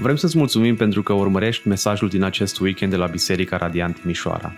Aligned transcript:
Vrem 0.00 0.16
să-ți 0.16 0.38
mulțumim 0.38 0.76
pentru 0.76 1.02
că 1.02 1.12
urmărești 1.12 1.68
mesajul 1.68 2.08
din 2.08 2.22
acest 2.22 2.60
weekend 2.60 2.90
de 2.90 2.96
la 2.96 3.06
Biserica 3.06 3.56
Radiant 3.56 4.00
Timișoara. 4.00 4.52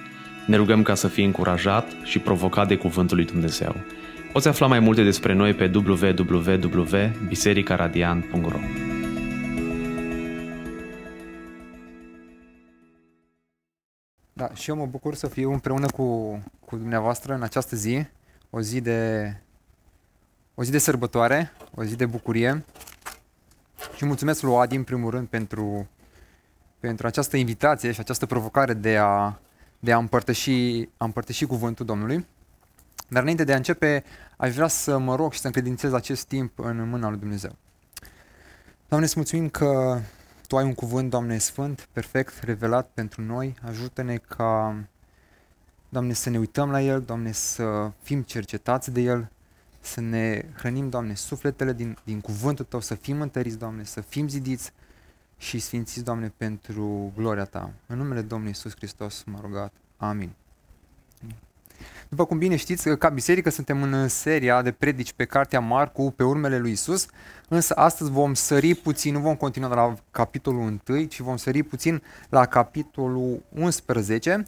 Ne 0.46 0.56
rugăm 0.56 0.82
ca 0.82 0.94
să 0.94 1.08
fii 1.08 1.24
încurajat 1.24 1.86
și 2.04 2.18
provocat 2.18 2.68
de 2.68 2.76
Cuvântul 2.76 3.16
lui 3.16 3.26
Dumnezeu. 3.26 3.74
Poți 4.32 4.48
afla 4.48 4.66
mai 4.66 4.78
multe 4.78 5.02
despre 5.02 5.32
noi 5.32 5.54
pe 5.54 5.70
www.bisericaradiant.ro 5.74 8.58
Da, 14.32 14.50
și 14.54 14.70
eu 14.70 14.76
mă 14.76 14.86
bucur 14.86 15.14
să 15.14 15.26
fiu 15.26 15.52
împreună 15.52 15.86
cu, 15.86 16.38
cu 16.64 16.76
dumneavoastră 16.76 17.34
în 17.34 17.42
această 17.42 17.76
zi, 17.76 18.04
o 18.50 18.60
zi 18.60 18.80
de 18.80 19.32
o 20.54 20.62
zi 20.62 20.70
de 20.70 20.78
sărbătoare, 20.78 21.52
o 21.74 21.84
zi 21.84 21.96
de 21.96 22.06
bucurie. 22.06 22.64
Și 24.02 24.08
mulțumesc 24.08 24.42
lui 24.42 24.56
Adi 24.56 24.76
în 24.76 24.84
primul 24.84 25.10
rând 25.10 25.28
pentru, 25.28 25.88
pentru 26.80 27.06
această 27.06 27.36
invitație 27.36 27.92
și 27.92 28.00
această 28.00 28.26
provocare 28.26 28.74
de 28.74 28.96
a, 28.96 29.38
de 29.78 29.92
a, 29.92 29.98
împărtăși, 29.98 30.88
a 30.96 31.04
împărtăși 31.04 31.46
cuvântul 31.46 31.86
Domnului. 31.86 32.26
Dar 33.08 33.22
înainte 33.22 33.44
de 33.44 33.52
a 33.52 33.56
începe, 33.56 34.04
aș 34.36 34.54
vrea 34.54 34.66
să 34.66 34.98
mă 34.98 35.14
rog 35.16 35.32
și 35.32 35.38
să 35.38 35.46
încredințez 35.46 35.92
acest 35.92 36.26
timp 36.26 36.58
în 36.58 36.88
mâna 36.88 37.08
lui 37.08 37.18
Dumnezeu. 37.18 37.56
Doamne, 38.88 39.06
îți 39.06 39.16
mulțumim 39.16 39.48
că 39.48 40.00
Tu 40.46 40.56
ai 40.56 40.64
un 40.64 40.74
cuvânt, 40.74 41.10
Doamne, 41.10 41.38
sfânt, 41.38 41.88
perfect, 41.92 42.42
revelat 42.42 42.90
pentru 42.94 43.22
noi. 43.22 43.54
Ajută-ne 43.66 44.16
ca, 44.16 44.76
Doamne, 45.88 46.12
să 46.12 46.30
ne 46.30 46.38
uităm 46.38 46.70
la 46.70 46.82
El, 46.82 47.02
Doamne, 47.02 47.32
să 47.32 47.90
fim 48.02 48.22
cercetați 48.22 48.90
de 48.90 49.00
El, 49.00 49.30
să 49.84 50.00
ne 50.00 50.44
hrănim, 50.56 50.88
Doamne, 50.88 51.14
sufletele 51.14 51.72
din, 51.72 51.98
din 52.04 52.20
cuvântul 52.20 52.64
Tău, 52.64 52.80
să 52.80 52.94
fim 52.94 53.20
întăriți, 53.20 53.58
Doamne, 53.58 53.84
să 53.84 54.00
fim 54.00 54.28
zidiți 54.28 54.72
și 55.38 55.58
sfințiți, 55.58 56.04
Doamne, 56.04 56.32
pentru 56.36 57.12
gloria 57.16 57.44
Ta. 57.44 57.70
În 57.86 57.96
numele 57.96 58.20
Domnului 58.20 58.52
Isus 58.52 58.72
Hristos 58.76 59.22
m-a 59.26 59.40
rugat. 59.42 59.72
Amin. 59.96 60.30
După 62.08 62.24
cum 62.24 62.38
bine 62.38 62.56
știți, 62.56 62.96
ca 62.96 63.08
biserică 63.08 63.50
suntem 63.50 63.82
în 63.82 64.08
seria 64.08 64.62
de 64.62 64.72
predici 64.72 65.12
pe 65.12 65.24
cartea 65.24 65.60
Marcu, 65.60 66.12
pe 66.16 66.24
urmele 66.24 66.58
lui 66.58 66.70
Isus, 66.70 67.06
însă 67.48 67.74
astăzi 67.76 68.10
vom 68.10 68.34
sări 68.34 68.74
puțin, 68.74 69.12
nu 69.12 69.20
vom 69.20 69.36
continua 69.36 69.68
de 69.68 69.74
la 69.74 69.94
capitolul 70.10 70.80
1, 70.88 71.04
ci 71.04 71.20
vom 71.20 71.36
sări 71.36 71.62
puțin 71.62 72.02
la 72.28 72.46
capitolul 72.46 73.42
11, 73.48 74.44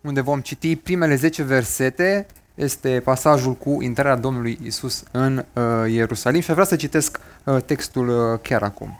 unde 0.00 0.20
vom 0.20 0.40
citi 0.40 0.76
primele 0.76 1.14
10 1.14 1.42
versete 1.42 2.26
este 2.56 3.00
pasajul 3.04 3.52
cu 3.52 3.82
intrarea 3.82 4.16
Domnului 4.16 4.58
Isus 4.62 5.02
în 5.10 5.44
uh, 5.52 5.62
Ierusalim 5.88 6.40
și 6.40 6.50
aș 6.50 6.54
vrea 6.54 6.66
să 6.66 6.76
citesc 6.76 7.20
uh, 7.44 7.62
textul 7.62 8.08
uh, 8.08 8.38
chiar 8.42 8.62
acum. 8.62 8.98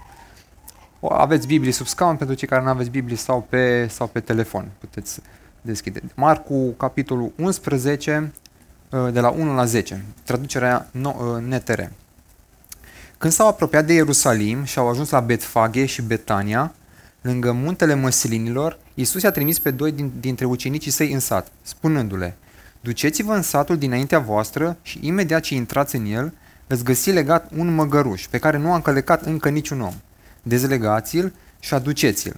O, 1.00 1.12
aveți 1.12 1.46
Biblie 1.46 1.72
sub 1.72 1.86
scaun 1.86 2.16
pentru 2.16 2.36
cei 2.36 2.48
care 2.48 2.62
nu 2.62 2.68
aveți 2.68 2.90
Biblie 2.90 3.16
sau 3.16 3.46
pe, 3.48 3.86
sau 3.86 4.06
pe 4.06 4.20
telefon. 4.20 4.68
Puteți 4.78 5.20
deschide. 5.60 6.02
Marcu, 6.14 6.74
capitolul 6.76 7.32
11, 7.36 8.32
uh, 8.90 9.12
de 9.12 9.20
la 9.20 9.28
1 9.28 9.54
la 9.54 9.64
10, 9.64 10.04
traducerea 10.22 10.88
no, 10.90 11.14
uh, 11.18 11.42
NTR. 11.42 11.80
Când 13.18 13.32
s-au 13.32 13.48
apropiat 13.48 13.86
de 13.86 13.92
Ierusalim 13.92 14.64
și 14.64 14.78
au 14.78 14.88
ajuns 14.88 15.10
la 15.10 15.20
Betfage 15.20 15.84
și 15.84 16.02
Betania, 16.02 16.74
lângă 17.20 17.52
muntele 17.52 17.94
măslinilor, 17.94 18.78
Iisus 18.94 19.22
i-a 19.22 19.30
trimis 19.30 19.58
pe 19.58 19.70
doi 19.70 19.92
din, 19.92 20.12
dintre 20.20 20.44
ucenicii 20.44 20.90
săi 20.90 21.12
în 21.12 21.20
sat, 21.20 21.52
spunându-le, 21.62 22.36
Duceți-vă 22.86 23.34
în 23.34 23.42
satul 23.42 23.78
dinaintea 23.78 24.18
voastră 24.18 24.76
și 24.82 24.98
imediat 25.02 25.42
ce 25.42 25.54
intrați 25.54 25.96
în 25.96 26.04
el, 26.04 26.32
veți 26.66 26.84
găsi 26.84 27.10
legat 27.10 27.50
un 27.56 27.74
măgăruș 27.74 28.26
pe 28.26 28.38
care 28.38 28.56
nu 28.56 28.72
a 28.72 28.74
încălecat 28.74 29.22
încă 29.22 29.48
niciun 29.48 29.80
om. 29.80 29.94
Dezlegați-l 30.42 31.32
și 31.60 31.74
aduceți-l. 31.74 32.36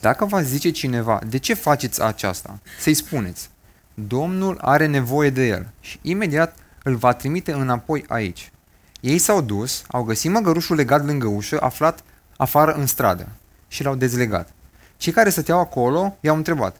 Dacă 0.00 0.24
va 0.24 0.42
zice 0.42 0.70
cineva, 0.70 1.18
de 1.28 1.38
ce 1.38 1.54
faceți 1.54 2.02
aceasta? 2.02 2.58
Să-i 2.80 2.94
spuneți, 2.94 3.50
Domnul 3.94 4.58
are 4.60 4.86
nevoie 4.86 5.30
de 5.30 5.46
el 5.46 5.70
și 5.80 5.98
imediat 6.02 6.56
îl 6.82 6.94
va 6.94 7.12
trimite 7.12 7.52
înapoi 7.52 8.04
aici. 8.08 8.52
Ei 9.00 9.18
s-au 9.18 9.40
dus, 9.40 9.84
au 9.88 10.02
găsit 10.02 10.30
măgărușul 10.30 10.76
legat 10.76 11.04
lângă 11.04 11.26
ușă, 11.26 11.60
aflat 11.60 12.02
afară 12.36 12.72
în 12.72 12.86
stradă 12.86 13.28
și 13.68 13.82
l-au 13.82 13.94
dezlegat. 13.94 14.52
Cei 14.96 15.12
care 15.12 15.30
stăteau 15.30 15.60
acolo 15.60 16.16
i-au 16.20 16.36
întrebat, 16.36 16.76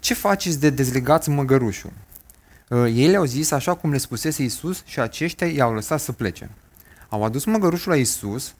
ce 0.00 0.14
faceți 0.14 0.60
de 0.60 0.70
dezlegați 0.70 1.30
măgărușul? 1.30 1.92
Uh, 2.74 2.92
ei 2.94 3.08
le-au 3.08 3.24
zis 3.24 3.50
așa 3.50 3.74
cum 3.74 3.90
le 3.90 3.98
spusese 3.98 4.42
Isus 4.42 4.82
și 4.84 5.00
aceștia 5.00 5.46
i-au 5.46 5.74
lăsat 5.74 6.00
să 6.00 6.12
plece. 6.12 6.50
Au 7.08 7.24
adus 7.24 7.44
măgărușul 7.44 7.92
la 7.92 7.98
Isus 7.98 8.54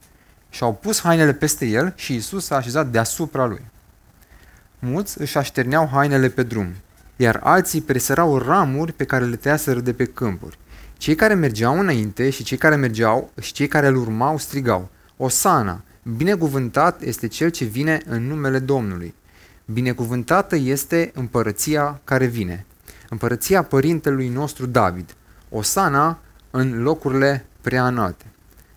și 0.51 0.63
au 0.63 0.75
pus 0.75 1.01
hainele 1.01 1.33
peste 1.33 1.67
el 1.67 1.93
și 1.97 2.15
Isus 2.15 2.45
s-a 2.45 2.57
așezat 2.57 2.87
deasupra 2.89 3.47
lui. 3.47 3.61
Mulți 4.79 5.21
își 5.21 5.39
așterneau 5.39 5.89
hainele 5.93 6.29
pe 6.29 6.43
drum, 6.43 6.75
iar 7.17 7.41
alții 7.43 7.81
presărau 7.81 8.39
ramuri 8.39 8.93
pe 8.93 9.05
care 9.05 9.25
le 9.25 9.37
tăiaseră 9.37 9.81
de 9.81 9.93
pe 9.93 10.05
câmpuri. 10.05 10.59
Cei 10.97 11.15
care 11.15 11.35
mergeau 11.35 11.79
înainte 11.79 12.31
și 12.31 12.45
cei 12.45 12.57
care 12.57 12.77
mergeau 12.77 13.33
și 13.41 13.53
cei 13.53 13.69
care 13.69 13.87
îl 13.87 13.97
urmau 13.97 14.39
strigau, 14.39 14.89
Osana, 15.17 15.83
binecuvântat 16.17 17.03
este 17.03 17.27
cel 17.27 17.51
ce 17.51 17.65
vine 17.65 18.03
în 18.07 18.27
numele 18.27 18.59
Domnului. 18.59 19.15
Binecuvântată 19.65 20.57
este 20.57 21.11
împărăția 21.15 22.01
care 22.05 22.27
vine 22.27 22.67
împărăția 23.15 23.63
părintelui 23.63 24.29
nostru 24.29 24.67
David, 24.67 25.15
Osana 25.49 26.19
în 26.51 26.83
locurile 26.83 27.47
prea 27.61 27.87
înalte. 27.87 28.25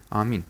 Amin. 0.07 0.43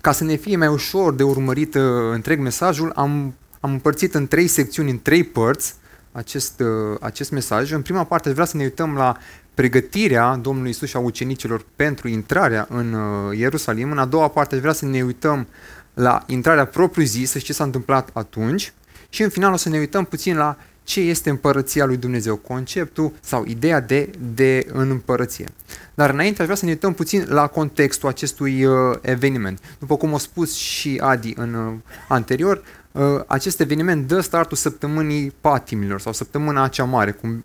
Ca 0.00 0.12
să 0.12 0.24
ne 0.24 0.34
fie 0.34 0.56
mai 0.56 0.68
ușor 0.68 1.14
de 1.14 1.22
urmărit 1.22 1.74
uh, 1.74 1.82
întreg 2.12 2.38
mesajul, 2.38 2.92
am, 2.94 3.34
am 3.60 3.70
împărțit 3.70 4.14
în 4.14 4.26
trei 4.26 4.46
secțiuni, 4.46 4.90
în 4.90 5.02
trei 5.02 5.24
părți, 5.24 5.74
acest, 6.12 6.60
uh, 6.60 6.96
acest 7.00 7.30
mesaj. 7.30 7.72
În 7.72 7.82
prima 7.82 8.04
parte 8.04 8.30
vreau 8.30 8.46
să 8.46 8.56
ne 8.56 8.62
uităm 8.62 8.94
la 8.94 9.16
pregătirea 9.54 10.36
Domnului 10.36 10.70
Isus 10.70 10.88
și 10.88 10.96
a 10.96 10.98
ucenicilor 10.98 11.64
pentru 11.76 12.08
intrarea 12.08 12.66
în 12.70 12.92
uh, 12.92 13.38
Ierusalim. 13.38 13.90
În 13.90 13.98
a 13.98 14.04
doua 14.04 14.28
parte 14.28 14.56
vreau 14.56 14.74
să 14.74 14.86
ne 14.86 15.02
uităm 15.02 15.46
la 15.94 16.22
intrarea 16.26 16.64
propriu-zisă 16.64 17.38
și 17.38 17.44
ce 17.44 17.52
s-a 17.52 17.64
întâmplat 17.64 18.10
atunci. 18.12 18.72
Și 19.08 19.22
în 19.22 19.28
final 19.28 19.52
o 19.52 19.56
să 19.56 19.68
ne 19.68 19.78
uităm 19.78 20.04
puțin 20.04 20.36
la 20.36 20.56
ce 20.90 21.00
este 21.00 21.30
împărăția 21.30 21.84
lui 21.84 21.96
Dumnezeu, 21.96 22.36
conceptul 22.36 23.12
sau 23.20 23.44
ideea 23.46 23.80
de, 23.80 24.10
de 24.34 24.66
în 24.72 24.90
împărăție. 24.90 25.48
Dar 25.94 26.10
înainte 26.10 26.40
aș 26.40 26.44
vrea 26.44 26.58
să 26.58 26.64
ne 26.64 26.70
uităm 26.70 26.92
puțin 26.92 27.26
la 27.28 27.46
contextul 27.46 28.08
acestui 28.08 28.64
uh, 28.64 28.96
eveniment. 29.00 29.58
După 29.78 29.96
cum 29.96 30.14
a 30.14 30.18
spus 30.18 30.54
și 30.54 31.00
Adi 31.02 31.32
în 31.36 31.54
uh, 31.54 31.72
anterior, 32.08 32.62
uh, 32.92 33.02
acest 33.26 33.60
eveniment 33.60 34.06
dă 34.06 34.20
startul 34.20 34.56
săptămânii 34.56 35.32
patimilor 35.40 36.00
sau 36.00 36.12
săptămâna 36.12 36.62
acea 36.62 36.84
mare, 36.84 37.10
cum 37.10 37.44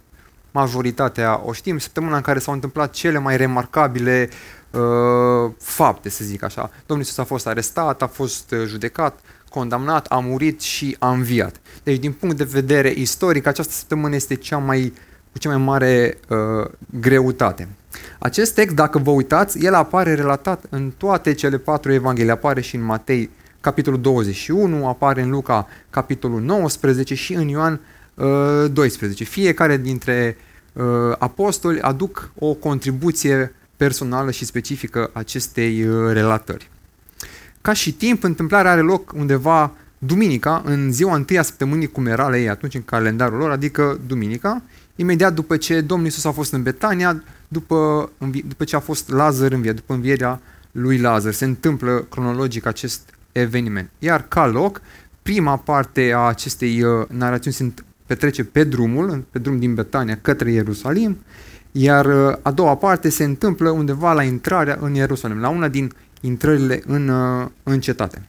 majoritatea 0.51 1.41
o 1.45 1.53
știm, 1.53 1.77
săptămâna 1.77 2.15
în 2.15 2.21
care 2.21 2.39
s-au 2.39 2.53
întâmplat 2.53 2.91
cele 2.91 3.17
mai 3.17 3.37
remarcabile 3.37 4.29
uh, 4.71 5.51
fapte, 5.59 6.09
să 6.09 6.23
zic 6.23 6.43
așa. 6.43 6.61
Domnul 6.85 7.05
Iisus 7.05 7.17
a 7.17 7.23
fost 7.23 7.47
arestat, 7.47 8.01
a 8.01 8.07
fost 8.07 8.51
uh, 8.51 8.67
judecat, 8.67 9.19
condamnat, 9.49 10.05
a 10.09 10.19
murit 10.19 10.61
și 10.61 10.95
a 10.99 11.11
înviat. 11.11 11.55
Deci, 11.85 11.99
din 11.99 12.11
punct 12.11 12.37
de 12.37 12.43
vedere 12.43 12.93
istoric, 12.95 13.45
această 13.45 13.73
săptămână 13.73 14.15
este 14.15 14.35
cea 14.35 14.57
mai, 14.57 14.93
cu 15.31 15.39
cea 15.39 15.49
mai 15.49 15.57
mare 15.57 16.17
uh, 16.29 16.69
greutate. 16.99 17.67
Acest 18.19 18.53
text, 18.53 18.75
dacă 18.75 18.97
vă 18.97 19.11
uitați, 19.11 19.65
el 19.65 19.73
apare 19.73 20.13
relatat 20.13 20.65
în 20.69 20.91
toate 20.97 21.33
cele 21.33 21.57
patru 21.57 21.91
evanghelii. 21.91 22.31
Apare 22.31 22.61
și 22.61 22.75
în 22.75 22.83
Matei, 22.83 23.29
capitolul 23.61 24.01
21, 24.01 24.87
apare 24.87 25.21
în 25.21 25.29
Luca, 25.29 25.67
capitolul 25.89 26.41
19 26.41 27.15
și 27.15 27.33
în 27.33 27.47
Ioan 27.47 27.79
uh, 28.13 28.25
12. 28.71 29.23
Fiecare 29.23 29.77
dintre 29.77 30.37
uh, 30.73 30.83
apostoli 31.17 31.81
aduc 31.81 32.31
o 32.39 32.53
contribuție 32.53 33.55
personală 33.77 34.31
și 34.31 34.45
specifică 34.45 35.09
acestei 35.13 35.83
uh, 35.83 36.11
relatări. 36.13 36.69
Ca 37.61 37.73
și 37.73 37.93
timp, 37.93 38.23
întâmplarea 38.23 38.71
are 38.71 38.81
loc 38.81 39.11
undeva 39.15 39.73
duminica, 39.97 40.61
în 40.65 40.91
ziua 40.91 41.15
întâia 41.15 41.41
săptămânii, 41.41 41.87
cum 41.87 42.05
era 42.05 42.29
la 42.29 42.37
ei 42.37 42.49
atunci 42.49 42.75
în 42.75 42.83
calendarul 42.85 43.37
lor, 43.37 43.51
adică 43.51 43.99
duminica, 44.07 44.61
imediat 44.95 45.33
după 45.33 45.57
ce 45.57 45.81
Domnul 45.81 46.05
Iisus 46.05 46.25
a 46.25 46.31
fost 46.31 46.53
în 46.53 46.63
Betania, 46.63 47.23
după, 47.47 48.09
după 48.47 48.63
ce 48.63 48.75
a 48.75 48.79
fost 48.79 49.09
Lazar 49.09 49.51
înviat, 49.51 49.75
după 49.75 49.93
învierea 49.93 50.41
lui 50.71 50.97
Lazar. 50.97 51.33
Se 51.33 51.45
întâmplă 51.45 52.05
cronologic 52.09 52.65
acest 52.65 53.09
eveniment. 53.31 53.89
Iar 53.99 54.27
ca 54.27 54.47
loc, 54.47 54.81
prima 55.21 55.57
parte 55.57 56.11
a 56.15 56.19
acestei 56.19 56.83
uh, 56.83 57.05
narațiuni 57.07 57.55
se 57.55 57.73
petrece 58.05 58.43
pe 58.43 58.63
drumul, 58.63 59.23
pe 59.31 59.39
drum 59.39 59.59
din 59.59 59.73
Betania 59.73 60.17
către 60.21 60.51
Ierusalim, 60.51 61.17
iar 61.71 62.05
uh, 62.05 62.35
a 62.41 62.51
doua 62.51 62.75
parte 62.75 63.09
se 63.09 63.23
întâmplă 63.23 63.69
undeva 63.69 64.13
la 64.13 64.23
intrarea 64.23 64.77
în 64.81 64.93
Ierusalim, 64.93 65.39
la 65.39 65.49
una 65.49 65.67
din 65.67 65.91
intrările 66.21 66.81
în, 66.85 67.07
uh, 67.07 67.47
în 67.63 67.79
cetate. 67.79 68.21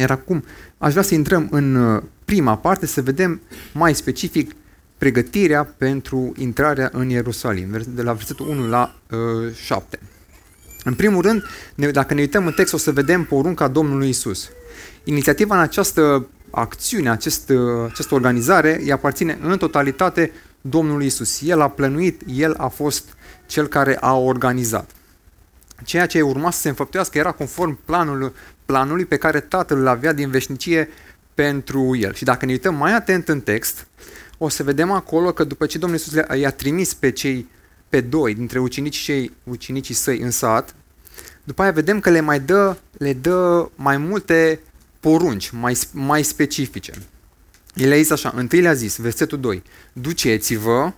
Iar 0.00 0.10
acum 0.10 0.44
aș 0.78 0.90
vrea 0.90 1.02
să 1.02 1.14
intrăm 1.14 1.48
în 1.50 1.74
uh, 1.74 2.02
prima 2.24 2.56
parte, 2.56 2.86
să 2.86 3.02
vedem 3.02 3.40
mai 3.72 3.94
specific 3.94 4.52
pregătirea 4.98 5.64
pentru 5.64 6.32
intrarea 6.36 6.90
în 6.92 7.08
Ierusalim, 7.08 7.82
de 7.88 8.02
la 8.02 8.12
versetul 8.12 8.48
1 8.48 8.68
la 8.68 8.94
uh, 9.10 9.54
7. 9.54 9.98
În 10.84 10.94
primul 10.94 11.22
rând, 11.22 11.42
ne, 11.74 11.90
dacă 11.90 12.14
ne 12.14 12.20
uităm 12.20 12.46
în 12.46 12.52
text, 12.52 12.72
o 12.72 12.76
să 12.76 12.92
vedem 12.92 13.24
porunca 13.24 13.68
Domnului 13.68 14.08
Isus. 14.08 14.50
Inițiativa 15.04 15.54
în 15.54 15.60
această 15.60 16.26
acțiune, 16.50 17.10
acest, 17.10 17.52
această 17.86 18.14
organizare, 18.14 18.80
îi 18.82 18.92
aparține 18.92 19.38
în 19.42 19.58
totalitate 19.58 20.32
Domnului 20.60 21.06
Isus. 21.06 21.40
El 21.42 21.60
a 21.60 21.68
plănuit, 21.68 22.22
El 22.26 22.54
a 22.56 22.68
fost 22.68 23.16
cel 23.46 23.66
care 23.66 23.96
a 24.00 24.16
organizat. 24.16 24.90
Ceea 25.84 26.06
ce 26.06 26.20
urma 26.20 26.50
să 26.50 26.60
se 26.60 26.68
înfăptuiască 26.68 27.18
era 27.18 27.32
conform 27.32 27.78
planului, 27.84 28.32
planului 28.70 29.04
pe 29.04 29.16
care 29.16 29.40
Tatăl 29.40 29.78
îl 29.78 29.86
avea 29.86 30.12
din 30.12 30.30
veșnicie 30.30 30.88
pentru 31.34 31.96
el. 31.96 32.14
Și 32.14 32.24
dacă 32.24 32.44
ne 32.44 32.52
uităm 32.52 32.74
mai 32.74 32.94
atent 32.94 33.28
în 33.28 33.40
text, 33.40 33.86
o 34.38 34.48
să 34.48 34.62
vedem 34.62 34.90
acolo 34.90 35.32
că 35.32 35.44
după 35.44 35.66
ce 35.66 35.78
Domnul 35.78 35.98
Iisus 35.98 36.38
i-a 36.40 36.50
trimis 36.50 36.94
pe 36.94 37.10
cei 37.10 37.48
pe 37.88 38.00
doi 38.00 38.34
dintre 38.34 38.58
ucenicii 38.58 39.02
și 39.02 39.30
ucenicii 39.44 39.94
săi 39.94 40.18
în 40.18 40.30
sat, 40.30 40.74
după 41.44 41.62
aia 41.62 41.70
vedem 41.70 42.00
că 42.00 42.10
le 42.10 42.20
mai 42.20 42.40
dă, 42.40 42.76
le 42.98 43.12
dă 43.12 43.68
mai 43.74 43.96
multe 43.96 44.60
porunci, 45.00 45.50
mai, 45.50 45.78
mai 45.92 46.22
specifice. 46.22 46.92
El 47.74 47.92
a 47.92 47.96
zis 47.96 48.10
așa, 48.10 48.32
întâi 48.36 48.60
le-a 48.60 48.74
zis, 48.74 48.96
versetul 48.96 49.40
2, 49.40 49.62
duceți-vă, 49.92 50.92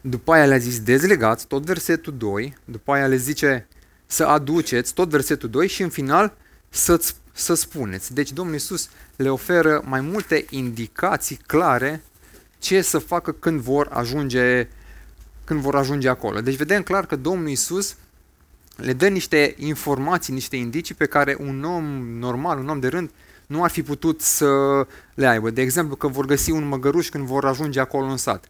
după 0.00 0.32
aia 0.32 0.44
le-a 0.44 0.58
zis 0.58 0.80
dezlegați, 0.80 1.46
tot 1.46 1.64
versetul 1.64 2.14
2, 2.16 2.56
după 2.64 2.92
aia 2.92 3.06
le 3.06 3.16
zice 3.16 3.66
să 4.06 4.24
aduceți, 4.24 4.94
tot 4.94 5.08
versetul 5.08 5.48
2 5.48 5.68
și 5.68 5.82
în 5.82 5.88
final 5.88 6.36
să 6.68 7.00
să 7.38 7.54
spuneți. 7.54 8.14
Deci 8.14 8.32
Domnul 8.32 8.54
Iisus 8.54 8.88
le 9.16 9.30
oferă 9.30 9.82
mai 9.84 10.00
multe 10.00 10.44
indicații 10.50 11.38
clare 11.46 12.02
ce 12.58 12.80
să 12.80 12.98
facă 12.98 13.32
când 13.32 13.60
vor 13.60 13.88
ajunge, 13.92 14.68
când 15.44 15.60
vor 15.60 15.76
ajunge 15.76 16.08
acolo. 16.08 16.40
Deci 16.40 16.56
vedem 16.56 16.82
clar 16.82 17.06
că 17.06 17.16
Domnul 17.16 17.48
Iisus 17.48 17.96
le 18.76 18.92
dă 18.92 19.08
niște 19.08 19.54
informații, 19.58 20.32
niște 20.32 20.56
indicii 20.56 20.94
pe 20.94 21.06
care 21.06 21.36
un 21.40 21.64
om 21.64 21.84
normal, 22.18 22.58
un 22.58 22.68
om 22.68 22.80
de 22.80 22.88
rând, 22.88 23.10
nu 23.46 23.62
ar 23.62 23.70
fi 23.70 23.82
putut 23.82 24.20
să 24.20 24.86
le 25.14 25.26
aibă. 25.26 25.50
De 25.50 25.60
exemplu, 25.60 25.96
că 25.96 26.08
vor 26.08 26.24
găsi 26.24 26.50
un 26.50 26.68
măgăruș 26.68 27.08
când 27.08 27.26
vor 27.26 27.44
ajunge 27.44 27.80
acolo 27.80 28.06
în 28.06 28.16
sat. 28.16 28.44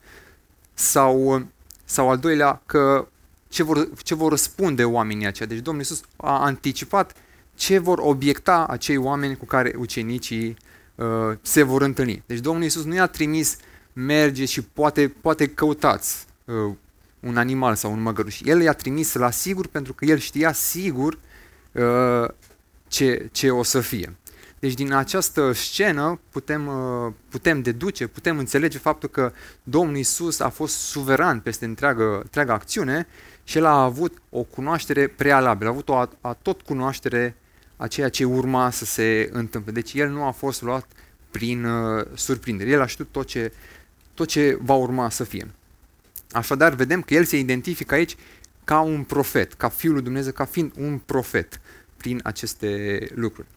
Sau, 0.74 1.46
sau 1.84 2.10
al 2.10 2.18
doilea, 2.18 2.62
că 2.66 3.08
ce 3.48 3.62
vor, 3.62 3.88
ce 4.02 4.14
vor 4.14 4.30
răspunde 4.30 4.84
oamenii 4.84 5.26
aceia. 5.26 5.48
Deci 5.48 5.58
Domnul 5.58 5.82
Iisus 5.82 6.00
a 6.16 6.44
anticipat 6.44 7.16
ce 7.58 7.78
vor 7.78 7.98
obiecta 8.02 8.66
acei 8.68 8.96
oameni 8.96 9.36
cu 9.36 9.44
care 9.44 9.74
ucenicii 9.76 10.56
uh, 10.94 11.06
se 11.42 11.62
vor 11.62 11.82
întâlni. 11.82 12.22
Deci 12.26 12.38
Domnul 12.38 12.62
Iisus 12.62 12.84
nu 12.84 12.94
i-a 12.94 13.06
trimis 13.06 13.56
merge 13.92 14.44
și 14.44 14.62
poate, 14.62 15.08
poate 15.20 15.48
căutați 15.48 16.26
uh, 16.44 16.74
un 17.20 17.36
animal 17.36 17.74
sau 17.74 17.92
un 17.92 18.02
măgăruș. 18.02 18.40
El 18.44 18.60
i-a 18.60 18.72
trimis 18.72 19.14
la 19.14 19.30
sigur 19.30 19.66
pentru 19.66 19.92
că 19.92 20.04
el 20.04 20.18
știa 20.18 20.52
sigur 20.52 21.18
uh, 21.72 22.28
ce, 22.88 23.28
ce 23.32 23.50
o 23.50 23.62
să 23.62 23.80
fie. 23.80 24.16
Deci 24.58 24.74
din 24.74 24.92
această 24.92 25.52
scenă 25.52 26.20
putem, 26.30 26.66
uh, 26.66 27.12
putem 27.28 27.62
deduce, 27.62 28.06
putem 28.06 28.38
înțelege 28.38 28.78
faptul 28.78 29.08
că 29.08 29.32
Domnul 29.62 29.96
Isus 29.96 30.40
a 30.40 30.48
fost 30.48 30.74
suveran 30.76 31.40
peste 31.40 31.64
întreagă, 31.64 32.18
întreaga 32.22 32.52
acțiune 32.52 33.06
și 33.44 33.58
el 33.58 33.64
a 33.64 33.82
avut 33.82 34.18
o 34.30 34.42
cunoaștere 34.42 35.06
prealabilă, 35.06 35.68
a 35.68 35.72
avut 35.72 35.88
o 35.88 35.96
a, 35.96 36.10
a 36.20 36.32
tot 36.32 36.62
cunoaștere 36.62 37.36
a 37.78 37.86
ceea 37.86 38.08
ce 38.08 38.24
urma 38.24 38.70
să 38.70 38.84
se 38.84 39.28
întâmple. 39.32 39.72
Deci 39.72 39.92
el 39.94 40.10
nu 40.10 40.24
a 40.24 40.30
fost 40.30 40.62
luat 40.62 40.86
prin 41.30 41.64
uh, 41.64 42.06
surprindere. 42.14 42.70
El 42.70 42.80
a 42.80 42.86
știut 42.86 43.08
tot 43.10 43.26
ce, 43.26 43.52
tot 44.14 44.28
ce 44.28 44.58
va 44.60 44.74
urma 44.74 45.10
să 45.10 45.24
fie. 45.24 45.50
Așadar, 46.30 46.74
vedem 46.74 47.02
că 47.02 47.14
el 47.14 47.24
se 47.24 47.38
identifică 47.38 47.94
aici 47.94 48.16
ca 48.64 48.80
un 48.80 49.02
profet, 49.02 49.52
ca 49.52 49.68
Fiul 49.68 49.92
lui 49.92 50.02
Dumnezeu, 50.02 50.32
ca 50.32 50.44
fiind 50.44 50.72
un 50.76 51.00
profet 51.06 51.60
prin 51.96 52.20
aceste 52.22 53.00
lucruri. 53.14 53.48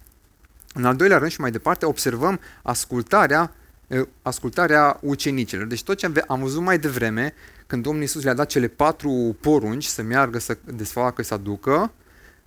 În 0.74 0.86
al 0.86 0.96
doilea 0.96 1.18
rând 1.18 1.32
și 1.32 1.42
mai 1.42 1.52
departe, 1.52 1.86
observăm 1.86 2.40
ascultarea, 2.62 3.54
uh, 3.88 4.08
ascultarea 4.22 5.00
ucenicilor. 5.02 5.66
Deci 5.66 5.84
tot 5.84 5.98
ce 5.98 6.12
am 6.28 6.40
văzut 6.42 6.62
mai 6.62 6.80
devreme, 6.80 7.34
când 7.68 7.84
Domnul 7.84 8.02
Iisus 8.02 8.24
le-a 8.24 8.34
dat 8.34 8.48
cele 8.48 8.68
patru 8.68 9.38
porunci 9.40 9.86
să 9.86 10.02
meargă, 10.02 10.40
să 10.40 10.58
desfacă, 10.64 11.24
să 11.24 11.34
aducă, 11.34 11.92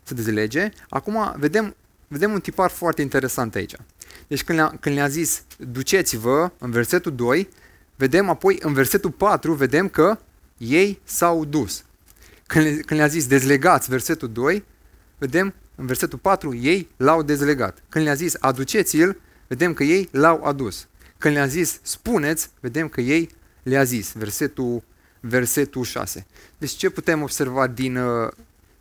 să 0.04 0.14
dezlege. 0.14 0.70
Acum 0.88 1.34
vedem, 1.36 1.74
vedem 2.08 2.32
un 2.32 2.40
tipar 2.40 2.70
foarte 2.70 3.02
interesant 3.02 3.54
aici. 3.54 3.74
Deci 4.26 4.44
când 4.44 4.58
le-a, 4.58 4.76
când 4.80 4.94
le-a 4.94 5.08
zis 5.08 5.42
duceți-vă 5.58 6.50
în 6.58 6.70
versetul 6.70 7.14
2, 7.14 7.48
vedem 7.96 8.28
apoi 8.28 8.58
în 8.60 8.72
versetul 8.72 9.10
4, 9.10 9.52
vedem 9.52 9.88
că 9.88 10.18
ei 10.58 11.00
s-au 11.04 11.44
dus. 11.44 11.84
Când, 12.46 12.64
le, 12.64 12.70
când 12.70 13.00
le-a 13.00 13.08
zis 13.08 13.26
dezlegați 13.26 13.90
versetul 13.90 14.32
2, 14.32 14.64
vedem 15.18 15.54
în 15.74 15.86
versetul 15.86 16.18
4, 16.18 16.54
ei 16.54 16.88
l-au 16.96 17.22
dezlegat. 17.22 17.82
Când 17.88 18.04
le-a 18.04 18.14
zis 18.14 18.34
aduceți-l, 18.38 19.20
vedem 19.46 19.74
că 19.74 19.82
ei 19.82 20.08
l-au 20.12 20.44
adus. 20.44 20.86
Când 21.18 21.34
le-a 21.34 21.46
zis 21.46 21.78
spuneți, 21.82 22.50
vedem 22.60 22.88
că 22.88 23.00
ei 23.00 23.30
le-a 23.62 23.84
zis. 23.84 24.12
Versetul, 24.12 24.82
versetul 25.20 25.84
6. 25.84 26.26
Deci 26.58 26.70
ce 26.70 26.90
putem 26.90 27.22
observa 27.22 27.66
din, 27.66 27.96
uh, 27.96 28.30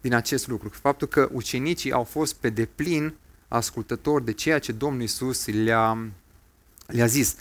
din 0.04 0.14
acest 0.14 0.48
lucru. 0.48 0.70
Faptul 0.70 1.08
că 1.08 1.30
ucenicii 1.32 1.92
au 1.92 2.04
fost 2.04 2.34
pe 2.34 2.50
deplin 2.50 3.14
ascultători 3.48 4.26
de 4.26 4.32
ceea 4.34 4.60
ce 4.60 4.72
Domnul 4.72 5.02
Isus 5.02 5.48
le-a, 5.48 5.98
le-a 6.86 7.06
zis 7.06 7.36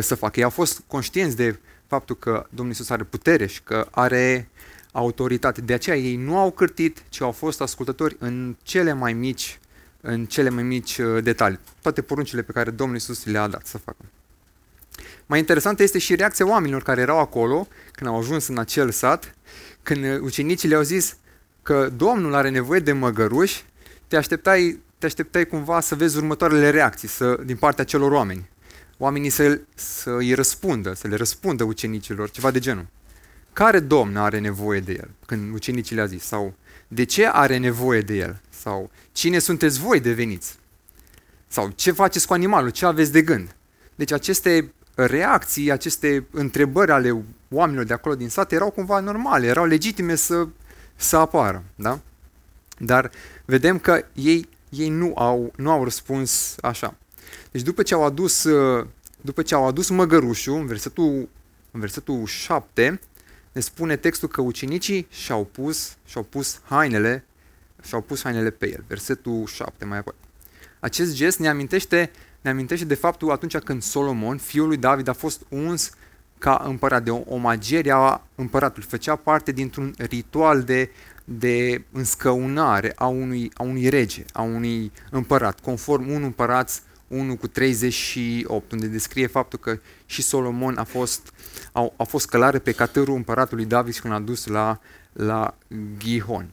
să 0.00 0.14
facă. 0.14 0.38
Ei 0.38 0.44
au 0.44 0.50
fost 0.50 0.82
conștienți 0.86 1.36
de 1.36 1.58
faptul 1.86 2.16
că 2.16 2.46
Domnul 2.50 2.74
Isus 2.74 2.90
are 2.90 3.02
putere 3.02 3.46
și 3.46 3.62
că 3.62 3.88
are 3.90 4.48
autoritate. 4.92 5.60
De 5.60 5.72
aceea 5.72 5.96
ei 5.96 6.16
nu 6.16 6.38
au 6.38 6.50
cârtit, 6.50 7.02
ci 7.08 7.20
au 7.20 7.32
fost 7.32 7.60
ascultători 7.60 8.16
în 8.18 8.56
cele 8.62 8.92
mai 8.92 9.12
mici, 9.12 9.58
în 10.00 10.26
cele 10.26 10.48
mai 10.48 10.62
mici 10.62 11.00
detalii. 11.22 11.58
Toate 11.82 12.02
poruncile 12.02 12.42
pe 12.42 12.52
care 12.52 12.70
Domnul 12.70 12.96
Isus 12.96 13.24
le-a 13.24 13.48
dat 13.48 13.66
să 13.66 13.78
facă. 13.78 14.04
Mai 15.26 15.38
interesantă 15.38 15.82
este 15.82 15.98
și 15.98 16.14
reacția 16.14 16.48
oamenilor 16.48 16.82
care 16.82 17.00
erau 17.00 17.18
acolo 17.18 17.68
când 17.92 18.10
au 18.10 18.18
ajuns 18.18 18.46
în 18.46 18.58
acel 18.58 18.90
sat, 18.90 19.34
când 19.82 20.20
ucenicii 20.20 20.68
le-au 20.68 20.82
zis, 20.82 21.16
că 21.62 21.90
Domnul 21.96 22.34
are 22.34 22.50
nevoie 22.50 22.80
de 22.80 22.92
măgăruși, 22.92 23.64
te 24.08 24.16
așteptai, 24.16 24.80
te 24.98 25.06
așteptai 25.06 25.46
cumva 25.46 25.80
să 25.80 25.94
vezi 25.94 26.16
următoarele 26.16 26.70
reacții 26.70 27.08
să, 27.08 27.40
din 27.44 27.56
partea 27.56 27.84
celor 27.84 28.12
oameni. 28.12 28.48
Oamenii 28.98 29.30
să, 29.30 29.60
să 29.74 30.10
îi 30.10 30.34
răspundă, 30.34 30.94
să 30.94 31.08
le 31.08 31.16
răspundă 31.16 31.64
ucenicilor, 31.64 32.30
ceva 32.30 32.50
de 32.50 32.58
genul. 32.58 32.86
Care 33.52 33.80
domn 33.80 34.16
are 34.16 34.38
nevoie 34.38 34.80
de 34.80 34.92
el? 34.92 35.10
Când 35.26 35.54
ucenicii 35.54 35.96
le-a 35.96 36.06
zis. 36.06 36.24
Sau 36.24 36.54
de 36.88 37.04
ce 37.04 37.26
are 37.26 37.56
nevoie 37.56 38.00
de 38.00 38.14
el? 38.14 38.40
Sau 38.48 38.90
cine 39.12 39.38
sunteți 39.38 39.78
voi 39.78 40.00
deveniți? 40.00 40.58
Sau 41.48 41.72
ce 41.74 41.90
faceți 41.90 42.26
cu 42.26 42.32
animalul? 42.32 42.70
Ce 42.70 42.86
aveți 42.86 43.12
de 43.12 43.22
gând? 43.22 43.54
Deci 43.94 44.12
aceste 44.12 44.72
reacții, 44.94 45.70
aceste 45.70 46.26
întrebări 46.30 46.90
ale 46.90 47.24
oamenilor 47.48 47.86
de 47.86 47.92
acolo 47.92 48.14
din 48.14 48.28
sat 48.28 48.52
erau 48.52 48.70
cumva 48.70 49.00
normale, 49.00 49.46
erau 49.46 49.64
legitime 49.64 50.14
să 50.14 50.46
să 51.00 51.16
apară. 51.16 51.64
Da? 51.74 52.00
Dar 52.78 53.10
vedem 53.44 53.78
că 53.78 54.04
ei, 54.12 54.48
ei 54.68 54.88
nu, 54.88 55.12
au, 55.16 55.52
nu 55.56 55.70
au 55.70 55.84
răspuns 55.84 56.56
așa. 56.60 56.94
Deci 57.50 57.62
după 57.62 57.82
ce 57.82 57.94
au 57.94 58.04
adus, 58.04 58.46
după 59.20 59.42
ce 59.42 59.54
au 59.54 59.66
adus 59.66 59.88
măgărușul, 59.88 60.54
în 60.54 60.66
versetul, 60.66 61.28
în 61.70 61.80
versetul 61.80 62.26
7, 62.26 63.00
ne 63.52 63.60
spune 63.60 63.96
textul 63.96 64.28
că 64.28 64.40
ucenicii 64.40 65.06
și-au 65.10 65.44
pus, 65.44 65.96
și-au 66.06 66.22
pus 66.22 66.60
hainele, 66.64 67.24
și-au 67.82 68.00
pus 68.00 68.22
hainele 68.22 68.50
pe 68.50 68.70
el. 68.70 68.84
Versetul 68.86 69.46
7 69.46 69.84
mai 69.84 69.98
apoi. 69.98 70.14
Acest 70.80 71.14
gest 71.14 71.38
ne 71.38 71.48
amintește, 71.48 72.10
ne 72.40 72.50
amintește 72.50 72.84
de 72.84 72.94
faptul 72.94 73.30
atunci 73.30 73.58
când 73.58 73.82
Solomon, 73.82 74.38
fiul 74.38 74.66
lui 74.66 74.76
David, 74.76 75.08
a 75.08 75.12
fost 75.12 75.42
uns 75.48 75.90
ca 76.40 76.62
împărat, 76.66 77.02
de 77.04 77.10
o 77.10 77.22
omagerie 77.26 77.92
a 77.94 78.20
împăratului. 78.34 78.88
Făcea 78.88 79.16
parte 79.16 79.52
dintr-un 79.52 79.94
ritual 79.98 80.62
de, 80.62 80.90
de 81.24 81.84
înscăunare 81.92 82.92
a 82.96 83.06
unui, 83.06 83.50
a 83.54 83.62
unui 83.62 83.88
rege, 83.88 84.24
a 84.32 84.42
unui 84.42 84.92
împărat, 85.10 85.60
conform 85.60 86.10
un 86.10 86.22
împărat 86.22 86.82
1 87.10 87.36
cu 87.36 87.46
38, 87.46 88.72
unde 88.72 88.86
descrie 88.86 89.26
faptul 89.26 89.58
că 89.58 89.78
și 90.06 90.22
Solomon 90.22 90.78
a 90.78 90.84
fost, 90.84 91.32
a, 91.72 91.92
a 91.96 92.04
fost 92.04 92.28
călare 92.28 92.58
pe 92.58 92.72
catărul 92.72 93.14
împăratului 93.14 93.64
David 93.64 93.98
când 93.98 94.12
a 94.12 94.18
dus 94.18 94.46
la, 94.46 94.80
la 95.12 95.54
Gihon. 95.98 96.48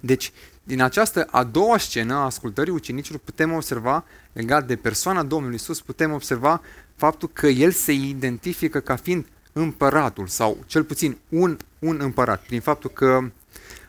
Deci, 0.00 0.32
din 0.62 0.82
această 0.82 1.26
a 1.30 1.44
doua 1.44 1.78
scenă 1.78 2.14
a 2.14 2.24
ascultării 2.24 2.72
ucenicilor 2.72 3.20
putem 3.24 3.52
observa, 3.52 4.04
legat 4.32 4.66
de 4.66 4.76
persoana 4.76 5.22
Domnului 5.22 5.56
Isus, 5.56 5.80
putem 5.80 6.12
observa 6.12 6.60
faptul 6.96 7.30
că 7.32 7.46
el 7.46 7.70
se 7.70 7.92
identifică 7.92 8.80
ca 8.80 8.96
fiind 8.96 9.26
împăratul 9.52 10.26
sau 10.26 10.58
cel 10.66 10.84
puțin 10.84 11.16
un, 11.28 11.58
un 11.78 12.00
împărat, 12.00 12.42
prin 12.42 12.60
faptul 12.60 12.90
că 12.90 13.30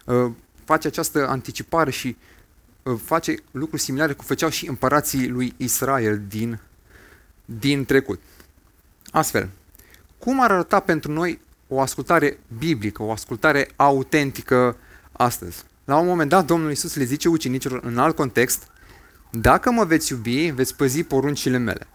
uh, 0.06 0.32
face 0.64 0.88
această 0.88 1.28
anticipare 1.28 1.92
și 1.92 2.18
uh, 2.84 3.00
face 3.04 3.36
lucruri 3.52 3.82
similare 3.82 4.14
cu 4.14 4.24
făceau 4.24 4.50
și 4.50 4.68
împărații 4.68 5.28
lui 5.28 5.54
Israel 5.58 6.22
din, 6.28 6.60
din 7.46 7.86
trecut. 7.86 8.20
Astfel, 9.12 9.50
cum 10.18 10.42
ar 10.42 10.52
arăta 10.52 10.80
pentru 10.80 11.12
noi 11.12 11.40
o 11.68 11.80
ascultare 11.82 12.40
biblică, 12.58 13.04
o 13.04 13.12
ascultare 13.12 13.70
autentică 13.76 14.78
astăzi? 15.12 15.66
la 15.88 15.98
un 15.98 16.08
moment 16.08 16.30
dat 16.30 16.46
Domnul 16.46 16.70
Iisus 16.70 16.96
le 16.96 17.04
zice 17.04 17.30
ucenicilor 17.30 17.84
în 17.84 17.98
alt 17.98 18.16
context, 18.16 18.68
dacă 19.32 19.72
mă 19.72 19.84
veți 19.84 20.12
iubi, 20.12 20.50
veți 20.50 20.76
păzi 20.76 21.04
poruncile 21.04 21.58
mele. 21.58 21.88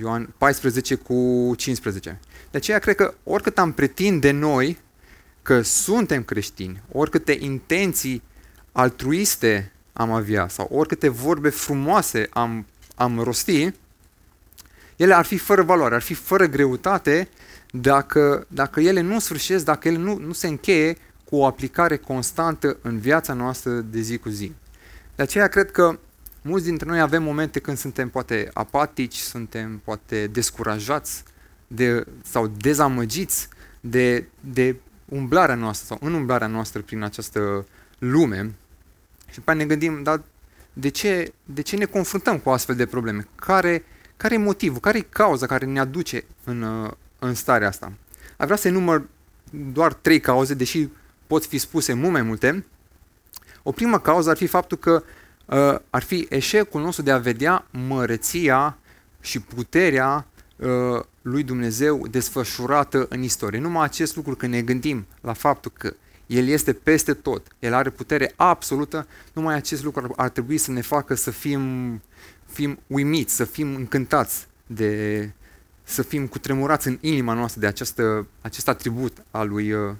Ioan 0.00 0.34
14 0.38 0.94
cu 0.94 1.52
15. 1.56 2.20
De 2.50 2.56
aceea 2.56 2.78
cred 2.78 2.96
că 2.96 3.14
oricât 3.24 3.58
am 3.58 3.72
pretinde 3.72 4.30
noi 4.30 4.78
că 5.42 5.62
suntem 5.62 6.22
creștini, 6.22 6.82
oricâte 6.92 7.36
intenții 7.40 8.22
altruiste 8.72 9.72
am 9.92 10.12
avea 10.12 10.48
sau 10.48 10.68
oricâte 10.72 11.08
vorbe 11.08 11.48
frumoase 11.48 12.28
am, 12.30 12.66
am 12.94 13.20
rosti, 13.20 13.72
ele 14.96 15.14
ar 15.14 15.24
fi 15.24 15.38
fără 15.38 15.62
valoare, 15.62 15.94
ar 15.94 16.02
fi 16.02 16.14
fără 16.14 16.46
greutate 16.46 17.28
dacă, 17.70 18.46
dacă 18.48 18.80
ele 18.80 19.00
nu 19.00 19.18
sfârșesc, 19.18 19.64
dacă 19.64 19.88
ele 19.88 19.96
nu, 19.96 20.18
nu 20.18 20.32
se 20.32 20.46
încheie 20.46 20.96
cu 21.24 21.36
o 21.36 21.46
aplicare 21.46 21.96
constantă 21.96 22.76
în 22.82 22.98
viața 22.98 23.32
noastră 23.32 23.70
de 23.70 24.00
zi 24.00 24.18
cu 24.18 24.28
zi. 24.28 24.52
De 25.14 25.22
aceea 25.22 25.46
cred 25.48 25.70
că 25.70 25.98
mulți 26.46 26.64
dintre 26.64 26.88
noi 26.88 27.00
avem 27.00 27.22
momente 27.22 27.58
când 27.58 27.76
suntem 27.76 28.08
poate 28.08 28.50
apatici, 28.52 29.16
suntem 29.16 29.80
poate 29.84 30.26
descurajați 30.26 31.22
de, 31.66 32.06
sau 32.22 32.46
dezamăgiți 32.46 33.48
de, 33.80 34.24
de 34.40 34.76
umblarea 35.08 35.54
noastră 35.54 35.86
sau 35.86 36.08
în 36.08 36.14
umblarea 36.14 36.46
noastră 36.46 36.80
prin 36.80 37.02
această 37.02 37.66
lume 37.98 38.54
și 39.30 39.34
după 39.34 39.54
ne 39.54 39.66
gândim, 39.66 40.02
dar 40.02 40.22
de 40.72 40.88
ce, 40.88 41.32
de 41.44 41.62
ce 41.62 41.76
ne 41.76 41.84
confruntăm 41.84 42.38
cu 42.38 42.50
astfel 42.50 42.76
de 42.76 42.86
probleme? 42.86 43.26
Care, 43.34 43.84
care 44.16 44.34
e 44.34 44.38
motivul? 44.38 44.80
Care 44.80 44.98
e 44.98 45.06
cauza 45.08 45.46
care 45.46 45.66
ne 45.66 45.80
aduce 45.80 46.24
în, 46.44 46.90
în 47.18 47.34
starea 47.34 47.68
asta? 47.68 47.92
Ar 48.36 48.44
vrea 48.44 48.56
să 48.58 48.68
număr 48.68 49.06
doar 49.72 49.92
trei 49.92 50.20
cauze, 50.20 50.54
deși 50.54 50.88
pot 51.26 51.44
fi 51.44 51.58
spuse 51.58 51.92
mult 51.92 52.12
mai 52.12 52.22
multe. 52.22 52.64
O 53.62 53.72
primă 53.72 53.98
cauză 53.98 54.30
ar 54.30 54.36
fi 54.36 54.46
faptul 54.46 54.78
că 54.78 54.92
uh, 54.92 55.22
ar 55.90 56.02
fi 56.02 56.26
eșecul 56.30 56.82
nostru 56.82 57.02
de 57.02 57.10
a 57.10 57.18
vedea 57.18 57.66
măreția 57.70 58.78
și 59.20 59.40
puterea 59.40 60.26
uh, 60.56 61.00
lui 61.22 61.42
Dumnezeu 61.42 62.06
desfășurată 62.06 63.06
în 63.08 63.22
istorie. 63.22 63.60
Numai 63.60 63.84
acest 63.84 64.16
lucru, 64.16 64.36
când 64.36 64.52
ne 64.52 64.62
gândim 64.62 65.06
la 65.20 65.32
faptul 65.32 65.72
că 65.78 65.94
El 66.26 66.46
este 66.46 66.72
peste 66.72 67.14
tot, 67.14 67.46
El 67.58 67.74
are 67.74 67.90
putere 67.90 68.32
absolută, 68.36 69.06
numai 69.32 69.54
acest 69.54 69.84
lucru 69.84 70.00
ar, 70.04 70.10
ar 70.16 70.28
trebui 70.28 70.58
să 70.58 70.70
ne 70.70 70.80
facă 70.80 71.14
să 71.14 71.30
fim, 71.30 72.02
fim 72.46 72.78
uimiți, 72.86 73.34
să 73.34 73.44
fim 73.44 73.74
încântați 73.74 74.46
de, 74.66 75.32
să 75.82 76.02
fim 76.02 76.26
cutremurați 76.26 76.88
în 76.88 76.98
inima 77.00 77.32
noastră 77.32 77.60
de 77.60 77.66
această, 77.66 78.26
acest 78.40 78.68
atribut 78.68 79.24
al 79.30 79.48
lui, 79.48 79.72
uh, 79.72 79.94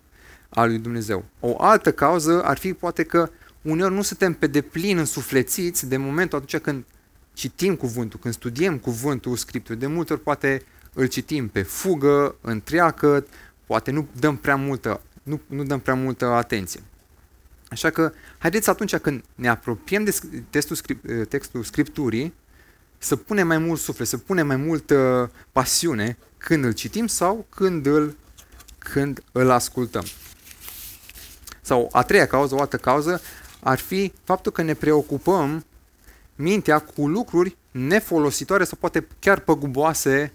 al 0.49 0.69
lui 0.69 0.79
Dumnezeu. 0.79 1.25
O 1.41 1.55
altă 1.59 1.93
cauză 1.93 2.43
ar 2.45 2.59
fi 2.59 2.73
poate 2.73 3.03
că 3.03 3.31
uneori 3.64 3.94
nu 3.94 4.02
suntem 4.02 4.33
pe 4.33 4.47
deplin 4.47 4.99
însuflețiți 4.99 5.87
de 5.87 5.97
momentul 5.97 6.38
atunci 6.38 6.62
când 6.62 6.85
citim 7.33 7.76
cuvântul, 7.76 8.21
când 8.23 8.35
studiem 8.35 8.78
cuvântul 8.78 9.37
Scriptului. 9.37 9.80
De 9.80 9.87
multe 9.87 10.12
ori 10.12 10.23
poate 10.23 10.62
îl 10.92 11.06
citim 11.06 11.49
pe 11.49 11.62
fugă, 11.62 12.37
întreagă, 12.40 13.26
poate 13.66 13.90
nu 13.90 14.09
dăm 14.18 14.37
prea 14.37 14.56
multă, 14.56 15.00
nu, 15.23 15.40
nu 15.47 15.64
dăm 15.64 15.80
prea 15.80 15.94
multă 15.94 16.26
atenție. 16.26 16.80
Așa 17.68 17.90
că, 17.90 18.12
haideți 18.38 18.71
atunci 18.71 18.97
când 18.97 19.25
ne 19.35 19.49
apropiem 19.49 20.04
de 20.04 20.14
textul, 20.50 20.76
textul 21.28 21.62
Scripturii, 21.62 22.35
să 22.99 23.16
punem 23.16 23.47
mai 23.47 23.59
mult 23.59 23.80
suflet, 23.80 24.06
să 24.06 24.18
punem 24.18 24.47
mai 24.47 24.56
multă 24.56 25.30
pasiune 25.52 26.16
când 26.37 26.64
îl 26.64 26.73
citim 26.73 27.06
sau 27.06 27.47
când 27.49 27.87
îl, 27.87 28.16
când 28.78 29.23
îl 29.33 29.50
ascultăm. 29.50 30.04
Sau 31.61 31.88
a 31.92 32.02
treia 32.02 32.26
cauză, 32.26 32.54
o 32.54 32.61
altă 32.61 32.76
cauză, 32.76 33.21
ar 33.64 33.78
fi 33.78 34.12
faptul 34.25 34.52
că 34.52 34.62
ne 34.62 34.75
preocupăm 34.75 35.64
mintea 36.35 36.78
cu 36.78 37.09
lucruri 37.09 37.56
nefolositoare 37.71 38.64
sau 38.64 38.78
poate 38.80 39.06
chiar 39.18 39.38
păguboase 39.38 40.33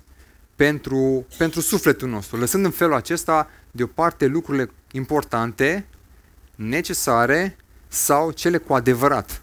pentru, 0.56 1.26
pentru 1.38 1.62
sufletul 1.62 2.10
nostru, 2.10 2.38
lăsând 2.38 2.66
în 2.66 2.72
felul 2.72 2.94
acesta 2.94 3.50
deoparte 3.72 4.26
lucrurile 4.26 4.72
importante, 4.92 5.86
necesare 6.56 7.58
sau 7.88 8.32
cele 8.32 8.58
cu 8.58 8.74
adevărat 8.74 9.42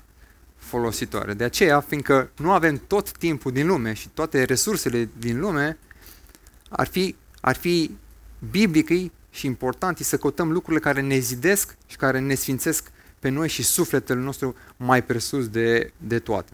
folositoare. 0.57 1.35
De 1.35 1.45
aceea, 1.45 1.81
fiindcă 1.81 2.31
nu 2.37 2.53
avem 2.53 2.83
tot 2.87 3.11
timpul 3.19 3.53
din 3.53 3.67
lume 3.67 3.93
și 3.93 4.09
toate 4.09 4.45
resursele 4.45 5.09
din 5.19 5.41
lume, 5.41 5.79
ar 6.69 6.87
fi, 6.87 7.17
ar 7.41 7.57
fi 7.57 7.91
biblic 8.51 9.13
și 9.31 9.47
important 9.47 9.99
să 9.99 10.17
căutăm 10.17 10.53
lucrurile 10.53 10.83
care 10.83 11.01
ne 11.01 11.19
zidesc 11.19 11.77
și 11.87 11.97
care 11.97 12.19
ne 12.19 12.35
sfințesc 12.35 12.91
pe 13.27 13.33
noi 13.33 13.49
și 13.49 13.63
sufletul 13.63 14.17
nostru 14.17 14.57
mai 14.77 15.05
presus 15.05 15.49
de, 15.49 15.93
de 15.97 16.19
toate. 16.19 16.53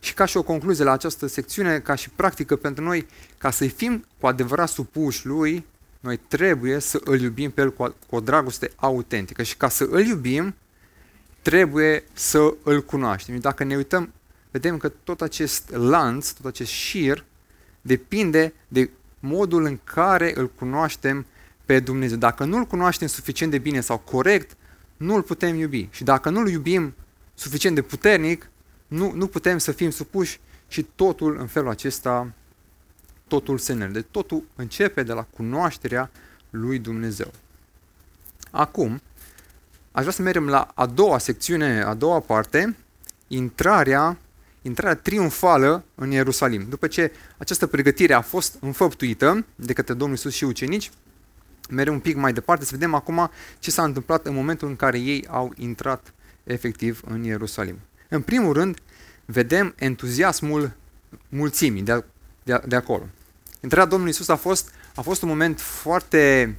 Și 0.00 0.14
ca 0.14 0.24
și 0.24 0.36
o 0.36 0.42
concluzie 0.42 0.84
la 0.84 0.92
această 0.92 1.26
secțiune, 1.26 1.78
ca 1.78 1.94
și 1.94 2.10
practică 2.10 2.56
pentru 2.56 2.84
noi, 2.84 3.06
ca 3.38 3.50
să 3.50 3.66
fim 3.66 4.04
cu 4.20 4.26
adevărat 4.26 4.68
supuși 4.68 5.26
lui, 5.26 5.64
noi 6.00 6.16
trebuie 6.16 6.78
să 6.78 7.00
îl 7.04 7.20
iubim 7.20 7.50
pe 7.50 7.60
el 7.60 7.72
cu 7.72 7.94
o 8.10 8.20
dragoste 8.20 8.70
autentică. 8.76 9.42
Și 9.42 9.56
ca 9.56 9.68
să 9.68 9.86
îl 9.90 10.06
iubim, 10.06 10.54
trebuie 11.40 12.04
să 12.12 12.54
îl 12.62 12.82
cunoaștem. 12.82 13.38
Dacă 13.38 13.64
ne 13.64 13.76
uităm, 13.76 14.12
vedem 14.50 14.76
că 14.76 14.88
tot 14.88 15.20
acest 15.20 15.70
lanț, 15.70 16.30
tot 16.30 16.46
acest 16.46 16.70
șir, 16.70 17.24
depinde 17.80 18.52
de 18.68 18.90
modul 19.20 19.64
în 19.64 19.78
care 19.84 20.32
îl 20.34 20.50
cunoaștem 20.50 21.26
pe 21.64 21.80
Dumnezeu. 21.80 22.16
Dacă 22.16 22.44
nu 22.44 22.56
îl 22.56 22.64
cunoaștem 22.64 23.08
suficient 23.08 23.52
de 23.52 23.58
bine 23.58 23.80
sau 23.80 23.98
corect, 23.98 24.56
nu 25.02 25.14
îl 25.14 25.22
putem 25.22 25.56
iubi. 25.56 25.88
Și 25.90 26.04
dacă 26.04 26.30
nu 26.30 26.40
îl 26.40 26.48
iubim 26.48 26.94
suficient 27.34 27.74
de 27.74 27.82
puternic, 27.82 28.50
nu, 28.86 29.12
nu 29.14 29.26
putem 29.26 29.58
să 29.58 29.72
fim 29.72 29.90
supuși 29.90 30.40
și 30.68 30.86
totul 30.94 31.36
în 31.38 31.46
felul 31.46 31.68
acesta, 31.68 32.32
totul 33.28 33.58
se 33.58 33.72
nerde. 33.72 34.00
Totul 34.00 34.44
începe 34.56 35.02
de 35.02 35.12
la 35.12 35.22
cunoașterea 35.22 36.10
lui 36.50 36.78
Dumnezeu. 36.78 37.30
Acum, 38.50 39.00
aș 39.92 40.00
vrea 40.00 40.12
să 40.12 40.22
mergem 40.22 40.48
la 40.48 40.68
a 40.74 40.86
doua 40.86 41.18
secțiune, 41.18 41.82
a 41.82 41.94
doua 41.94 42.20
parte, 42.20 42.76
intrarea, 43.26 44.18
intrarea 44.62 44.96
triumfală 44.96 45.84
în 45.94 46.10
Ierusalim. 46.10 46.66
După 46.68 46.86
ce 46.86 47.12
această 47.36 47.66
pregătire 47.66 48.12
a 48.12 48.20
fost 48.20 48.56
înfăptuită 48.60 49.44
de 49.54 49.72
către 49.72 49.94
Domnul 49.94 50.16
Iisus 50.16 50.34
și 50.34 50.44
ucenici, 50.44 50.90
mergem 51.70 51.94
un 51.94 52.00
pic 52.00 52.16
mai 52.16 52.32
departe 52.32 52.64
să 52.64 52.70
vedem 52.72 52.94
acum 52.94 53.30
ce 53.58 53.70
s-a 53.70 53.82
întâmplat 53.82 54.26
în 54.26 54.34
momentul 54.34 54.68
în 54.68 54.76
care 54.76 54.98
ei 54.98 55.26
au 55.28 55.52
intrat 55.56 56.12
efectiv 56.44 57.02
în 57.06 57.24
Ierusalim. 57.24 57.78
În 58.08 58.20
primul 58.20 58.52
rând, 58.52 58.78
vedem 59.24 59.74
entuziasmul 59.78 60.72
mulțimii 61.28 61.82
de, 61.82 62.04
de, 62.42 62.62
de 62.66 62.76
acolo. 62.76 63.06
Intrarea 63.60 63.88
Domnului 63.88 64.12
Isus 64.12 64.28
a 64.28 64.36
fost, 64.36 64.70
a 64.94 65.00
fost 65.00 65.22
un 65.22 65.28
moment 65.28 65.60
foarte 65.60 66.54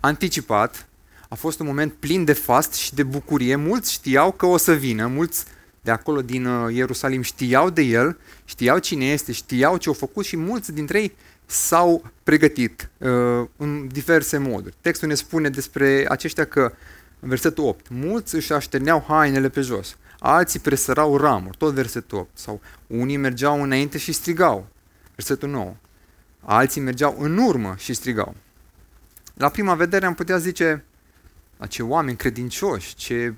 anticipat, 0.00 0.88
a 1.28 1.34
fost 1.34 1.60
un 1.60 1.66
moment 1.66 1.92
plin 1.92 2.24
de 2.24 2.32
fast 2.32 2.72
și 2.72 2.94
de 2.94 3.02
bucurie. 3.02 3.56
Mulți 3.56 3.92
știau 3.92 4.32
că 4.32 4.46
o 4.46 4.56
să 4.56 4.72
vină, 4.72 5.06
mulți 5.06 5.44
de 5.80 5.90
acolo 5.90 6.22
din 6.22 6.46
uh, 6.46 6.74
Ierusalim 6.74 7.22
știau 7.22 7.70
de 7.70 7.82
el, 7.82 8.18
știau 8.44 8.78
cine 8.78 9.04
este, 9.04 9.32
știau 9.32 9.76
ce 9.76 9.88
au 9.88 9.94
făcut 9.94 10.24
și 10.24 10.36
mulți 10.36 10.72
dintre 10.72 11.00
ei 11.00 11.12
s-au 11.46 12.10
pregătit 12.22 12.90
uh, 12.98 13.08
în 13.56 13.88
diverse 13.88 14.38
moduri. 14.38 14.74
Textul 14.80 15.08
ne 15.08 15.14
spune 15.14 15.48
despre 15.48 16.04
aceștia 16.08 16.44
că, 16.44 16.72
în 17.20 17.28
versetul 17.28 17.64
8, 17.64 17.86
mulți 17.88 18.34
își 18.34 18.52
așterneau 18.52 19.04
hainele 19.08 19.48
pe 19.48 19.60
jos, 19.60 19.96
alții 20.18 20.60
presărau 20.60 21.16
ramuri, 21.16 21.56
tot 21.56 21.74
versetul 21.74 22.18
8, 22.18 22.28
sau 22.32 22.60
unii 22.86 23.16
mergeau 23.16 23.62
înainte 23.62 23.98
și 23.98 24.12
strigau, 24.12 24.68
versetul 25.14 25.48
9, 25.48 25.76
alții 26.40 26.80
mergeau 26.80 27.16
în 27.18 27.38
urmă 27.38 27.74
și 27.78 27.94
strigau. 27.94 28.34
La 29.34 29.48
prima 29.48 29.74
vedere 29.74 30.06
am 30.06 30.14
putea 30.14 30.38
zice, 30.38 30.84
la 31.56 31.66
ce 31.66 31.82
oameni 31.82 32.16
credincioși, 32.16 32.94
ce, 32.94 33.34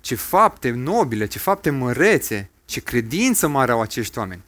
ce 0.00 0.14
fapte 0.14 0.70
nobile, 0.70 1.26
ce 1.26 1.38
fapte 1.38 1.70
mărețe, 1.70 2.50
ce 2.64 2.80
credință 2.80 3.48
mare 3.48 3.72
au 3.72 3.80
acești 3.80 4.18
oameni. 4.18 4.42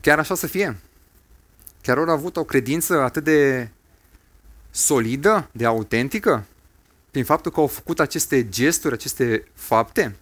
Chiar 0.00 0.18
așa 0.18 0.34
să 0.34 0.46
fie. 0.46 0.76
Chiar 1.82 1.98
au 1.98 2.08
avut 2.08 2.36
o 2.36 2.44
credință 2.44 3.00
atât 3.00 3.24
de 3.24 3.68
solidă, 4.70 5.48
de 5.52 5.64
autentică, 5.64 6.44
prin 7.10 7.24
faptul 7.24 7.52
că 7.52 7.60
au 7.60 7.66
făcut 7.66 8.00
aceste 8.00 8.48
gesturi, 8.48 8.94
aceste 8.94 9.44
fapte. 9.54 10.16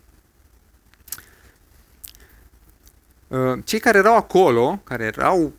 Uh, 3.28 3.59
cei 3.64 3.78
care 3.78 3.99
erau 3.99 4.16
acolo, 4.16 4.80
care 4.85 5.04
erau 5.04 5.52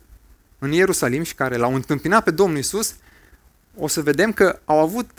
în 0.58 0.72
Ierusalim 0.72 1.22
și 1.22 1.34
care 1.34 1.56
l-au 1.56 1.74
întâmpinat 1.74 2.24
pe 2.24 2.30
Domnul 2.30 2.58
Isus, 2.58 2.94
o 3.76 3.86
să 3.86 4.02
vedem 4.02 4.32
că 4.32 4.60
au 4.64 4.78
avut 4.78 5.10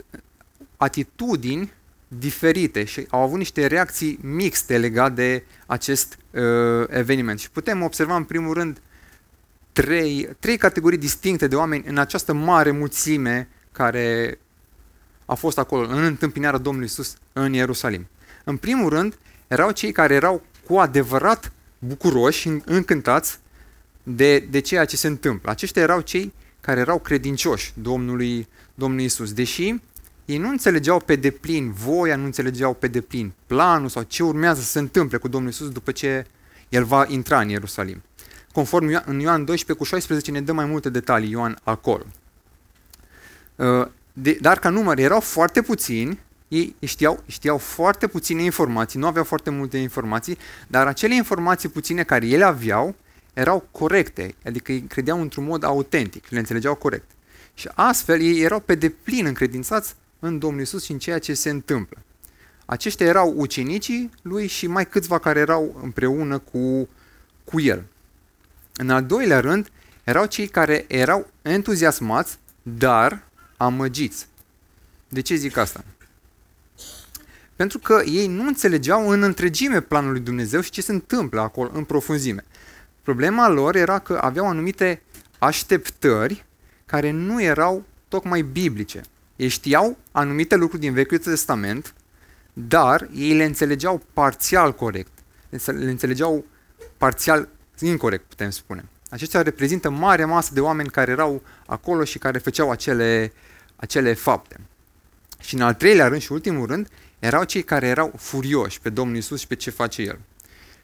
atitudini 0.78 1.74
diferite 2.08 2.84
și 2.84 3.08
au 3.10 3.22
avut 3.22 3.38
niște 3.38 3.66
reacții 3.66 4.20
mixte 4.22 4.78
legate 4.78 5.14
de 5.14 5.44
acest 5.66 6.18
uh, 6.32 6.88
eveniment. 6.90 7.40
Și 7.40 7.52
putem 7.52 7.84
observa 7.84 8.16
în 8.16 8.24
primul 8.24 8.54
rând 8.54 8.82
trei, 9.82 10.30
trei 10.40 10.58
categorii 10.58 10.98
distincte 10.98 11.48
de 11.48 11.56
oameni 11.56 11.84
în 11.88 11.98
această 11.98 12.34
mare 12.34 12.72
mulțime 12.72 13.48
care 13.72 14.40
a 15.26 15.34
fost 15.34 15.58
acolo 15.58 15.88
în 15.88 16.04
întâmpinarea 16.04 16.60
Domnului 16.60 16.88
Isus 16.88 17.16
în 17.34 17.54
Ierusalim? 17.54 18.08
În 18.44 18.58
primul 18.58 18.90
rând, 18.90 19.18
erau 19.48 19.72
cei 19.72 19.92
care 19.92 20.14
erau 20.14 20.44
cu 20.66 20.78
adevărat 20.78 21.52
bucuroși, 21.80 22.48
încântați 22.66 23.40
de, 24.04 24.40
de 24.40 24.60
ceea 24.60 24.86
ce 24.86 24.96
se 24.96 25.08
întâmplă. 25.08 25.52
Aceștia 25.52 25.82
erau 25.82 26.02
cei 26.02 26.34
care 26.62 26.80
erau 26.80 27.00
credincioși 27.00 27.74
Domnului, 27.82 28.48
Domnului 28.74 29.06
Isus, 29.06 29.34
deși 29.34 29.76
ei 30.26 30.38
nu 30.38 30.50
înțelegeau 30.50 31.00
pe 31.00 31.16
deplin 31.16 31.72
voia, 31.72 32.16
nu 32.16 32.26
înțelegeau 32.26 32.74
pe 32.74 32.88
deplin 32.88 33.32
planul 33.48 33.90
sau 33.90 34.04
ce 34.04 34.24
urmează 34.24 34.62
să 34.62 34.68
se 34.68 34.80
întâmple 34.80 35.18
cu 35.18 35.28
Domnul 35.28 35.52
Isus 35.52 35.70
după 35.70 35.92
ce 35.92 36.26
el 36.70 36.84
va 36.84 37.06
intra 37.08 37.40
în 37.40 37.50
Ierusalim. 37.50 38.02
Conform 38.60 39.02
în 39.06 39.20
Ioan 39.20 39.46
12 39.46 39.74
cu 39.74 39.84
16 39.84 40.32
ne 40.32 40.42
dă 40.42 40.52
mai 40.52 40.66
multe 40.66 40.90
detalii 40.90 41.30
Ioan 41.30 41.60
acolo. 41.64 42.06
Uh, 43.56 43.88
de, 44.14 44.38
dar 44.42 44.60
ca 44.60 44.70
număr 44.70 44.98
erau 44.98 45.20
foarte 45.20 45.62
puțini, 45.62 46.20
ei 46.48 46.76
știau, 46.80 47.24
știau 47.26 47.58
foarte 47.58 48.08
puține 48.08 48.44
informații, 48.44 49.00
nu 49.00 49.08
aveau 49.08 49.24
foarte 49.24 49.50
multe 49.50 49.78
informații, 49.78 50.38
dar 50.68 50.88
acele 50.88 51.16
informații 51.16 51.70
puține 51.70 52.04
care 52.04 52.28
ele 52.28 52.44
aveau 52.44 52.96
erau 53.34 53.68
corecte, 53.72 54.36
adică 54.46 54.72
ei 54.72 54.82
credeau 54.82 55.22
într-un 55.22 55.44
mod 55.44 55.64
autentic, 55.64 56.30
le 56.30 56.40
înțelegeau 56.40 56.76
corect. 56.76 57.10
Și 57.54 57.70
astfel 57.74 58.22
ei 58.22 58.42
erau 58.42 58.60
pe 58.60 58.76
deplin 58.76 59.26
încredințați 59.26 59.96
în 60.20 60.40
Domnul 60.40 60.62
Isus 60.62 60.84
și 60.84 60.92
în 60.92 61.00
ceea 61.00 61.20
ce 61.20 61.34
se 61.34 61.50
întâmplă. 61.50 61.98
Aceștia 62.66 63.06
erau 63.06 63.34
ucenicii 63.38 64.10
lui 64.22 64.48
și 64.48 64.68
mai 64.68 64.88
câțiva 64.88 65.20
care 65.20 65.40
erau 65.40 65.80
împreună 65.84 66.38
cu, 66.38 66.90
cu 67.44 67.60
el. 67.60 67.84
În 68.82 68.90
al 68.90 69.06
doilea 69.06 69.40
rând, 69.40 69.72
erau 70.04 70.26
cei 70.26 70.48
care 70.48 70.86
erau 70.88 71.30
entuziasmați, 71.42 72.38
dar 72.62 73.24
amăgiți. 73.58 74.28
De 75.10 75.22
ce 75.22 75.36
zic 75.36 75.58
asta? 75.58 75.84
Pentru 77.56 77.80
că 77.80 78.02
ei 78.06 78.28
nu 78.28 78.48
înțelegeau 78.48 79.10
în 79.10 79.24
întregime 79.24 79.82
planul 79.82 80.12
lui 80.12 80.20
Dumnezeu 80.20 80.62
și 80.62 80.70
ce 80.70 80.82
se 80.82 80.92
întâmplă 80.92 81.42
acolo 81.42 81.72
în 81.74 81.84
profunzime. 81.84 82.46
Problema 83.04 83.50
lor 83.50 83.76
era 83.76 84.00
că 84.00 84.20
aveau 84.22 84.48
anumite 84.48 85.02
așteptări 85.40 86.46
care 86.86 87.12
nu 87.12 87.42
erau 87.42 87.86
tocmai 88.08 88.42
biblice. 88.42 89.02
Ei 89.36 89.48
știau 89.48 89.98
anumite 90.12 90.56
lucruri 90.56 90.82
din 90.82 90.94
Vechiul 90.94 91.18
Testament, 91.18 91.94
dar 92.54 93.10
ei 93.14 93.34
le 93.34 93.44
înțelegeau 93.44 94.02
parțial 94.14 94.76
corect. 94.76 95.12
Le 95.50 95.90
înțelegeau 95.90 96.46
parțial 96.98 97.50
incorrect, 97.88 98.26
putem 98.26 98.50
spune. 98.50 98.86
Aceștia 99.10 99.42
reprezintă 99.42 99.90
mare 99.90 100.26
masă 100.26 100.54
de 100.54 100.60
oameni 100.60 100.90
care 100.90 101.12
erau 101.12 101.42
acolo 101.66 102.04
și 102.04 102.18
care 102.18 102.38
făceau 102.38 102.72
acele, 102.72 103.34
acele 103.76 104.14
fapte. 104.14 104.60
Și 105.40 105.56
în 105.56 105.62
al 105.62 105.74
treilea 105.74 106.08
rând 106.08 106.22
și 106.22 106.32
ultimul 106.32 106.66
rând, 106.66 106.88
erau 107.20 107.44
cei 107.44 107.64
care 107.64 107.88
erau 107.88 108.14
furioși 108.18 108.80
pe 108.82 108.90
Domnul 108.90 109.18
Isus 109.18 109.40
și 109.40 109.48
pe 109.48 109.56
ce 109.56 109.70
face 109.70 110.02
El. 110.02 110.20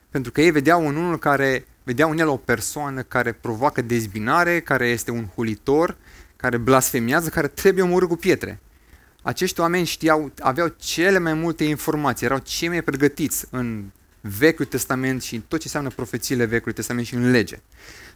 Pentru 0.09 0.31
că 0.31 0.41
ei 0.41 0.51
vedeau 0.51 0.87
în 0.87 0.95
unul 0.95 1.19
care, 1.19 1.65
vedeau 1.83 2.09
în 2.09 2.17
el 2.17 2.27
o 2.27 2.37
persoană 2.37 3.01
care 3.01 3.31
provoacă 3.31 3.81
dezbinare, 3.81 4.59
care 4.59 4.87
este 4.87 5.11
un 5.11 5.25
hulitor, 5.25 5.97
care 6.35 6.57
blasfemiază, 6.57 7.29
care 7.29 7.47
trebuie 7.47 7.83
omorât 7.83 8.07
cu 8.07 8.15
pietre. 8.15 8.59
Acești 9.21 9.59
oameni 9.59 9.85
știau, 9.85 10.31
aveau 10.39 10.67
cele 10.77 11.19
mai 11.19 11.33
multe 11.33 11.63
informații, 11.63 12.25
erau 12.25 12.37
cei 12.37 12.67
mai 12.67 12.81
pregătiți 12.81 13.45
în 13.49 13.85
Vechiul 14.27 14.65
Testament 14.65 15.21
și 15.21 15.39
tot 15.39 15.59
ce 15.59 15.65
înseamnă 15.65 15.89
profețiile 15.89 16.45
Vechiului 16.45 16.73
Testament 16.73 17.05
și 17.05 17.13
în 17.13 17.31
lege. 17.31 17.59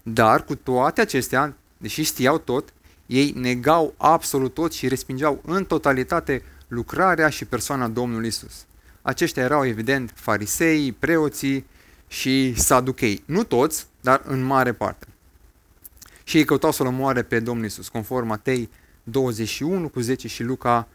Dar 0.03 0.43
cu 0.43 0.55
toate 0.55 1.01
acestea, 1.01 1.55
deși 1.77 2.03
știau 2.03 2.37
tot, 2.37 2.73
ei 3.05 3.33
negau 3.35 3.93
absolut 3.97 4.53
tot 4.53 4.73
și 4.73 4.87
respingeau 4.87 5.41
în 5.45 5.65
totalitate 5.65 6.43
lucrarea 6.67 7.29
și 7.29 7.45
persoana 7.45 7.87
Domnului 7.87 8.27
Isus. 8.27 8.65
Aceștia 9.01 9.43
erau 9.43 9.65
evident 9.65 10.11
farisei, 10.15 10.91
preoții 10.91 11.65
și 12.07 12.53
saduchei. 12.55 13.23
Nu 13.25 13.43
toți, 13.43 13.87
dar 14.01 14.21
în 14.25 14.41
mare 14.41 14.73
parte. 14.73 15.07
Și 16.23 16.37
ei 16.37 16.45
căutau 16.45 16.71
să-L 16.71 16.85
omoare 16.85 17.23
pe 17.23 17.39
Domnul 17.39 17.65
Isus, 17.65 17.89
conform 17.89 18.27
Matei 18.27 18.69
21 19.03 19.89
cu 19.89 19.99
10 19.99 20.27
și 20.27 20.43
Luca 20.43 20.87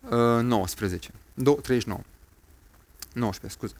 uh, 0.00 0.42
19. 0.42 1.10
39. 1.62 2.00
19, 3.12 3.58
scuze. 3.58 3.74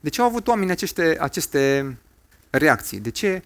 De 0.00 0.08
ce 0.08 0.20
au 0.20 0.26
avut 0.26 0.48
oamenii 0.48 0.72
aceste, 0.72 1.16
aceste 1.20 1.96
reacții? 2.50 3.00
De 3.00 3.10
ce, 3.10 3.42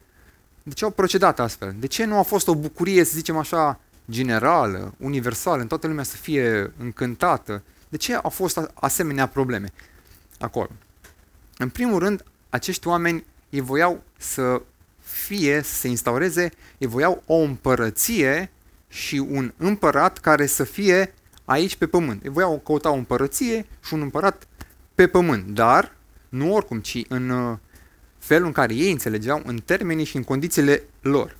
de 0.62 0.72
ce 0.72 0.84
au 0.84 0.90
procedat 0.90 1.40
astfel? 1.40 1.74
De 1.78 1.86
ce 1.86 2.04
nu 2.04 2.18
a 2.18 2.22
fost 2.22 2.48
o 2.48 2.54
bucurie, 2.54 3.04
să 3.04 3.12
zicem 3.14 3.36
așa, 3.36 3.80
generală, 4.10 4.94
universală, 4.98 5.60
în 5.60 5.66
toată 5.66 5.86
lumea 5.86 6.04
să 6.04 6.16
fie 6.16 6.72
încântată? 6.78 7.62
De 7.88 7.96
ce 7.96 8.14
au 8.14 8.30
fost 8.30 8.70
asemenea 8.74 9.26
probleme 9.26 9.72
acolo? 10.38 10.70
În 11.58 11.68
primul 11.68 11.98
rând, 11.98 12.24
acești 12.48 12.86
oameni 12.86 13.24
ei 13.50 13.60
voiau 13.60 14.02
să 14.18 14.62
fie, 15.00 15.62
să 15.62 15.74
se 15.74 15.88
instaureze, 15.88 16.50
ei 16.78 16.88
voiau 16.88 17.22
o 17.26 17.34
împărăție 17.34 18.50
și 18.88 19.16
un 19.16 19.52
împărat 19.56 20.18
care 20.18 20.46
să 20.46 20.64
fie 20.64 21.14
aici 21.44 21.76
pe 21.76 21.86
pământ. 21.86 22.24
Ei 22.24 22.30
voiau 22.30 22.58
căuta 22.58 22.90
o 22.90 22.94
împărăție 22.94 23.66
și 23.84 23.94
un 23.94 24.00
împărat 24.00 24.46
pe 24.94 25.06
pământ, 25.06 25.46
dar 25.46 25.92
nu 26.32 26.54
oricum, 26.54 26.80
ci 26.80 27.04
în 27.08 27.28
uh, 27.28 27.56
felul 28.18 28.46
în 28.46 28.52
care 28.52 28.74
ei 28.74 28.90
înțelegeau, 28.90 29.42
în 29.44 29.58
termenii 29.64 30.04
și 30.04 30.16
în 30.16 30.22
condițiile 30.22 30.82
lor. 31.00 31.36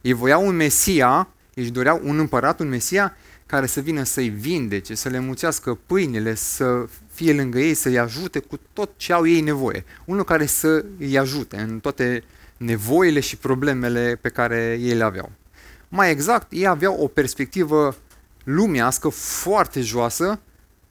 Ei 0.00 0.12
voiau 0.12 0.46
un 0.46 0.56
Mesia, 0.56 1.28
își 1.54 1.70
doreau 1.70 2.00
un 2.04 2.18
împărat, 2.18 2.60
un 2.60 2.68
Mesia 2.68 3.16
care 3.46 3.66
să 3.66 3.80
vină 3.80 4.02
să-i 4.02 4.28
vindece, 4.28 4.94
să 4.94 5.08
le 5.08 5.18
muțească 5.18 5.78
pâinile, 5.86 6.34
să 6.34 6.86
fie 7.12 7.32
lângă 7.32 7.58
ei, 7.58 7.74
să-i 7.74 7.98
ajute 7.98 8.38
cu 8.38 8.58
tot 8.72 8.90
ce 8.96 9.12
au 9.12 9.26
ei 9.26 9.40
nevoie. 9.40 9.84
Unul 10.04 10.24
care 10.24 10.46
să 10.46 10.84
îi 10.98 11.18
ajute 11.18 11.56
în 11.56 11.80
toate 11.80 12.24
nevoile 12.56 13.20
și 13.20 13.36
problemele 13.36 14.18
pe 14.20 14.28
care 14.28 14.78
ei 14.80 14.94
le 14.94 15.04
aveau. 15.04 15.30
Mai 15.88 16.10
exact, 16.10 16.52
ei 16.52 16.66
aveau 16.66 16.96
o 17.00 17.06
perspectivă 17.06 17.96
lumească 18.44 19.08
foarte 19.08 19.80
joasă, 19.80 20.40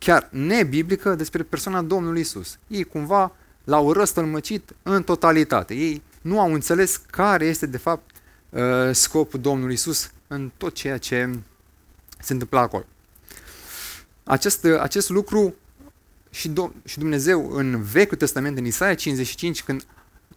chiar 0.03 0.27
nebiblică, 0.31 1.15
despre 1.15 1.43
persoana 1.43 1.81
Domnului 1.81 2.21
Isus. 2.21 2.57
Ei 2.67 2.83
cumva 2.83 3.35
l-au 3.63 3.91
răstălmăcit 3.91 4.73
în 4.83 5.03
totalitate. 5.03 5.73
Ei 5.73 6.01
nu 6.21 6.39
au 6.39 6.53
înțeles 6.53 6.95
care 6.95 7.45
este 7.45 7.65
de 7.65 7.77
fapt 7.77 8.11
uh, 8.49 8.61
scopul 8.91 9.39
Domnului 9.39 9.73
Isus 9.73 10.11
în 10.27 10.51
tot 10.57 10.73
ceea 10.73 10.97
ce 10.97 11.39
se 12.19 12.33
întâmplă 12.33 12.59
acolo. 12.59 12.85
Acest, 14.23 14.65
acest 14.65 15.09
lucru 15.09 15.55
și, 16.29 16.49
Do- 16.49 16.83
și 16.85 16.99
Dumnezeu 16.99 17.51
în 17.51 17.81
Vechiul 17.81 18.17
Testament, 18.17 18.57
în 18.57 18.65
Isaia 18.65 18.95
55, 18.95 19.63
când 19.63 19.85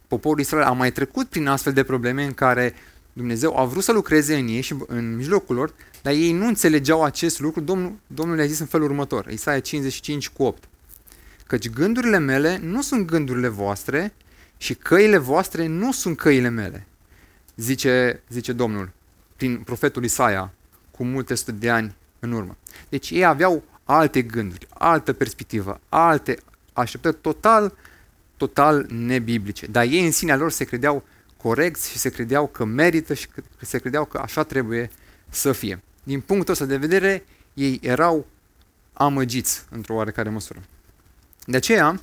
poporul 0.08 0.40
Israel 0.40 0.66
a 0.66 0.72
mai 0.72 0.92
trecut 0.92 1.28
prin 1.28 1.46
astfel 1.46 1.72
de 1.72 1.84
probleme 1.84 2.24
în 2.24 2.32
care 2.32 2.74
Dumnezeu 3.16 3.58
a 3.58 3.64
vrut 3.64 3.82
să 3.82 3.92
lucreze 3.92 4.36
în 4.36 4.48
ei 4.48 4.60
și 4.60 4.76
în 4.86 5.16
mijlocul 5.16 5.56
lor, 5.56 5.74
dar 6.02 6.12
ei 6.12 6.32
nu 6.32 6.46
înțelegeau 6.46 7.02
acest 7.02 7.40
lucru, 7.40 7.60
Domnul, 7.60 7.92
Domnul 8.06 8.36
le-a 8.36 8.46
zis 8.46 8.58
în 8.58 8.66
felul 8.66 8.90
următor, 8.90 9.26
Isaia 9.30 9.60
55 9.60 10.28
cu 10.28 10.42
8. 10.42 10.64
Căci 11.46 11.70
gândurile 11.70 12.18
mele 12.18 12.58
nu 12.62 12.82
sunt 12.82 13.06
gândurile 13.06 13.48
voastre 13.48 14.14
și 14.56 14.74
căile 14.74 15.16
voastre 15.16 15.66
nu 15.66 15.92
sunt 15.92 16.16
căile 16.16 16.48
mele, 16.48 16.86
zice, 17.56 18.22
zice 18.28 18.52
Domnul 18.52 18.90
prin 19.36 19.58
profetul 19.58 20.04
Isaia 20.04 20.52
cu 20.90 21.04
multe 21.04 21.34
sute 21.34 21.52
de 21.52 21.70
ani 21.70 21.94
în 22.18 22.32
urmă. 22.32 22.56
Deci 22.88 23.10
ei 23.10 23.24
aveau 23.24 23.62
alte 23.84 24.22
gânduri, 24.22 24.66
altă 24.74 25.12
perspectivă, 25.12 25.80
alte 25.88 26.38
așteptări 26.72 27.16
total, 27.20 27.74
total 28.36 28.86
nebiblice. 28.88 29.66
Dar 29.66 29.84
ei 29.84 30.04
în 30.04 30.12
sinea 30.12 30.36
lor 30.36 30.50
se 30.50 30.64
credeau 30.64 31.04
corecți 31.44 31.90
și 31.90 31.98
se 31.98 32.08
credeau 32.08 32.46
că 32.46 32.64
merită 32.64 33.14
și 33.14 33.26
că 33.28 33.42
se 33.60 33.78
credeau 33.78 34.04
că 34.04 34.18
așa 34.18 34.42
trebuie 34.42 34.90
să 35.28 35.52
fie. 35.52 35.82
Din 36.02 36.20
punctul 36.20 36.52
ăsta 36.52 36.64
de 36.64 36.76
vedere, 36.76 37.24
ei 37.54 37.78
erau 37.82 38.26
amăgiți 38.92 39.64
într-o 39.70 39.94
oarecare 39.94 40.28
măsură. 40.28 40.62
De 41.46 41.56
aceea, 41.56 42.00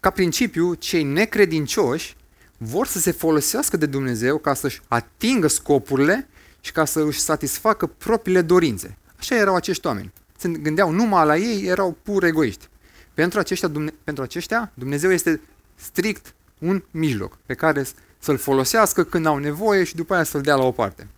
ca 0.00 0.10
principiu, 0.10 0.74
cei 0.74 1.02
necredincioși 1.02 2.16
vor 2.56 2.86
să 2.86 2.98
se 2.98 3.10
folosească 3.10 3.76
de 3.76 3.86
Dumnezeu 3.86 4.38
ca 4.38 4.54
să-și 4.54 4.80
atingă 4.88 5.46
scopurile 5.46 6.28
și 6.60 6.72
ca 6.72 6.84
să 6.84 7.00
își 7.00 7.20
satisfacă 7.20 7.86
propriile 7.86 8.42
dorințe. 8.42 8.96
Așa 9.18 9.36
erau 9.36 9.54
acești 9.54 9.86
oameni. 9.86 10.12
Se 10.36 10.48
gândeau 10.48 10.90
numai 10.90 11.26
la 11.26 11.36
ei, 11.36 11.64
erau 11.64 11.96
pur 12.02 12.24
egoiști. 12.24 12.68
Pentru 13.14 13.38
aceștia, 13.38 13.68
Dumne- 13.68 13.94
pentru 14.04 14.22
aceștia 14.22 14.72
Dumnezeu 14.74 15.12
este 15.12 15.40
strict 15.74 16.34
un 16.58 16.82
mijloc 16.90 17.38
pe 17.46 17.54
care 17.54 17.86
să-l 18.22 18.36
folosească 18.36 19.04
când 19.04 19.26
au 19.26 19.38
nevoie 19.38 19.84
și 19.84 19.94
după 19.94 20.14
aia 20.14 20.24
să-l 20.24 20.40
dea 20.40 20.54
la 20.54 20.64
o 20.64 20.70
parte. 20.70 21.08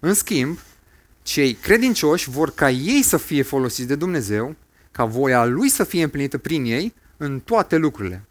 În 0.00 0.14
schimb, 0.14 0.58
cei 1.22 1.54
credincioși 1.54 2.30
vor 2.30 2.50
ca 2.50 2.70
ei 2.70 3.02
să 3.02 3.16
fie 3.16 3.42
folosiți 3.42 3.88
de 3.88 3.94
Dumnezeu, 3.94 4.56
ca 4.90 5.04
voia 5.04 5.44
Lui 5.44 5.68
să 5.68 5.84
fie 5.84 6.02
împlinită 6.02 6.38
prin 6.38 6.64
ei 6.64 6.94
în 7.16 7.40
toate 7.40 7.76
lucrurile. 7.76 8.24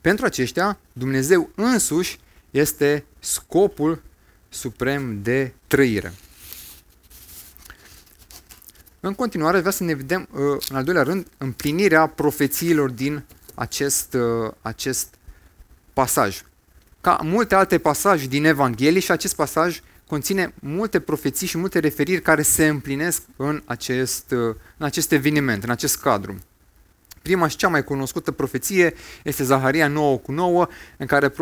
Pentru 0.00 0.24
aceștia, 0.24 0.78
Dumnezeu 0.92 1.50
însuși 1.54 2.18
este 2.50 3.04
scopul 3.18 4.02
suprem 4.48 5.22
de 5.22 5.52
trăire. 5.66 6.12
În 9.00 9.14
continuare, 9.14 9.56
vreau 9.56 9.72
să 9.72 9.84
ne 9.84 9.94
vedem, 9.94 10.28
uh, 10.32 10.40
în 10.68 10.76
al 10.76 10.84
doilea 10.84 11.02
rând, 11.02 11.26
împlinirea 11.38 12.06
profețiilor 12.06 12.90
din 12.90 13.24
acest, 13.54 14.14
uh, 14.14 14.52
acest 14.62 15.14
pasaj. 15.92 16.42
Ca 17.00 17.18
multe 17.22 17.54
alte 17.54 17.78
pasaje 17.78 18.26
din 18.26 18.44
Evanghelie 18.44 19.00
și 19.00 19.10
acest 19.10 19.34
pasaj 19.34 19.80
conține 20.06 20.54
multe 20.60 21.00
profeții 21.00 21.46
și 21.46 21.58
multe 21.58 21.78
referiri 21.78 22.22
care 22.22 22.42
se 22.42 22.66
împlinesc 22.66 23.22
în 23.36 23.62
acest, 23.64 24.30
uh, 24.30 24.54
în 24.76 24.86
acest 24.86 25.12
eveniment, 25.12 25.62
în 25.64 25.70
acest 25.70 26.00
cadru. 26.00 26.38
Prima 27.22 27.48
și 27.48 27.56
cea 27.56 27.68
mai 27.68 27.84
cunoscută 27.84 28.30
profeție 28.30 28.94
este 29.22 29.44
Zaharia 29.44 29.88
9 29.88 30.18
cu 30.18 30.32
9, 30.32 30.66
în 30.96 31.06
care 31.06 31.32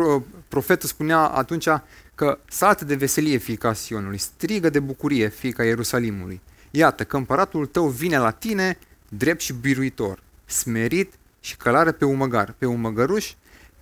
profetul 0.47 0.89
spunea 0.89 1.19
atunci 1.19 1.67
că 2.15 2.39
saltă 2.49 2.85
de 2.85 2.95
veselie 2.95 3.37
fiica 3.37 3.73
Sionului, 3.73 4.17
strigă 4.17 4.69
de 4.69 4.79
bucurie 4.79 5.29
fiica 5.29 5.63
Ierusalimului. 5.63 6.41
Iată 6.71 7.03
că 7.03 7.17
împăratul 7.17 7.65
tău 7.65 7.87
vine 7.87 8.17
la 8.17 8.31
tine, 8.31 8.77
drept 9.09 9.41
și 9.41 9.53
biruitor, 9.53 10.23
smerit 10.45 11.13
și 11.39 11.57
călare 11.57 11.91
pe 11.91 12.05
umăgar, 12.05 12.55
pe 12.57 12.65
umăgăruș, 12.65 13.33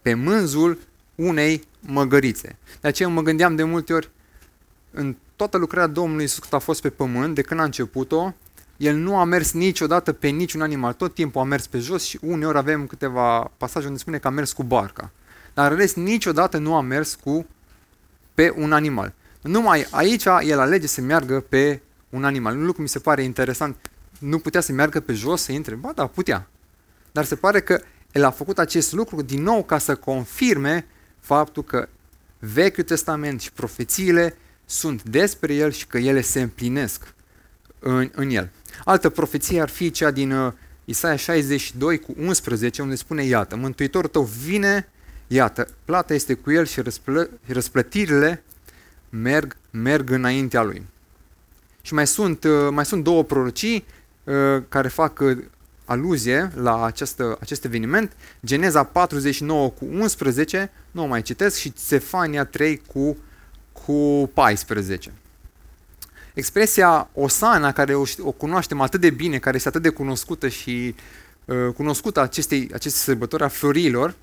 pe 0.02 0.14
mânzul 0.14 0.80
unei 1.18 1.64
măgărițe. 1.80 2.58
De 2.82 2.88
aceea 2.88 3.10
mă 3.10 3.22
gândeam 3.22 3.56
de 3.56 3.64
multe 3.64 3.94
ori, 3.94 4.10
în 4.92 5.16
toată 5.36 5.58
lucrarea 5.58 5.88
Domnului 5.88 6.22
Iisus 6.22 6.40
cât 6.40 6.54
a 6.54 6.60
fost 6.60 6.82
pe 6.82 6.90
pământ, 6.90 7.36
de 7.36 7.42
când 7.42 7.60
a 7.60 7.64
început-o, 7.64 8.34
el 8.78 8.96
nu 8.96 9.18
a 9.18 9.24
mers 9.24 9.52
niciodată 9.52 10.14
pe 10.14 10.28
niciun 10.28 10.62
animal, 10.62 10.94
tot 10.94 11.14
timpul 11.14 11.42
a 11.42 11.44
mers 11.44 11.68
pe 11.68 11.80
jos 11.80 12.04
și 12.04 12.20
uneori 12.22 12.58
avem 12.58 12.88
câteva 12.88 13.52
pasaje 13.58 13.88
unde 13.88 14.00
spune 14.00 14.18
că 14.18 14.28
a 14.28 14.32
mers 14.32 14.54
cu 14.54 14.64
barca. 14.64 15.12
Dar 15.54 15.72
în 15.72 15.78
rest 15.78 15.96
niciodată 15.96 16.58
nu 16.58 16.76
a 16.76 16.82
mers 16.82 17.16
cu 17.16 17.46
pe 18.34 18.54
un 18.56 18.74
animal. 18.74 19.14
Numai 19.42 19.88
aici 19.92 20.26
el 20.42 20.60
alege 20.60 20.88
să 20.88 21.02
meargă 21.02 21.40
pe 21.50 21.82
un 22.10 22.24
animal. 22.24 22.58
Un 22.58 22.66
lucru 22.66 22.82
mi 22.82 22.88
se 22.88 23.00
pare 23.00 23.24
interesant. 23.24 23.76
Nu 24.20 24.40
putea 24.40 24.62
să 24.62 24.72
meargă 24.72 25.00
pe 25.00 25.14
jos, 25.14 25.42
să 25.42 25.52
intre? 25.52 25.76
Ba 25.76 25.92
da, 25.96 26.08
putea. 26.08 26.48
Dar 27.12 27.26
se 27.26 27.36
pare 27.36 27.62
că 27.62 27.82
el 28.12 28.24
a 28.24 28.32
făcut 28.32 28.60
acest 28.60 28.92
lucru 28.92 29.22
din 29.22 29.44
nou 29.44 29.64
ca 29.64 29.78
să 29.78 29.96
confirme 29.96 30.86
faptul 31.28 31.64
că 31.64 31.88
Vechiul 32.40 32.84
Testament 32.84 33.42
și 33.42 33.52
profețiile 33.52 34.36
sunt 34.66 35.04
despre 35.04 35.54
el 35.54 35.72
și 35.72 35.88
că 35.88 35.98
ele 35.98 36.22
se 36.22 36.42
împlinesc 36.42 37.14
în, 37.80 38.10
în 38.16 38.30
el. 38.30 38.50
Altă 38.84 39.10
profeție 39.10 39.62
ar 39.62 39.70
fi 39.70 39.92
cea 39.92 40.12
din 40.12 40.32
uh, 40.32 40.54
Isaia 40.86 41.16
62 41.16 42.00
cu 42.00 42.16
11, 42.20 42.82
unde 42.82 42.96
spune, 42.96 43.24
iată, 43.24 43.56
Mântuitorul 43.56 44.10
tău 44.10 44.24
vine, 44.24 44.90
iată, 45.28 45.68
plata 45.86 46.14
este 46.14 46.34
cu 46.34 46.52
el 46.52 46.66
și 46.66 46.82
răsplă, 46.82 47.30
răsplătirile 47.46 48.44
merg, 49.10 49.56
merg 49.72 50.10
înaintea 50.10 50.64
lui. 50.64 50.86
Și 51.82 51.94
mai 51.94 52.08
sunt, 52.08 52.44
uh, 52.44 52.68
mai 52.72 52.86
sunt 52.86 53.04
două 53.04 53.24
prorocii 53.24 53.86
uh, 54.24 54.64
care 54.70 54.88
fac 54.88 55.20
uh, 55.20 55.38
aluzie 55.88 56.52
la 56.56 56.86
această, 56.86 57.38
acest 57.42 57.66
eveniment, 57.66 58.12
Geneza 58.46 58.84
49 58.84 59.70
cu 59.70 59.86
11, 59.92 60.72
nu 60.92 61.04
o 61.04 61.06
mai 61.06 61.22
citesc, 61.22 61.58
și 61.58 61.72
Sefania 61.76 62.46
3 62.46 62.82
cu, 62.88 63.18
cu 63.72 64.30
14. 64.34 65.12
Expresia 66.34 67.10
Osana, 67.14 67.72
care 67.72 67.96
o, 67.96 68.04
o 68.20 68.32
cunoaștem 68.32 68.82
atât 68.82 69.02
de 69.02 69.10
bine, 69.10 69.38
care 69.38 69.56
este 69.56 69.68
atât 69.68 69.82
de 69.82 69.90
cunoscută 69.90 70.48
și 70.48 70.96
uh, 71.46 71.74
cunoscută 71.76 72.20
acestei, 72.20 72.70
acestei 72.74 73.02
sărbători 73.04 73.44
a 73.44 73.48
florilor, 73.48 74.16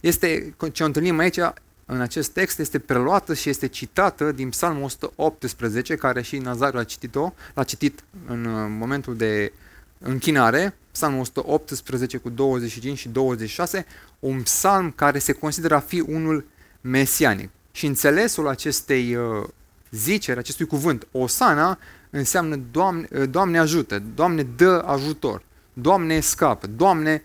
este, 0.00 0.54
ce 0.72 0.82
o 0.82 0.86
întâlnim 0.86 1.18
aici, 1.18 1.38
în 1.86 2.00
acest 2.00 2.30
text, 2.30 2.58
este 2.58 2.78
preluată 2.78 3.34
și 3.34 3.48
este 3.48 3.66
citată 3.66 4.32
din 4.32 4.48
Psalmul 4.48 4.82
118, 4.82 5.94
care 5.94 6.22
și 6.22 6.38
Nazariu 6.38 6.78
a 6.78 6.84
citit-o, 6.84 7.32
l-a 7.54 7.64
citit 7.64 8.02
în 8.26 8.44
uh, 8.44 8.66
momentul 8.78 9.16
de 9.16 9.52
închinare, 10.00 10.74
Psalmul 10.92 11.20
118 11.20 12.16
cu 12.16 12.28
25 12.28 12.98
și 12.98 13.08
26, 13.08 13.86
un 14.18 14.42
psalm 14.42 14.90
care 14.90 15.18
se 15.18 15.32
consideră 15.32 15.74
a 15.74 15.80
fi 15.80 16.00
unul 16.00 16.46
mesianic. 16.80 17.50
Și 17.72 17.86
înțelesul 17.86 18.48
acestei 18.48 19.14
uh, 19.14 19.48
ziceri, 19.90 20.38
acestui 20.38 20.66
cuvânt, 20.66 21.06
Osana, 21.12 21.78
înseamnă 22.10 22.60
Doamne, 22.70 23.08
uh, 23.10 23.28
Doamne 23.30 23.58
ajută, 23.58 24.02
Doamne 24.14 24.42
dă 24.42 24.82
ajutor, 24.86 25.42
Doamne 25.72 26.20
scapă, 26.20 26.66
Doamne 26.66 27.22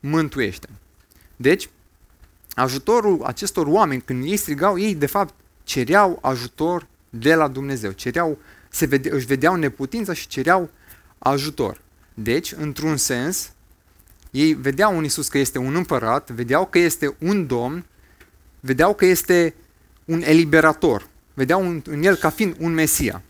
mântuiește. 0.00 0.68
Deci, 1.36 1.70
ajutorul 2.54 3.22
acestor 3.22 3.66
oameni, 3.66 4.00
când 4.00 4.24
ei 4.24 4.36
strigau, 4.36 4.78
ei 4.78 4.94
de 4.94 5.06
fapt 5.06 5.34
cereau 5.62 6.18
ajutor 6.22 6.86
de 7.10 7.34
la 7.34 7.48
Dumnezeu, 7.48 7.90
cereau, 7.90 8.38
se 8.68 8.86
vede, 8.86 9.10
își 9.10 9.26
vedeau 9.26 9.54
neputința 9.54 10.12
și 10.12 10.26
cereau 10.26 10.70
ajutor. 11.18 11.80
Deci, 12.22 12.52
într-un 12.52 12.96
sens, 12.96 13.52
ei 14.30 14.52
vedeau 14.52 14.98
în 14.98 15.04
Isus 15.04 15.28
că 15.28 15.38
este 15.38 15.58
un 15.58 15.74
împărat, 15.74 16.30
vedeau 16.30 16.66
că 16.66 16.78
este 16.78 17.16
un 17.18 17.46
domn, 17.46 17.84
vedeau 18.60 18.94
că 18.94 19.04
este 19.04 19.54
un 20.04 20.22
eliberator, 20.22 21.08
vedeau 21.34 21.68
în, 21.68 21.82
în 21.86 22.02
el 22.02 22.14
ca 22.14 22.30
fiind 22.30 22.56
un 22.58 22.72
Mesia. 22.72 23.22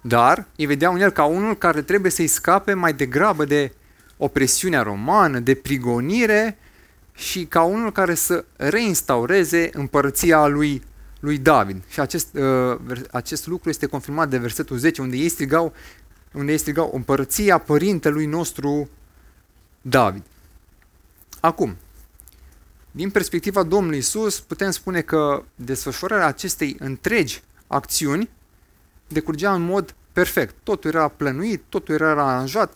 Dar 0.00 0.46
îi 0.56 0.66
vedeau 0.66 0.94
în 0.94 1.00
el 1.00 1.10
ca 1.10 1.24
unul 1.24 1.56
care 1.56 1.82
trebuie 1.82 2.10
să-i 2.10 2.26
scape 2.26 2.74
mai 2.74 2.92
degrabă 2.92 3.44
de 3.44 3.72
opresiunea 4.16 4.82
romană, 4.82 5.38
de 5.38 5.54
prigonire 5.54 6.58
și 7.14 7.44
ca 7.44 7.62
unul 7.62 7.92
care 7.92 8.14
să 8.14 8.44
reinstaureze 8.56 9.70
împărăția 9.72 10.46
lui, 10.46 10.82
lui 11.20 11.38
David. 11.38 11.82
Și 11.88 12.00
acest, 12.00 12.28
uh, 12.34 12.78
acest 13.10 13.46
lucru 13.46 13.68
este 13.68 13.86
confirmat 13.86 14.28
de 14.28 14.38
versetul 14.38 14.76
10, 14.76 15.00
unde 15.00 15.16
ei 15.16 15.28
strigau, 15.28 15.72
unde 16.32 16.52
ei 16.52 16.58
strigau 16.58 16.90
împărăția 16.94 17.58
părintelui 17.58 18.26
nostru 18.26 18.88
David. 19.80 20.22
Acum, 21.40 21.76
din 22.90 23.10
perspectiva 23.10 23.62
Domnului 23.62 23.98
Isus, 23.98 24.40
putem 24.40 24.70
spune 24.70 25.00
că 25.00 25.44
desfășurarea 25.54 26.26
acestei 26.26 26.76
întregi 26.78 27.42
acțiuni 27.66 28.30
decurgea 29.08 29.54
în 29.54 29.62
mod 29.62 29.94
perfect. 30.12 30.54
Totul 30.62 30.90
era 30.90 31.08
plănuit, 31.08 31.62
totul 31.68 31.94
era 31.94 32.10
aranjat, 32.10 32.72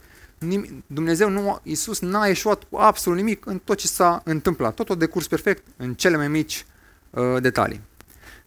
Dumnezeu, 0.86 1.28
nu, 1.28 1.58
Iisus 1.62 2.00
n-a 2.00 2.26
ieșuat 2.26 2.62
cu 2.70 2.76
absolut 2.76 3.18
nimic 3.18 3.46
în 3.46 3.58
tot 3.58 3.76
ce 3.76 3.86
s-a 3.86 4.20
întâmplat. 4.24 4.74
Tot 4.74 4.90
o 4.90 4.94
decurs 4.94 5.26
perfect 5.26 5.64
în 5.76 5.94
cele 5.94 6.16
mai 6.16 6.28
mici 6.28 6.66
uh, 7.10 7.40
detalii. 7.40 7.80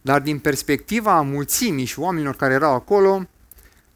Dar 0.00 0.20
din 0.20 0.38
perspectiva 0.38 1.20
mulțimii 1.20 1.84
și 1.84 1.98
oamenilor 1.98 2.36
care 2.36 2.54
erau 2.54 2.74
acolo, 2.74 3.26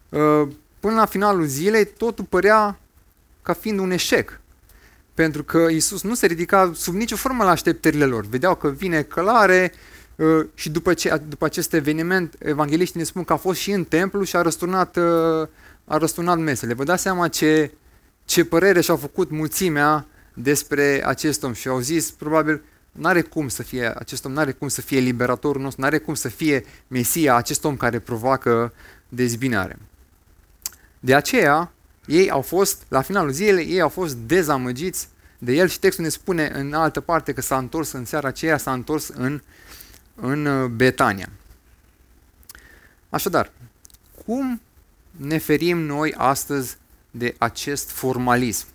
uh, 0.08 0.48
până 0.84 0.96
la 0.96 1.06
finalul 1.06 1.44
zilei, 1.44 1.86
totul 1.86 2.24
părea 2.24 2.78
ca 3.42 3.52
fiind 3.52 3.78
un 3.78 3.90
eșec. 3.90 4.40
Pentru 5.14 5.44
că 5.44 5.66
Iisus 5.70 6.02
nu 6.02 6.14
se 6.14 6.26
ridica 6.26 6.72
sub 6.74 6.94
nicio 6.94 7.16
formă 7.16 7.44
la 7.44 7.50
așteptările 7.50 8.04
lor. 8.04 8.26
Vedeau 8.26 8.54
că 8.54 8.68
vine 8.68 9.02
călare 9.02 9.72
uh, 10.16 10.46
și 10.54 10.70
după, 10.70 10.94
ce, 10.94 11.22
după 11.28 11.44
acest 11.44 11.72
eveniment, 11.72 12.36
evangeliștii 12.38 12.98
ne 12.98 13.04
spun 13.04 13.24
că 13.24 13.32
a 13.32 13.36
fost 13.36 13.60
și 13.60 13.70
în 13.70 13.84
templu 13.84 14.22
și 14.22 14.36
a 14.36 14.42
răsturnat, 14.42 14.96
uh, 14.96 15.48
a 15.84 15.96
răsturnat 15.96 16.38
mesele. 16.38 16.74
Vă 16.74 16.84
dați 16.84 17.02
seama 17.02 17.28
ce 17.28 17.70
ce 18.24 18.44
părere 18.44 18.80
și-au 18.80 18.96
făcut 18.96 19.30
mulțimea 19.30 20.06
despre 20.34 21.02
acest 21.06 21.42
om 21.42 21.52
și 21.52 21.68
au 21.68 21.78
zis, 21.78 22.10
probabil, 22.10 22.62
n-are 22.92 23.22
cum 23.22 23.48
să 23.48 23.62
fie, 23.62 23.92
acest 23.98 24.24
om 24.24 24.32
n-are 24.32 24.52
cum 24.52 24.68
să 24.68 24.80
fie 24.80 24.98
liberatorul 24.98 25.62
nostru, 25.62 25.80
n-are 25.80 25.98
cum 25.98 26.14
să 26.14 26.28
fie 26.28 26.64
Mesia, 26.88 27.36
acest 27.36 27.64
om 27.64 27.76
care 27.76 27.98
provoacă 27.98 28.72
dezbinare. 29.08 29.78
De 31.04 31.14
aceea, 31.14 31.72
ei 32.06 32.30
au 32.30 32.40
fost, 32.40 32.82
la 32.88 33.00
finalul 33.00 33.30
zilei, 33.30 33.66
ei 33.70 33.80
au 33.80 33.88
fost 33.88 34.16
dezamăgiți 34.16 35.08
de 35.38 35.52
el 35.52 35.68
și 35.68 35.78
textul 35.78 36.04
ne 36.04 36.10
spune 36.10 36.50
în 36.54 36.72
altă 36.72 37.00
parte 37.00 37.32
că 37.32 37.40
s-a 37.40 37.58
întors 37.58 37.92
în 37.92 38.04
seara 38.04 38.28
aceea, 38.28 38.56
s-a 38.56 38.72
întors 38.72 39.08
în, 39.08 39.42
în 40.14 40.46
uh, 40.46 40.68
Betania. 40.70 41.28
Așadar, 43.10 43.50
cum 44.26 44.60
ne 45.10 45.38
ferim 45.38 45.78
noi 45.78 46.14
astăzi 46.16 46.76
de 47.10 47.34
acest 47.38 47.90
formalism 47.90 48.66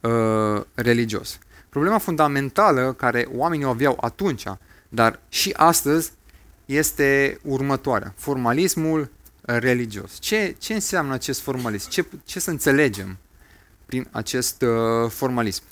uh, 0.00 0.62
religios. 0.74 1.38
Problema 1.68 1.98
fundamentală 1.98 2.92
care 2.92 3.28
oamenii 3.32 3.64
o 3.64 3.68
aveau 3.68 3.98
atunci, 4.00 4.44
dar 4.88 5.18
și 5.28 5.52
astăzi, 5.56 6.12
este 6.64 7.40
următoarea. 7.42 8.14
Formalismul 8.16 9.10
religios. 9.44 10.18
Ce, 10.18 10.54
ce 10.58 10.74
înseamnă 10.74 11.12
acest 11.14 11.40
formalism? 11.40 11.88
Ce, 11.88 12.04
ce 12.24 12.40
să 12.40 12.50
înțelegem 12.50 13.16
prin 13.86 14.08
acest 14.10 14.62
uh, 14.62 15.10
formalism? 15.10 15.62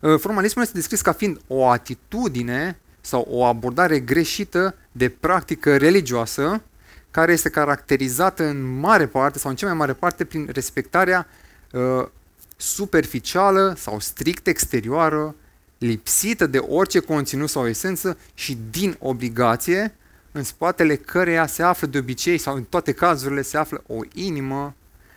Uh, 0.00 0.18
formalismul 0.18 0.64
este 0.64 0.76
descris 0.76 1.00
ca 1.00 1.12
fiind 1.12 1.40
o 1.46 1.68
atitudine 1.68 2.78
sau 3.00 3.26
o 3.30 3.44
abordare 3.44 4.00
greșită 4.00 4.74
de 4.92 5.08
practică 5.08 5.76
religioasă 5.76 6.62
care 7.10 7.32
este 7.32 7.48
caracterizată 7.48 8.44
în 8.44 8.78
mare 8.78 9.06
parte 9.06 9.38
sau 9.38 9.50
în 9.50 9.56
cea 9.56 9.66
mai 9.66 9.74
mare 9.74 9.92
parte 9.92 10.24
prin 10.24 10.48
respectarea 10.52 11.26
uh, 11.72 12.08
superficială 12.56 13.74
sau 13.78 14.00
strict 14.00 14.46
exterioară, 14.46 15.34
lipsită 15.78 16.46
de 16.46 16.58
orice 16.58 16.98
conținut 16.98 17.48
sau 17.48 17.68
esență 17.68 18.18
și 18.34 18.58
din 18.70 18.96
obligație, 18.98 19.94
în 20.36 20.42
spatele 20.42 20.96
căreia 20.96 21.46
se 21.46 21.62
află 21.62 21.86
de 21.86 21.98
obicei 21.98 22.38
sau 22.38 22.54
în 22.54 22.64
toate 22.64 22.92
cazurile 22.92 23.42
se 23.42 23.56
află 23.56 23.82
o 23.86 24.00
inimă 24.14 24.74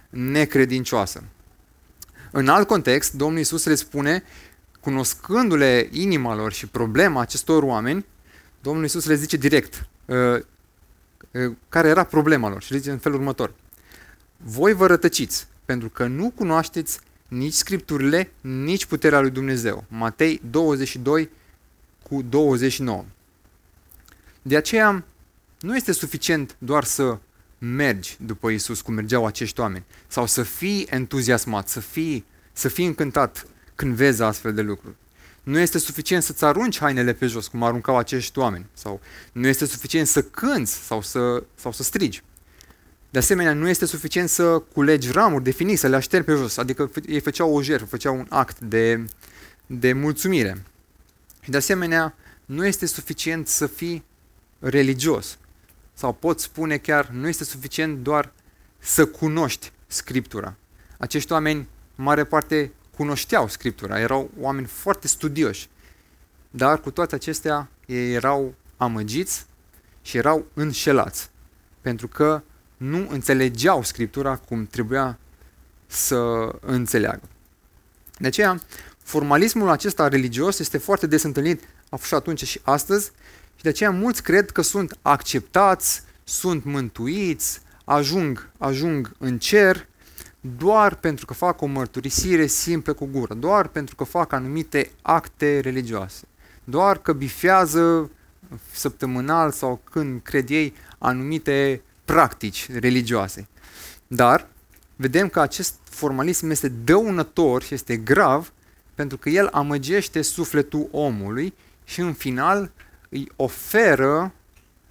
necredincioasă. 0.10 1.24
În 2.32 2.48
alt 2.48 2.68
context, 2.68 3.14
Domnul 3.14 3.40
Isus 3.40 3.66
le 3.66 3.76
spune, 3.76 4.24
cunoscându-le 4.80 5.90
inima 5.92 6.36
lor 6.36 6.52
și 6.52 6.68
problema 6.68 7.22
acestor 7.22 7.64
oameni, 7.64 8.06
Domnul 8.62 8.84
Isus 8.84 9.06
le 9.06 9.16
zice 9.16 9.38
direct 9.38 9.88
uh, 10.06 10.16
uh, 11.32 11.56
care 11.70 11.88
era 11.88 12.04
problema 12.04 12.50
lor 12.50 12.64
și 12.64 12.72
le 12.72 12.78
zice 12.78 12.92
în 12.92 12.98
felul 12.98 13.18
următor. 13.18 13.54
Voi 14.38 14.74
vă 14.74 14.88
rătăciți 14.88 15.48
pentru 15.66 15.90
că 15.90 16.08
nu 16.08 16.30
cunoașteți 16.36 17.00
nici 17.28 17.54
Scripturile, 17.54 18.32
nici 18.42 18.86
puterea 18.86 19.20
lui 19.20 19.30
Dumnezeu. 19.30 19.84
Matei 19.88 20.42
22 20.50 21.30
cu 22.04 22.22
29. 22.22 23.06
De 24.42 24.56
aceea, 24.56 25.04
nu 25.60 25.76
este 25.76 25.92
suficient 25.92 26.56
doar 26.58 26.84
să 26.84 27.18
mergi 27.58 28.18
după 28.20 28.50
Isus 28.50 28.82
cum 28.82 28.94
mergeau 28.94 29.26
acești 29.26 29.60
oameni 29.60 29.86
sau 30.08 30.26
să 30.26 30.44
fii 30.44 30.88
entuziasmat, 30.90 31.70
să 31.70 31.80
fii, 31.80 32.26
să 32.54 32.68
fii 32.68 32.86
încântat 32.86 33.48
când 33.76 33.96
vezi 33.96 34.22
astfel 34.22 34.54
de 34.54 34.62
lucruri. 34.62 34.96
Nu 35.44 35.60
este 35.60 35.78
suficient 35.78 36.24
să-ți 36.24 36.44
arunci 36.44 36.80
hainele 36.80 37.14
pe 37.14 37.26
jos, 37.26 37.48
cum 37.48 37.64
aruncau 37.64 37.98
acești 37.98 38.40
oameni. 38.40 38.66
Sau 38.74 39.02
nu 39.32 39.48
este 39.48 39.66
suficient 39.66 40.08
să 40.08 40.22
cânți 40.22 40.74
sau 40.74 41.02
să, 41.02 41.44
sau 41.56 41.72
să 41.72 41.84
strigi. 41.84 42.24
De 43.10 43.18
asemenea, 43.18 43.54
nu 43.54 43.68
este 43.70 43.86
suficient 43.86 44.30
să 44.30 44.64
culegi 44.74 45.12
ramuri 45.12 45.44
de 45.44 45.52
finii, 45.52 45.76
să 45.76 45.88
le 45.88 45.96
așterni 45.96 46.26
pe 46.26 46.34
jos. 46.34 46.58
Adică 46.58 46.92
ei 47.08 47.20
făceau 47.20 47.54
o 47.54 47.62
jertfă, 47.62 47.86
făceau 47.86 48.16
un 48.18 48.26
act 48.30 48.60
de, 48.60 49.06
de 49.66 49.94
mulțumire. 49.94 50.64
Și 51.42 51.50
de 51.50 51.58
asemenea, 51.58 52.16
nu 52.46 52.66
este 52.66 52.86
suficient 52.86 53.48
să 53.48 53.68
fii 53.68 54.04
religios. 54.60 55.38
Sau 55.94 56.14
pot 56.14 56.40
spune 56.40 56.78
chiar, 56.78 57.08
nu 57.10 57.28
este 57.28 57.44
suficient 57.44 57.98
doar 57.98 58.32
să 58.78 59.06
cunoști 59.06 59.72
Scriptura. 59.88 60.56
Acești 60.98 61.32
oameni, 61.32 61.68
mare 61.96 62.24
parte, 62.24 62.72
cunoșteau 62.96 63.48
Scriptura, 63.48 64.00
erau 64.00 64.32
oameni 64.40 64.66
foarte 64.66 65.08
studioși. 65.08 65.70
Dar 66.50 66.80
cu 66.80 66.92
toate 66.92 67.16
acestea, 67.16 67.70
ei 67.86 68.14
erau 68.14 68.54
amăgiți 68.78 69.46
și 70.02 70.18
erau 70.18 70.46
înșelați. 70.54 71.30
Pentru 71.82 72.08
că 72.08 72.42
nu 72.78 73.08
înțelegeau 73.10 73.84
Scriptura 73.84 74.36
cum 74.36 74.66
trebuia 74.66 75.20
să 75.88 76.52
înțeleagă. 76.60 77.22
De 78.18 78.28
aceea, 78.28 78.62
formalismul 78.98 79.70
acesta 79.70 80.08
religios 80.08 80.60
este 80.60 80.78
foarte 80.78 81.08
des 81.08 81.24
întâlnit 81.24 81.64
și 82.02 82.14
atunci 82.14 82.44
și 82.44 82.60
astăzi 82.64 83.12
și 83.60 83.66
de 83.66 83.72
aceea 83.72 83.92
mulți 83.92 84.24
cred 84.24 84.52
că 84.52 84.62
sunt 84.62 84.98
acceptați, 85.02 86.04
sunt 86.24 86.64
mântuiți, 86.64 87.62
ajung, 87.84 88.50
ajung 88.58 89.12
în 89.18 89.38
cer 89.38 89.88
doar 90.58 90.96
pentru 90.96 91.26
că 91.26 91.34
fac 91.34 91.62
o 91.62 91.66
mărturisire 91.66 92.46
simplă 92.46 92.94
cu 92.94 93.06
gură, 93.06 93.34
doar 93.34 93.68
pentru 93.68 93.96
că 93.96 94.04
fac 94.04 94.34
anumite 94.34 94.92
acte 95.02 95.60
religioase, 95.60 96.28
doar 96.64 96.98
că 96.98 97.14
bifează 97.14 98.12
săptămânal 98.72 99.52
sau 99.52 99.82
când 99.92 100.22
cred 100.22 100.50
ei 100.50 100.74
anumite 100.98 101.82
practici 102.06 102.70
religioase. 102.72 103.48
Dar 104.08 104.48
vedem 104.96 105.30
că 105.30 105.40
acest 105.40 105.76
formalism 105.84 106.50
este 106.50 106.68
dăunător 106.68 107.64
și 107.64 107.74
este 107.74 107.98
grav 107.98 108.54
pentru 108.96 109.18
că 109.18 109.30
el 109.30 109.48
amăgește 109.52 110.22
sufletul 110.22 110.88
omului 110.92 111.54
și 111.84 112.00
în 112.00 112.14
final 112.14 112.72
îi 113.10 113.32
oferă, 113.36 114.34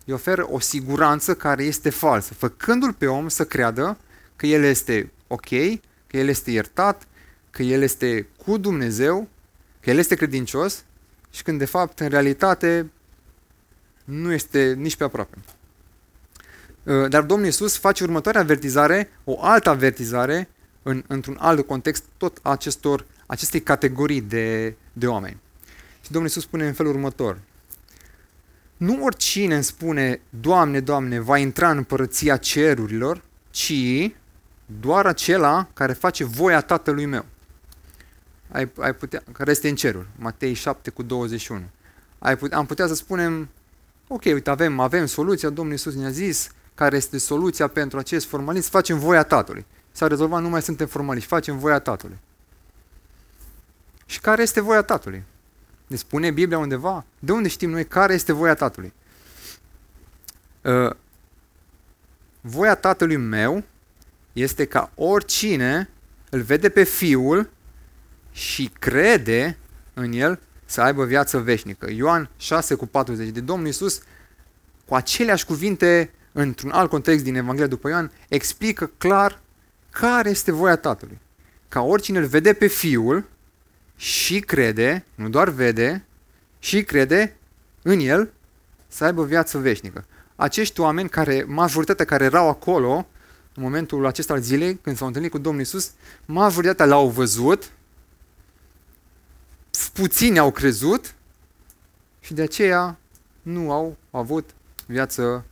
îi 0.05 0.13
oferă 0.13 0.47
o 0.51 0.61
siguranță 0.61 1.35
care 1.35 1.63
este 1.63 1.91
falsă, 1.91 2.35
făcându-l 2.35 2.93
pe 2.93 3.07
om 3.07 3.29
să 3.29 3.45
creadă 3.45 3.99
că 4.37 4.47
el 4.47 4.63
este 4.63 5.13
ok, 5.27 5.49
că 6.07 6.17
el 6.17 6.29
este 6.29 6.51
iertat, 6.51 7.07
că 7.51 7.63
el 7.63 7.83
este 7.83 8.27
cu 8.37 8.57
Dumnezeu, 8.57 9.29
că 9.81 9.91
el 9.91 9.99
este 9.99 10.15
credincios 10.15 10.85
și 11.31 11.43
când 11.43 11.59
de 11.59 11.65
fapt 11.65 12.01
în 12.01 12.09
realitate 12.09 12.91
nu 14.05 14.33
este 14.33 14.75
nici 14.77 14.97
pe 14.97 15.05
aproape. 15.05 15.37
Uh, 16.83 17.09
dar 17.09 17.23
Domnul 17.23 17.47
Iisus 17.47 17.79
face 17.79 18.05
următoarea 18.05 18.41
avertizare, 18.41 19.11
o 19.25 19.39
altă 19.41 19.69
avertizare, 19.69 20.49
în, 20.83 21.05
într-un 21.07 21.37
alt 21.41 21.67
context, 21.67 22.05
tot 22.17 22.39
acestor, 22.43 23.07
acestei 23.27 23.63
categorii 23.63 24.21
de, 24.21 24.77
de 24.93 25.07
oameni. 25.07 25.37
Și 26.01 26.11
Domnul 26.11 26.29
Iisus 26.29 26.43
spune 26.43 26.67
în 26.67 26.73
felul 26.73 26.93
următor. 26.93 27.39
Nu 28.79 29.05
oricine 29.05 29.55
îmi 29.55 29.65
spune, 29.65 30.21
Doamne, 30.31 30.81
Doamne, 30.81 31.19
va 31.19 31.39
intra 31.39 31.71
în 31.71 31.77
împărăția 31.77 32.37
cerurilor, 32.37 33.23
ci 33.51 33.73
doar 34.81 35.07
acela 35.07 35.69
care 35.75 35.93
face 35.93 36.25
voia 36.25 36.61
Tatălui 36.61 37.07
meu. 37.07 37.25
Ai, 38.53 38.69
ai 38.79 38.95
putea, 38.95 39.23
care 39.33 39.51
este 39.51 39.69
în 39.69 39.75
ceruri. 39.75 40.07
Matei 40.17 40.55
7 40.55 40.91
cu 40.91 41.03
21. 41.03 41.63
Ai 42.19 42.37
putea, 42.37 42.59
am 42.59 42.67
putea 42.67 42.87
să 42.87 42.95
spunem, 42.95 43.49
ok, 44.09 44.23
uite, 44.25 44.51
avem, 44.51 44.81
avem 44.81 45.07
soluția, 45.07 45.49
Domnul 45.49 45.73
Iisus 45.73 45.95
ne-a 45.95 46.11
zis, 46.11 46.51
care 46.75 46.97
este 46.97 47.19
soluția 47.19 47.67
pentru 47.67 47.99
acest 47.99 48.27
formalism, 48.27 48.71
facem 48.71 48.99
voia 48.99 49.23
Tatălui. 49.23 49.67
S-a 49.93 50.07
rezolvat, 50.07 50.43
nu 50.43 50.49
mai 50.49 50.63
suntem 50.63 50.87
formaliști, 50.87 51.29
facem 51.29 51.59
voia 51.59 51.79
Tatălui. 51.79 52.19
Și 54.07 54.21
care 54.21 54.43
este 54.43 54.61
voia 54.61 54.83
Tatălui? 54.83 55.23
Ne 55.89 55.97
spune 55.97 56.31
Biblia 56.31 56.59
undeva? 56.59 57.05
De 57.19 57.33
unde 57.33 57.49
știm 57.49 57.71
noi 57.71 57.87
care 57.87 58.15
este 58.15 58.33
voia 58.33 58.55
Tatălui? 58.55 58.93
Uh, 60.63 60.91
voia 62.41 62.75
Tatălui 62.75 63.17
meu 63.17 63.65
este 64.33 64.65
ca 64.65 64.91
oricine 64.95 65.89
îl 66.31 66.41
vede 66.41 66.69
pe 66.69 66.85
Fiul 66.85 67.51
și 68.33 68.71
crede 68.79 69.57
în 69.95 70.13
El 70.13 70.41
să 70.65 70.81
aibă 70.81 71.05
viață 71.05 71.39
veșnică. 71.39 71.91
Ioan 71.91 72.31
6 72.37 72.75
cu 72.75 72.87
40. 72.87 73.29
De 73.29 73.41
Domnul 73.41 73.67
Iisus, 73.67 74.01
cu 74.85 74.95
aceleași 74.95 75.45
cuvinte 75.45 76.11
într-un 76.33 76.71
alt 76.71 76.91
context 76.91 77.25
din 77.25 77.35
Evanghelia 77.35 77.67
după 77.67 77.89
Ioan, 77.89 78.13
explică 78.29 78.91
clar 78.99 79.41
care 79.91 80.31
este 80.31 80.53
voia 80.53 80.77
Tatălui. 80.77 81.19
Ca 81.69 81.81
oricine 81.81 82.19
îl 82.19 82.27
vede 82.27 82.53
pe 82.53 82.67
Fiul 82.67 83.25
și 83.99 84.41
crede, 84.41 85.05
nu 85.15 85.29
doar 85.29 85.49
vede, 85.49 86.05
și 86.59 86.83
crede 86.83 87.37
în 87.83 88.01
El 88.01 88.33
să 88.89 89.05
aibă 89.05 89.25
viață 89.25 89.59
veșnică. 89.59 90.05
Acești 90.37 90.81
oameni, 90.81 91.09
care, 91.09 91.45
majoritatea 91.47 92.05
care 92.05 92.25
erau 92.25 92.49
acolo, 92.49 93.07
în 93.55 93.63
momentul 93.63 94.07
acesta 94.07 94.33
al 94.33 94.41
zilei, 94.41 94.79
când 94.83 94.97
s-au 94.97 95.07
întâlnit 95.07 95.31
cu 95.31 95.39
Domnul 95.39 95.63
Isus, 95.63 95.91
majoritatea 96.25 96.87
l-au 96.87 97.09
văzut, 97.09 97.71
puțini 99.93 100.39
au 100.39 100.51
crezut 100.51 101.15
și 102.21 102.35
de 102.35 102.43
aceea 102.43 102.99
nu 103.43 103.73
au 103.73 103.97
avut 104.11 104.51
viață 104.87 105.45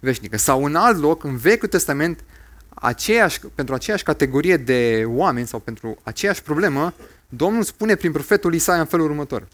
veșnică. 0.00 0.36
Sau 0.36 0.64
în 0.64 0.74
alt 0.74 0.98
loc, 0.98 1.24
în 1.24 1.36
Vechiul 1.36 1.68
Testament, 1.68 2.24
aceeași, 2.68 3.40
pentru 3.54 3.74
aceeași 3.74 4.02
categorie 4.02 4.56
de 4.56 5.04
oameni 5.06 5.46
sau 5.46 5.58
pentru 5.58 5.98
aceeași 6.02 6.42
problemă, 6.42 6.94
Domnul 7.36 7.62
spune 7.62 7.94
prin 7.94 8.12
profetul 8.12 8.54
Isaia 8.54 8.80
în 8.80 8.86
felul 8.86 9.10
următor. 9.10 9.48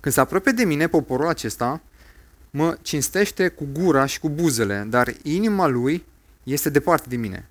Când 0.00 0.14
se 0.14 0.20
apropie 0.20 0.52
de 0.52 0.64
mine, 0.64 0.88
poporul 0.88 1.26
acesta 1.26 1.80
mă 2.50 2.78
cinstește 2.82 3.48
cu 3.48 3.68
gura 3.72 4.06
și 4.06 4.20
cu 4.20 4.28
buzele, 4.28 4.86
dar 4.88 5.14
inima 5.22 5.66
lui 5.66 6.04
este 6.42 6.70
departe 6.70 7.08
de 7.08 7.16
mine. 7.16 7.48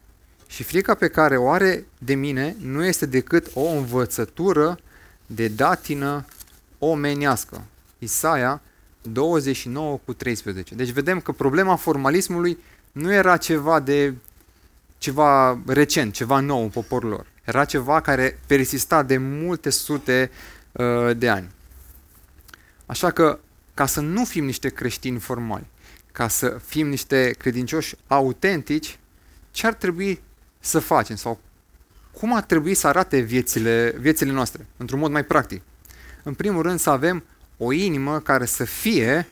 Și 0.47 0.63
frica 0.63 0.93
pe 0.93 1.07
care 1.07 1.37
o 1.37 1.49
are 1.49 1.85
de 1.97 2.13
mine 2.13 2.55
nu 2.59 2.85
este 2.85 3.05
decât 3.05 3.51
o 3.53 3.67
învățătură 3.67 4.79
de 5.25 5.47
datină 5.47 6.25
omenească. 6.79 7.63
Isaia 7.99 8.61
29 9.01 9.99
cu 10.05 10.13
13. 10.13 10.75
Deci 10.75 10.89
vedem 10.89 11.19
că 11.19 11.31
problema 11.31 11.75
formalismului 11.75 12.57
nu 12.91 13.13
era 13.13 13.37
ceva 13.37 13.79
de 13.79 14.13
ceva 14.97 15.59
recent, 15.65 16.13
ceva 16.13 16.39
nou 16.39 16.61
în 16.61 16.69
poporul 16.69 17.09
lor. 17.09 17.31
Era 17.43 17.65
ceva 17.65 18.01
care 18.01 18.39
persista 18.47 19.03
de 19.03 19.17
multe 19.17 19.69
sute 19.69 20.31
uh, 20.71 21.17
de 21.17 21.29
ani. 21.29 21.51
Așa 22.85 23.11
că, 23.11 23.39
ca 23.73 23.85
să 23.85 24.01
nu 24.01 24.25
fim 24.25 24.45
niște 24.45 24.69
creștini 24.69 25.19
formali, 25.19 25.65
ca 26.11 26.27
să 26.27 26.59
fim 26.65 26.87
niște 26.87 27.35
credincioși 27.37 27.95
autentici, 28.07 28.99
ce 29.51 29.67
ar 29.67 29.73
trebui 29.73 30.21
să 30.59 30.79
facem 30.79 31.15
sau 31.15 31.39
cum 32.11 32.35
ar 32.35 32.43
trebui 32.43 32.73
să 32.73 32.87
arate 32.87 33.19
viețile, 33.19 33.95
viețile 33.99 34.31
noastre, 34.31 34.65
într-un 34.77 34.99
mod 34.99 35.11
mai 35.11 35.25
practic? 35.25 35.61
În 36.23 36.33
primul 36.33 36.61
rând 36.61 36.79
să 36.79 36.89
avem 36.89 37.23
o 37.57 37.71
inimă 37.71 38.19
care 38.19 38.45
să 38.45 38.63
fie 38.63 39.27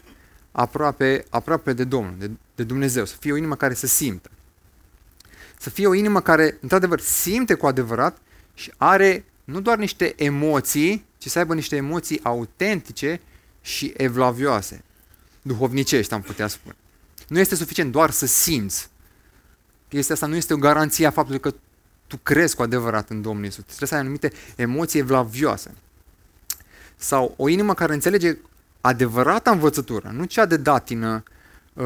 aproape, 0.51 1.25
aproape 1.29 1.73
de 1.73 1.83
Domnul, 1.83 2.15
de, 2.17 2.31
de 2.55 2.63
Dumnezeu, 2.63 3.05
să 3.05 3.15
fie 3.19 3.31
o 3.31 3.35
inimă 3.35 3.55
care 3.55 3.73
să 3.73 3.87
simtă. 3.87 4.29
Să 5.61 5.69
fie 5.69 5.87
o 5.87 5.93
inimă 5.93 6.21
care, 6.21 6.57
într-adevăr, 6.61 6.99
simte 6.99 7.53
cu 7.53 7.65
adevărat 7.65 8.17
și 8.53 8.73
are 8.77 9.25
nu 9.43 9.59
doar 9.59 9.77
niște 9.77 10.13
emoții, 10.15 11.05
ci 11.17 11.27
să 11.27 11.37
aibă 11.37 11.53
niște 11.53 11.75
emoții 11.75 12.19
autentice 12.23 13.21
și 13.61 13.93
evlavioase, 13.97 14.83
duhovnicești, 15.41 16.13
am 16.13 16.21
putea 16.21 16.47
spune. 16.47 16.75
Nu 17.27 17.39
este 17.39 17.55
suficient 17.55 17.91
doar 17.91 18.09
să 18.09 18.25
simți. 18.25 18.89
chestia 19.87 20.13
asta 20.13 20.27
nu 20.27 20.35
este 20.35 20.53
o 20.53 20.57
garanție 20.57 21.07
a 21.07 21.11
faptului 21.11 21.39
că 21.39 21.53
tu 22.07 22.17
crezi 22.23 22.55
cu 22.55 22.61
adevărat 22.61 23.09
în 23.09 23.21
Domnul 23.21 23.45
Isus. 23.45 23.63
Trebuie 23.63 23.87
să 23.87 23.93
ai 23.95 24.01
anumite 24.01 24.31
emoții 24.55 24.99
evlavioase. 24.99 25.73
Sau 26.95 27.33
o 27.37 27.47
inimă 27.47 27.73
care 27.73 27.93
înțelege 27.93 28.37
adevărata 28.81 29.51
învățătură, 29.51 30.11
nu 30.13 30.23
cea 30.23 30.45
de 30.45 30.57
datină 30.57 31.23
uh, 31.73 31.85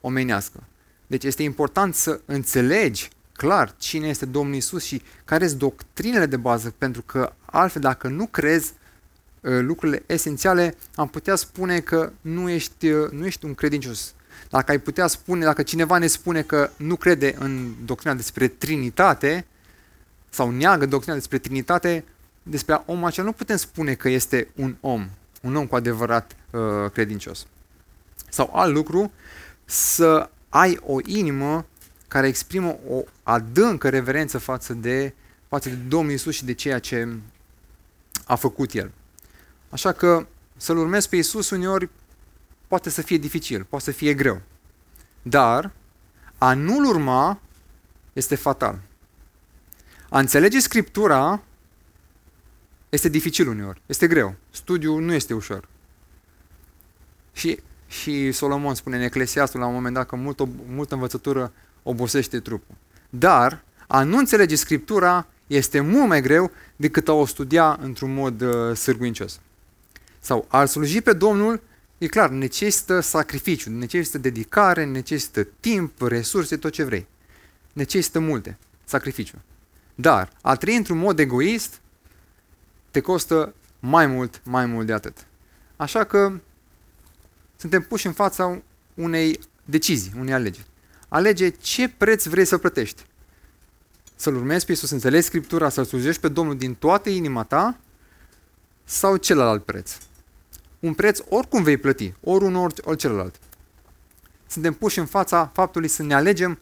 omenească. 0.00 0.62
Deci 1.06 1.24
este 1.24 1.42
important 1.42 1.94
să 1.94 2.20
înțelegi 2.24 3.10
clar 3.32 3.74
cine 3.78 4.08
este 4.08 4.26
Domnul 4.26 4.54
Isus 4.54 4.84
și 4.84 5.02
care 5.24 5.46
sunt 5.46 5.58
doctrinele 5.58 6.26
de 6.26 6.36
bază, 6.36 6.74
pentru 6.78 7.02
că 7.02 7.32
altfel 7.44 7.82
dacă 7.82 8.08
nu 8.08 8.26
crezi 8.26 8.72
uh, 9.40 9.58
lucrurile 9.60 10.02
esențiale, 10.06 10.76
am 10.94 11.08
putea 11.08 11.34
spune 11.34 11.80
că 11.80 12.12
nu 12.20 12.50
ești, 12.50 12.90
uh, 12.90 13.10
nu 13.10 13.26
ești 13.26 13.44
un 13.44 13.54
credincios. 13.54 14.14
Dacă 14.48 14.70
ai 14.70 14.78
putea 14.78 15.06
spune, 15.06 15.44
dacă 15.44 15.62
cineva 15.62 15.98
ne 15.98 16.06
spune 16.06 16.42
că 16.42 16.70
nu 16.76 16.96
crede 16.96 17.34
în 17.38 17.74
doctrina 17.84 18.14
despre 18.14 18.48
Trinitate 18.48 19.46
sau 20.30 20.50
neagă 20.50 20.86
doctrina 20.86 21.14
despre 21.14 21.38
Trinitate, 21.38 22.04
despre 22.42 22.82
omul 22.86 23.06
acela 23.06 23.26
nu 23.26 23.32
putem 23.32 23.56
spune 23.56 23.94
că 23.94 24.08
este 24.08 24.48
un 24.54 24.76
om, 24.80 25.08
un 25.42 25.56
om 25.56 25.66
cu 25.66 25.74
adevărat 25.74 26.36
uh, 26.50 26.60
credincios. 26.92 27.46
Sau 28.28 28.50
alt 28.54 28.74
lucru, 28.74 29.12
să 29.64 30.30
ai 30.56 30.78
o 30.82 30.98
inimă 31.04 31.66
care 32.08 32.26
exprimă 32.26 32.78
o 32.88 33.02
adâncă 33.22 33.88
reverență 33.88 34.38
față 34.38 34.72
de, 34.74 35.14
față 35.48 35.68
de 35.68 35.74
Domnul 35.74 36.12
Isus 36.12 36.34
și 36.34 36.44
de 36.44 36.52
ceea 36.52 36.78
ce 36.78 37.08
a 38.24 38.34
făcut 38.34 38.72
El. 38.72 38.92
Așa 39.70 39.92
că 39.92 40.26
să-L 40.56 40.76
urmezi 40.76 41.08
pe 41.08 41.16
Isus 41.16 41.50
uneori 41.50 41.88
poate 42.68 42.90
să 42.90 43.02
fie 43.02 43.16
dificil, 43.16 43.64
poate 43.64 43.84
să 43.84 43.90
fie 43.90 44.14
greu. 44.14 44.42
Dar 45.22 45.70
a 46.38 46.54
nu-L 46.54 46.84
urma 46.84 47.40
este 48.12 48.34
fatal. 48.34 48.80
A 50.08 50.18
înțelege 50.18 50.60
Scriptura 50.60 51.42
este 52.88 53.08
dificil 53.08 53.48
uneori, 53.48 53.82
este 53.86 54.06
greu. 54.06 54.34
Studiul 54.50 55.02
nu 55.02 55.12
este 55.12 55.34
ușor. 55.34 55.68
Și, 57.32 57.60
și 57.86 58.32
Solomon 58.32 58.74
spune 58.74 58.96
în 58.96 59.02
Eclesiastul 59.02 59.60
la 59.60 59.66
un 59.66 59.74
moment 59.74 59.94
dat 59.94 60.06
că 60.06 60.16
multă, 60.16 60.48
multă 60.68 60.94
învățătură 60.94 61.52
obosește 61.82 62.40
trupul. 62.40 62.74
Dar 63.10 63.64
a 63.86 64.02
nu 64.02 64.18
înțelege 64.18 64.56
Scriptura 64.56 65.26
este 65.46 65.80
mult 65.80 66.08
mai 66.08 66.20
greu 66.20 66.50
decât 66.76 67.08
a 67.08 67.12
o 67.12 67.26
studia 67.26 67.78
într-un 67.82 68.14
mod 68.14 68.40
uh, 68.40 68.76
sârguincios. 68.76 69.40
Sau 70.20 70.46
a 70.48 70.64
sluji 70.64 71.00
pe 71.00 71.12
Domnul, 71.12 71.60
e 71.98 72.06
clar, 72.06 72.30
necesită 72.30 73.00
sacrificiu, 73.00 73.70
necesită 73.70 74.18
dedicare, 74.18 74.84
necesită 74.84 75.48
timp, 75.60 76.02
resurse, 76.02 76.56
tot 76.56 76.72
ce 76.72 76.84
vrei. 76.84 77.06
Necesită 77.72 78.18
multe, 78.18 78.58
sacrificiu. 78.84 79.36
Dar 79.94 80.32
a 80.40 80.54
trăi 80.54 80.76
într-un 80.76 80.98
mod 80.98 81.18
egoist 81.18 81.80
te 82.90 83.00
costă 83.00 83.54
mai 83.78 84.06
mult, 84.06 84.40
mai 84.44 84.66
mult 84.66 84.86
de 84.86 84.92
atât. 84.92 85.26
Așa 85.76 86.04
că 86.04 86.32
suntem 87.56 87.82
puși 87.82 88.06
în 88.06 88.12
fața 88.12 88.62
unei 88.94 89.40
decizii, 89.64 90.12
unei 90.18 90.34
alegeri. 90.34 90.66
Alege 91.08 91.48
ce 91.48 91.88
preț 91.88 92.26
vrei 92.26 92.44
să 92.44 92.58
plătești. 92.58 93.02
Să-L 94.16 94.36
urmezi 94.36 94.64
pe 94.64 94.70
Iisus, 94.70 94.88
să 94.88 94.94
înțelegi 94.94 95.26
Scriptura, 95.26 95.68
să-L 95.68 95.84
slujești 95.84 96.20
pe 96.20 96.28
Domnul 96.28 96.56
din 96.56 96.74
toată 96.74 97.08
inima 97.08 97.44
ta 97.44 97.78
sau 98.84 99.16
celălalt 99.16 99.64
preț. 99.64 99.96
Un 100.78 100.94
preț 100.94 101.20
oricum 101.28 101.62
vei 101.62 101.76
plăti, 101.76 102.14
ori 102.20 102.44
un, 102.44 102.54
ori, 102.54 102.74
ori 102.84 102.96
celălalt. 102.96 103.38
Suntem 104.46 104.72
puși 104.72 104.98
în 104.98 105.06
fața 105.06 105.50
faptului 105.54 105.88
să 105.88 106.02
ne 106.02 106.14
alegem 106.14 106.58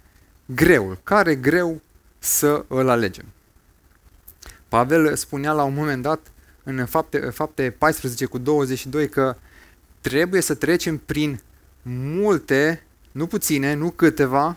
greul. 0.47 0.99
Care 1.03 1.35
greu 1.35 1.81
să 2.19 2.65
îl 2.69 2.89
alegem? 2.89 3.25
Pavel 4.69 5.17
spunea 5.17 5.53
la 5.53 5.63
un 5.63 5.75
moment 5.75 6.03
dat 6.03 6.33
în 6.63 6.87
fapte, 6.87 7.19
fapte 7.19 7.75
14 7.79 8.25
cu 8.25 8.39
22 8.39 9.09
că 9.09 9.37
trebuie 10.05 10.41
să 10.41 10.55
trecem 10.55 10.99
prin 10.99 11.41
multe, 11.83 12.87
nu 13.13 13.27
puține, 13.27 13.75
nu 13.75 13.91
câteva, 13.91 14.57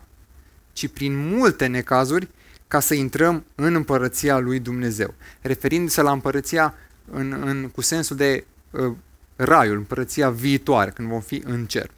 ci 0.74 0.88
prin 0.88 1.28
multe 1.28 1.66
necazuri 1.66 2.28
ca 2.68 2.80
să 2.80 2.94
intrăm 2.94 3.44
în 3.56 3.76
împărăția 3.76 4.38
lui 4.38 4.60
Dumnezeu. 4.60 5.14
Referindu-se 5.42 6.02
la 6.02 6.12
împărăția 6.12 6.74
în, 7.12 7.32
în, 7.32 7.70
cu 7.70 7.82
sensul 7.82 8.16
de 8.16 8.46
uh, 8.72 8.94
raiul, 9.36 9.78
împărăția 9.78 10.30
viitoare, 10.30 10.92
când 10.92 11.08
vom 11.08 11.22
fi 11.22 11.42
în 11.46 11.66
cer. 11.66 11.92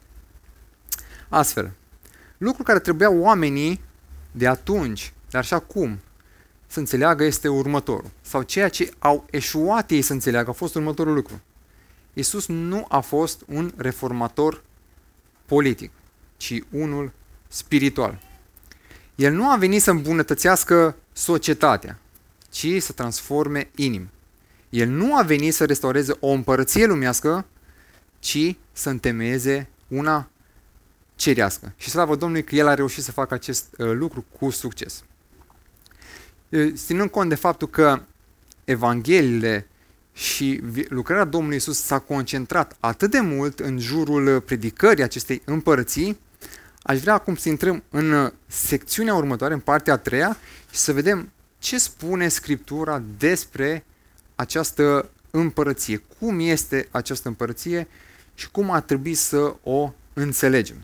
Astfel, 1.28 1.70
lucru 2.38 2.62
care 2.62 2.78
trebuia 2.78 3.10
oamenii 3.10 3.80
de 4.32 4.46
atunci, 4.46 5.12
dar 5.30 5.44
și 5.44 5.54
acum, 5.54 6.00
să 6.66 6.78
înțeleagă 6.78 7.24
este 7.24 7.48
următorul. 7.48 8.10
Sau 8.20 8.42
ceea 8.42 8.68
ce 8.68 8.90
au 8.98 9.26
eșuat 9.30 9.90
ei 9.90 10.02
să 10.02 10.12
înțeleagă 10.12 10.50
a 10.50 10.52
fost 10.52 10.74
următorul 10.74 11.14
lucru. 11.14 11.40
Iisus 12.12 12.46
nu 12.46 12.86
a 12.88 13.00
fost 13.00 13.42
un 13.46 13.72
reformator 13.76 14.62
politic, 15.46 15.90
ci 16.36 16.62
unul 16.70 17.12
spiritual. 17.48 18.20
El 19.14 19.32
nu 19.32 19.50
a 19.50 19.56
venit 19.56 19.82
să 19.82 19.90
îmbunătățească 19.90 20.96
societatea, 21.12 21.98
ci 22.50 22.66
să 22.78 22.92
transforme 22.92 23.70
inimi. 23.74 24.10
El 24.68 24.88
nu 24.88 25.16
a 25.16 25.22
venit 25.22 25.54
să 25.54 25.64
restaureze 25.64 26.16
o 26.20 26.28
împărăție 26.28 26.86
lumească, 26.86 27.46
ci 28.18 28.56
să 28.72 28.88
întemeieze 28.90 29.68
una 29.88 30.30
cerească. 31.14 31.72
Și 31.76 31.90
slavă 31.90 32.16
Domnului 32.16 32.44
că 32.44 32.54
el 32.54 32.66
a 32.66 32.74
reușit 32.74 33.02
să 33.02 33.12
facă 33.12 33.34
acest 33.34 33.66
uh, 33.78 33.92
lucru 33.92 34.24
cu 34.38 34.50
succes 34.50 35.04
ținând 36.74 37.10
cont 37.10 37.28
de 37.28 37.34
faptul 37.34 37.68
că 37.68 38.02
Evangheliile 38.64 39.68
și 40.12 40.60
lucrarea 40.88 41.24
Domnului 41.24 41.56
Isus 41.56 41.82
s-a 41.82 41.98
concentrat 41.98 42.76
atât 42.80 43.10
de 43.10 43.20
mult 43.20 43.60
în 43.60 43.78
jurul 43.78 44.40
predicării 44.40 45.02
acestei 45.02 45.42
împărății, 45.44 46.18
aș 46.82 46.98
vrea 46.98 47.14
acum 47.14 47.36
să 47.36 47.48
intrăm 47.48 47.82
în 47.90 48.32
secțiunea 48.46 49.14
următoare, 49.14 49.54
în 49.54 49.60
partea 49.60 49.92
a 49.92 49.96
treia, 49.96 50.36
și 50.70 50.78
să 50.78 50.92
vedem 50.92 51.30
ce 51.58 51.78
spune 51.78 52.28
Scriptura 52.28 53.02
despre 53.18 53.84
această 54.34 55.10
împărăție, 55.30 56.02
cum 56.18 56.40
este 56.40 56.88
această 56.90 57.28
împărăție 57.28 57.88
și 58.34 58.50
cum 58.50 58.70
ar 58.70 58.80
trebui 58.80 59.14
să 59.14 59.56
o 59.62 59.92
înțelegem. 60.12 60.76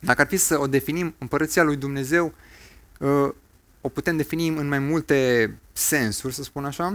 Dacă 0.00 0.20
ar 0.20 0.26
fi 0.26 0.36
să 0.36 0.60
o 0.60 0.66
definim, 0.66 1.14
împărăția 1.18 1.62
lui 1.62 1.76
Dumnezeu 1.76 2.34
o 3.80 3.88
putem 3.88 4.16
defini 4.16 4.48
în 4.48 4.68
mai 4.68 4.78
multe 4.78 5.50
sensuri, 5.72 6.34
să 6.34 6.42
spun 6.42 6.64
așa. 6.64 6.94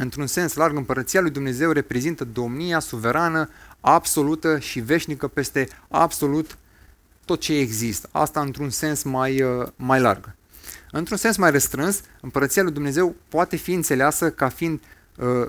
Într-un 0.00 0.26
sens 0.26 0.54
larg, 0.54 0.76
împărăția 0.76 1.20
lui 1.20 1.30
Dumnezeu 1.30 1.70
reprezintă 1.70 2.24
domnia 2.24 2.78
suverană, 2.78 3.48
absolută 3.80 4.58
și 4.58 4.80
veșnică 4.80 5.28
peste 5.28 5.68
absolut 5.88 6.58
tot 7.24 7.40
ce 7.40 7.58
există. 7.58 8.08
Asta 8.12 8.40
într-un 8.40 8.70
sens 8.70 9.02
mai, 9.02 9.42
uh, 9.42 9.66
mai 9.76 10.00
larg. 10.00 10.34
Într-un 10.90 11.16
sens 11.16 11.36
mai 11.36 11.50
restrâns, 11.50 12.00
împărăția 12.20 12.62
lui 12.62 12.72
Dumnezeu 12.72 13.14
poate 13.28 13.56
fi 13.56 13.72
înțeleasă 13.72 14.30
ca 14.30 14.48
fiind 14.48 14.80
uh, 15.16 15.48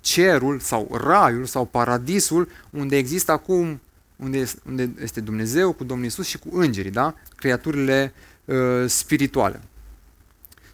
cerul 0.00 0.58
sau 0.58 0.96
raiul 1.04 1.44
sau 1.44 1.64
paradisul 1.64 2.48
unde 2.70 2.96
există 2.96 3.32
acum 3.32 3.80
unde, 4.16 4.44
unde 4.66 4.90
este 5.02 5.20
Dumnezeu 5.20 5.72
cu 5.72 5.84
Domnul 5.84 6.06
Isus 6.06 6.26
și 6.26 6.38
cu 6.38 6.48
îngerii, 6.58 6.90
da? 6.90 7.14
creaturile 7.36 8.12
uh, 8.44 8.56
spirituale. 8.86 9.60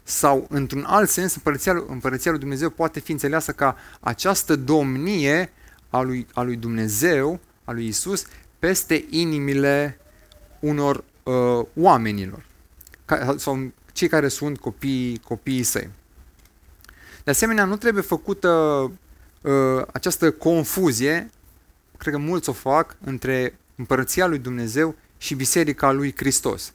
Sau, 0.07 0.47
într-un 0.49 0.85
alt 0.87 1.09
sens, 1.09 1.35
împărăția, 1.35 1.85
împărăția 1.89 2.31
lui 2.31 2.41
Dumnezeu 2.41 2.71
poate 2.71 3.01
fi 3.01 3.13
înțeleasă 3.13 3.53
ca 3.53 3.77
această 4.01 4.57
domnie 4.57 5.53
a 5.91 6.01
lui, 6.01 6.27
a 6.33 6.43
lui 6.43 6.57
Dumnezeu, 6.57 7.41
a 7.65 7.73
lui 7.73 7.87
Isus, 7.87 8.25
peste 8.59 9.05
inimile 9.11 9.99
unor 10.61 11.05
uh, 11.23 11.67
oamenilor, 11.75 12.45
ca, 13.05 13.35
sau 13.39 13.73
cei 13.93 14.09
care 14.09 14.29
sunt 14.29 14.59
copiii, 14.59 15.19
copiii 15.19 15.63
săi. 15.63 15.91
De 17.25 17.31
asemenea, 17.31 17.65
nu 17.65 17.77
trebuie 17.77 18.03
făcută 18.03 18.49
uh, 19.41 19.83
această 19.93 20.31
confuzie, 20.31 21.31
cred 21.97 22.15
că 22.15 22.19
mulți 22.19 22.49
o 22.49 22.53
fac, 22.53 22.97
între 23.05 23.59
împărăția 23.77 24.27
lui 24.27 24.39
Dumnezeu 24.39 24.95
și 25.19 25.35
biserica 25.35 25.93
lui 25.93 26.15
Hristos. 26.17 26.73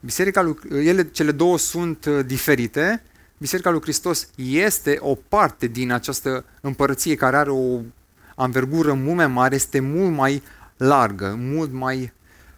Biserica 0.00 0.42
lui, 0.42 0.56
ele, 0.86 1.08
cele 1.10 1.30
două 1.30 1.58
sunt 1.58 2.04
uh, 2.04 2.24
diferite. 2.26 3.02
Biserica 3.38 3.70
lui 3.70 3.80
Hristos 3.80 4.28
este 4.36 4.98
o 5.00 5.14
parte 5.14 5.66
din 5.66 5.92
această 5.92 6.44
împărăție 6.60 7.14
care 7.14 7.36
are 7.36 7.50
o 7.50 7.80
anvergură 8.34 8.92
mult 8.92 9.16
mai 9.16 9.26
mare, 9.26 9.54
este 9.54 9.80
mult 9.80 10.14
mai 10.14 10.42
largă, 10.76 11.34
mult 11.38 11.72
mai 11.72 12.12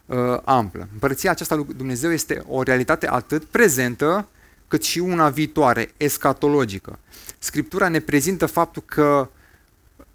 uh, 0.07 0.17
amplă. 0.45 0.89
Împărăția 0.93 1.31
aceasta 1.31 1.55
lui 1.55 1.67
Dumnezeu 1.77 2.13
este 2.13 2.43
o 2.47 2.63
realitate 2.63 3.09
atât 3.09 3.45
prezentă 3.45 4.29
cât 4.69 4.83
și 4.83 4.99
una 4.99 5.29
viitoare, 5.29 5.91
escatologică. 5.97 6.99
Scriptura 7.39 7.89
ne 7.89 8.01
prezintă 8.01 8.47
faptul 8.47 8.83
că 8.87 9.29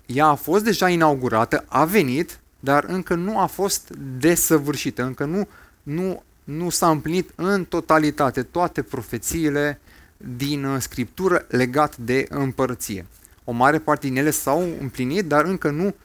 ea 0.05 0.25
a 0.25 0.35
fost 0.35 0.63
deja 0.63 0.89
inaugurată, 0.89 1.65
a 1.67 1.85
venit, 1.85 2.39
dar 2.59 2.83
încă 2.87 3.15
nu 3.15 3.39
a 3.39 3.45
fost 3.45 3.89
desăvârșită, 4.19 5.03
încă 5.03 5.25
nu, 5.25 5.47
nu 5.83 6.23
nu 6.45 6.69
s-a 6.69 6.89
împlinit 6.89 7.29
în 7.35 7.65
totalitate 7.65 8.43
toate 8.43 8.81
profețiile 8.81 9.79
din 10.17 10.63
uh, 10.63 10.81
Scriptură 10.81 11.45
legat 11.49 11.97
de 11.97 12.25
împărăție. 12.29 13.05
O 13.43 13.51
mare 13.51 13.79
parte 13.79 14.07
din 14.07 14.17
ele 14.17 14.29
s-au 14.29 14.75
împlinit, 14.79 15.25
dar 15.25 15.45
încă 15.45 15.69
nu 15.69 15.95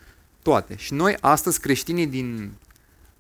toate. 0.42 0.76
Și 0.76 0.94
noi 0.94 1.16
astăzi, 1.20 1.60
creștinii 1.60 2.06
din 2.06 2.52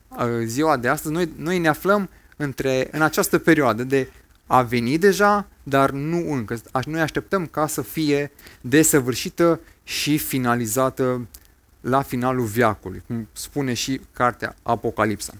uh, 0.08 0.18
ziua 0.44 0.76
de 0.76 0.88
astăzi, 0.88 1.14
noi, 1.14 1.32
noi 1.36 1.58
ne 1.58 1.68
aflăm 1.68 2.08
între, 2.36 2.88
în 2.92 3.02
această 3.02 3.38
perioadă 3.38 3.84
de 3.84 4.10
a 4.46 4.62
veni 4.62 4.98
deja, 4.98 5.46
dar 5.62 5.90
nu 5.90 6.32
încă. 6.32 6.60
Noi 6.86 7.00
așteptăm 7.00 7.46
ca 7.46 7.66
să 7.66 7.82
fie 7.82 8.32
desăvârșită 8.60 9.60
și 9.84 10.18
finalizată 10.18 11.26
la 11.80 12.02
finalul 12.02 12.44
viacului, 12.44 13.02
cum 13.06 13.28
spune 13.32 13.74
și 13.74 14.00
cartea 14.12 14.56
Apocalipsa. 14.62 15.32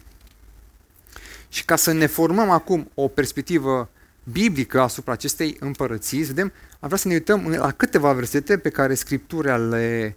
Și 1.50 1.64
ca 1.64 1.76
să 1.76 1.92
ne 1.92 2.06
formăm 2.06 2.50
acum 2.50 2.90
o 2.94 3.08
perspectivă 3.08 3.90
biblică 4.32 4.80
asupra 4.80 5.12
acestei 5.12 5.56
împărății, 5.60 6.22
vedem, 6.22 6.52
am 6.80 6.88
vrea 6.88 6.98
să 6.98 7.08
ne 7.08 7.14
uităm 7.14 7.46
la 7.46 7.70
câteva 7.70 8.12
versete 8.12 8.58
pe 8.58 8.68
care 8.68 8.94
Scriptura 8.94 9.56
le, 9.56 10.16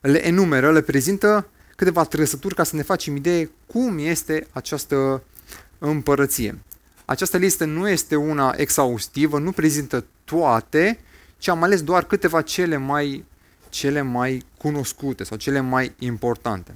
le 0.00 0.26
enumeră, 0.26 0.72
le 0.72 0.80
prezintă 0.80 1.48
câteva 1.76 2.04
trăsături 2.04 2.54
ca 2.54 2.62
să 2.62 2.76
ne 2.76 2.82
facem 2.82 3.16
idee 3.16 3.50
cum 3.66 3.98
este 3.98 4.46
această 4.52 5.22
împărăție. 5.78 6.58
Această 7.04 7.36
listă 7.36 7.64
nu 7.64 7.88
este 7.88 8.16
una 8.16 8.54
exhaustivă, 8.56 9.38
nu 9.38 9.52
prezintă 9.52 10.04
toate, 10.24 10.98
ci 11.38 11.48
am 11.48 11.62
ales 11.62 11.82
doar 11.82 12.04
câteva 12.04 12.42
cele 12.42 12.76
mai, 12.76 13.24
cele 13.68 14.02
mai 14.02 14.42
cunoscute 14.58 15.24
sau 15.24 15.36
cele 15.36 15.60
mai 15.60 15.92
importante. 15.98 16.74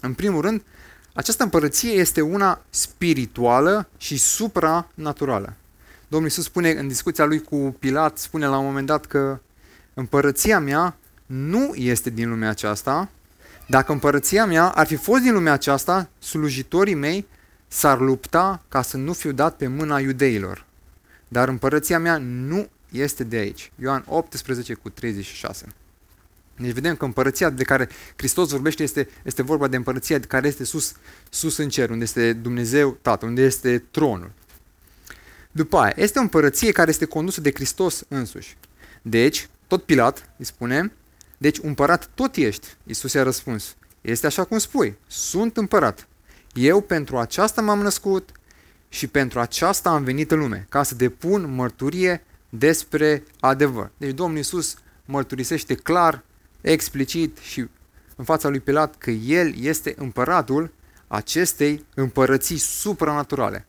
În 0.00 0.14
primul 0.14 0.40
rând, 0.40 0.62
această 1.18 1.42
împărăție 1.42 1.90
este 1.90 2.20
una 2.20 2.60
spirituală 2.70 3.88
și 3.96 4.16
supranaturală. 4.16 5.52
Domnul 6.08 6.28
Iisus 6.28 6.44
spune 6.44 6.70
în 6.70 6.88
discuția 6.88 7.24
lui 7.24 7.42
cu 7.42 7.76
Pilat, 7.78 8.18
spune 8.18 8.46
la 8.46 8.58
un 8.58 8.64
moment 8.64 8.86
dat 8.86 9.06
că 9.06 9.38
împărăția 9.94 10.60
mea 10.60 10.96
nu 11.26 11.74
este 11.74 12.10
din 12.10 12.28
lumea 12.28 12.48
aceasta. 12.48 13.08
Dacă 13.66 13.92
împărăția 13.92 14.46
mea 14.46 14.68
ar 14.68 14.86
fi 14.86 14.96
fost 14.96 15.22
din 15.22 15.32
lumea 15.32 15.52
aceasta, 15.52 16.08
slujitorii 16.18 16.94
mei 16.94 17.26
s-ar 17.68 18.00
lupta 18.00 18.62
ca 18.68 18.82
să 18.82 18.96
nu 18.96 19.12
fiu 19.12 19.32
dat 19.32 19.56
pe 19.56 19.66
mâna 19.66 20.00
iudeilor. 20.00 20.64
Dar 21.28 21.48
împărăția 21.48 21.98
mea 21.98 22.16
nu 22.16 22.68
este 22.90 23.24
de 23.24 23.36
aici. 23.36 23.72
Ioan 23.80 24.04
18 24.06 24.74
cu 24.74 24.90
36. 24.90 25.66
Deci 26.58 26.72
vedem 26.72 26.96
că 26.96 27.04
împărăția 27.04 27.50
de 27.50 27.64
care 27.64 27.88
Hristos 28.16 28.50
vorbește 28.50 28.82
este, 28.82 29.08
este 29.22 29.42
vorba 29.42 29.68
de 29.68 29.76
împărăția 29.76 30.20
care 30.20 30.48
este 30.48 30.64
sus, 30.64 30.94
sus 31.30 31.56
în 31.56 31.68
cer, 31.68 31.90
unde 31.90 32.04
este 32.04 32.32
Dumnezeu 32.32 32.98
Tatăl, 33.02 33.28
unde 33.28 33.42
este 33.42 33.84
tronul. 33.90 34.30
După 35.50 35.78
aia, 35.78 35.92
este 35.96 36.18
o 36.18 36.22
împărăție 36.22 36.72
care 36.72 36.90
este 36.90 37.04
condusă 37.04 37.40
de 37.40 37.50
Hristos 37.54 38.04
însuși. 38.08 38.56
Deci, 39.02 39.48
tot 39.66 39.82
Pilat 39.82 40.30
îi 40.36 40.44
spune, 40.44 40.92
deci 41.38 41.58
împărat 41.62 42.10
tot 42.14 42.36
ești. 42.36 42.66
Iisus 42.84 43.12
i-a 43.12 43.22
răspuns, 43.22 43.76
este 44.00 44.26
așa 44.26 44.44
cum 44.44 44.58
spui, 44.58 44.96
sunt 45.06 45.56
împărat. 45.56 46.08
Eu 46.54 46.80
pentru 46.80 47.18
aceasta 47.18 47.62
m-am 47.62 47.80
născut 47.80 48.30
și 48.88 49.06
pentru 49.06 49.40
aceasta 49.40 49.90
am 49.90 50.04
venit 50.04 50.30
în 50.30 50.38
lume, 50.38 50.66
ca 50.68 50.82
să 50.82 50.94
depun 50.94 51.54
mărturie 51.54 52.24
despre 52.48 53.22
adevăr. 53.40 53.90
Deci 53.96 54.14
Domnul 54.14 54.36
Iisus 54.36 54.76
mărturisește 55.04 55.74
clar, 55.74 56.24
explicit 56.60 57.38
și 57.38 57.66
în 58.16 58.24
fața 58.24 58.48
lui 58.48 58.60
Pilat 58.60 58.96
că 58.98 59.10
El 59.10 59.54
este 59.60 59.94
împăratul 59.96 60.72
acestei 61.06 61.84
împărății 61.94 62.56
supranaturale 62.56 63.66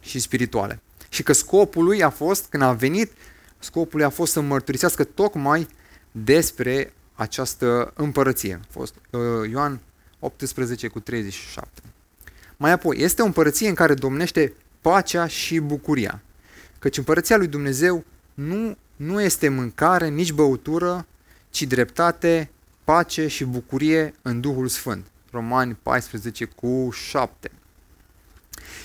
și 0.00 0.18
spirituale. 0.18 0.80
Și 1.08 1.22
că 1.22 1.32
scopul 1.32 1.84
lui 1.84 2.02
a 2.02 2.10
fost, 2.10 2.46
când 2.48 2.62
a 2.62 2.72
venit, 2.72 3.12
scopul 3.58 3.98
lui 3.98 4.06
a 4.06 4.10
fost 4.10 4.32
să 4.32 4.40
mărturisească 4.40 5.04
tocmai 5.04 5.68
despre 6.10 6.92
această 7.14 7.92
împărăție. 7.96 8.60
A 8.62 8.66
fost 8.70 8.94
uh, 9.10 9.50
Ioan 9.50 9.80
18 10.18 10.88
cu 10.88 11.00
37. 11.00 11.82
Mai 12.56 12.70
apoi, 12.70 12.96
este 12.98 13.22
o 13.22 13.24
împărăție 13.24 13.68
în 13.68 13.74
care 13.74 13.94
domnește 13.94 14.52
pacea 14.80 15.26
și 15.26 15.58
bucuria. 15.58 16.22
Căci 16.78 16.98
împărăția 16.98 17.36
lui 17.36 17.46
Dumnezeu 17.46 18.04
nu, 18.34 18.76
nu 18.96 19.22
este 19.22 19.48
mâncare, 19.48 20.08
nici 20.08 20.32
băutură, 20.32 21.06
ci 21.54 21.62
dreptate, 21.62 22.50
pace 22.84 23.26
și 23.26 23.44
bucurie 23.44 24.14
în 24.22 24.40
Duhul 24.40 24.68
Sfânt. 24.68 25.06
Romani 25.30 25.76
14 25.82 26.44
cu 26.44 26.88
7. 26.92 27.50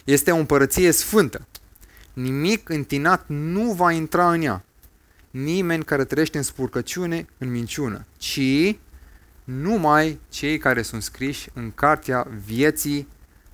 Este 0.03 0.31
o 0.31 0.37
împărăție 0.37 0.91
sfântă. 0.91 1.47
Nimic 2.13 2.69
întinat 2.69 3.23
nu 3.27 3.71
va 3.71 3.91
intra 3.91 4.31
în 4.31 4.41
ea. 4.41 4.63
Nimeni 5.31 5.83
care 5.83 6.03
trăiește 6.03 6.37
în 6.37 6.43
spurcăciune, 6.43 7.25
în 7.37 7.51
minciună, 7.51 8.05
ci 8.17 8.75
numai 9.43 10.19
cei 10.29 10.57
care 10.57 10.81
sunt 10.81 11.03
scriși 11.03 11.49
în 11.53 11.71
cartea 11.71 12.27
vieții 12.45 13.07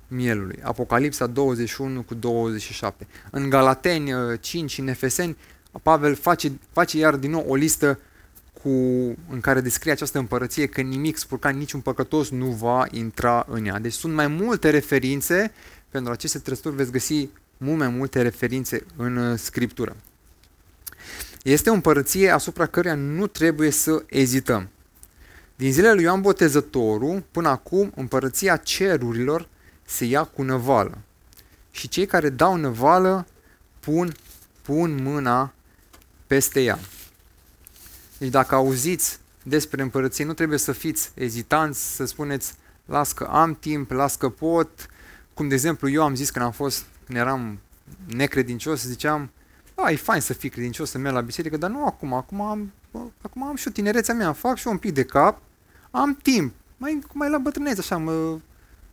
mielului. 0.08 0.58
Apocalipsa 0.62 1.26
21 1.26 2.02
cu 2.02 2.14
27. 2.14 3.06
În 3.30 3.50
Galateni 3.50 4.38
5 4.40 4.78
în 4.78 4.88
Efeseni, 4.88 5.36
Pavel 5.82 6.14
face, 6.14 6.58
face 6.72 6.98
iar 6.98 7.16
din 7.16 7.30
nou 7.30 7.44
o 7.48 7.54
listă 7.54 7.98
cu, 8.66 9.16
în 9.28 9.40
care 9.40 9.60
descrie 9.60 9.92
această 9.92 10.18
împărăție 10.18 10.66
că 10.66 10.80
nimic 10.80 11.16
spurcan, 11.16 11.56
niciun 11.56 11.80
păcătos 11.80 12.30
nu 12.30 12.46
va 12.46 12.86
intra 12.90 13.46
în 13.48 13.64
ea. 13.64 13.78
Deci 13.78 13.92
sunt 13.92 14.14
mai 14.14 14.26
multe 14.26 14.70
referințe, 14.70 15.52
pentru 15.90 16.12
aceste 16.12 16.38
trăsături 16.38 16.74
veți 16.74 16.90
găsi 16.90 17.28
mult 17.56 17.78
mai 17.78 17.88
multe 17.88 18.22
referințe 18.22 18.86
în 18.96 19.16
uh, 19.16 19.38
Scriptură. 19.38 19.96
Este 21.42 21.70
o 21.70 21.72
împărăție 21.72 22.30
asupra 22.30 22.66
căreia 22.66 22.94
nu 22.94 23.26
trebuie 23.26 23.70
să 23.70 24.04
ezităm. 24.06 24.68
Din 25.56 25.72
zilele 25.72 25.94
lui 25.94 26.02
Ioan 26.02 26.20
Botezătorul, 26.20 27.22
până 27.30 27.48
acum, 27.48 27.92
împărăția 27.96 28.56
cerurilor 28.56 29.48
se 29.84 30.04
ia 30.04 30.24
cu 30.24 30.42
năvală. 30.42 30.98
Și 31.70 31.88
cei 31.88 32.06
care 32.06 32.28
dau 32.28 32.56
năvală 32.56 33.26
pun, 33.80 34.14
pun 34.62 35.02
mâna 35.02 35.52
peste 36.26 36.60
ea. 36.60 36.78
Deci 38.18 38.30
dacă 38.30 38.54
auziți 38.54 39.18
despre 39.42 39.82
împărăție, 39.82 40.24
nu 40.24 40.32
trebuie 40.32 40.58
să 40.58 40.72
fiți 40.72 41.10
ezitanți, 41.14 41.94
să 41.94 42.04
spuneți, 42.04 42.54
las 42.84 43.12
că 43.12 43.24
am 43.24 43.54
timp, 43.54 43.90
las 43.90 44.16
că 44.16 44.28
pot. 44.28 44.88
Cum 45.34 45.48
de 45.48 45.54
exemplu 45.54 45.88
eu 45.90 46.02
am 46.02 46.14
zis 46.14 46.30
când 46.30 46.44
am 46.44 46.52
fost, 46.52 46.84
când 47.06 47.18
eram 47.18 47.58
necredincios, 48.06 48.82
ziceam, 48.82 49.30
a, 49.74 49.90
e 49.90 49.96
fain 49.96 50.20
să 50.20 50.32
fii 50.32 50.48
credincios, 50.48 50.90
să 50.90 50.98
merg 50.98 51.14
la 51.14 51.20
biserică, 51.20 51.56
dar 51.56 51.70
nu 51.70 51.86
acum, 51.86 52.12
acum 52.12 52.40
am, 52.40 52.72
acum 53.20 53.42
am 53.42 53.56
și 53.56 53.68
o 53.68 53.70
tinerețea 53.70 54.14
mea, 54.14 54.32
fac 54.32 54.56
și 54.56 54.66
eu 54.66 54.72
un 54.72 54.78
pic 54.78 54.94
de 54.94 55.04
cap, 55.04 55.42
am 55.90 56.18
timp, 56.22 56.54
mai, 56.76 57.02
mai 57.12 57.30
la 57.30 57.38
bătrânețe, 57.38 57.80
așa, 57.80 57.96
mă, 57.96 58.38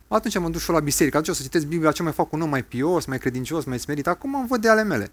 atunci 0.08 0.38
mă 0.38 0.48
duc 0.48 0.60
și 0.60 0.70
la 0.70 0.80
biserică, 0.80 1.16
atunci 1.16 1.36
o 1.36 1.38
să 1.38 1.42
citesc 1.42 1.66
Biblia, 1.66 1.92
ce 1.92 2.02
mai 2.02 2.12
fac 2.12 2.32
un 2.32 2.40
om 2.40 2.48
mai 2.48 2.64
pios, 2.64 3.04
mai 3.04 3.18
credincios, 3.18 3.64
mai 3.64 3.78
smerit, 3.78 4.06
acum 4.06 4.36
am 4.36 4.46
văd 4.46 4.60
de 4.60 4.68
ale 4.68 4.82
mele. 4.82 5.10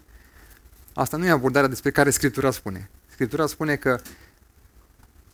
Asta 0.94 1.16
nu 1.16 1.26
e 1.26 1.30
abordarea 1.30 1.68
despre 1.68 1.90
care 1.90 2.10
Scriptura 2.10 2.50
spune. 2.50 2.90
Scriptura 3.22 3.48
spune 3.48 3.76
că 3.76 4.00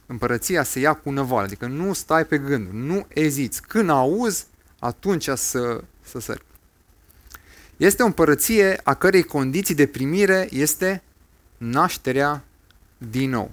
împărăția 0.06 0.62
se 0.62 0.80
ia 0.80 0.94
cu 0.94 1.10
năvală, 1.10 1.42
adică 1.42 1.66
nu 1.66 1.92
stai 1.92 2.24
pe 2.24 2.38
gânduri, 2.38 2.76
nu 2.76 3.06
eziți. 3.08 3.62
Când 3.62 3.90
auzi, 3.90 4.46
atunci 4.78 5.28
să, 5.34 5.84
să 6.02 6.20
sări. 6.20 6.42
Este 7.76 8.02
o 8.02 8.06
împărăție 8.06 8.80
a 8.82 8.94
cărei 8.94 9.22
condiții 9.22 9.74
de 9.74 9.86
primire 9.86 10.48
este 10.50 11.02
nașterea 11.56 12.44
din 12.98 13.30
nou. 13.30 13.50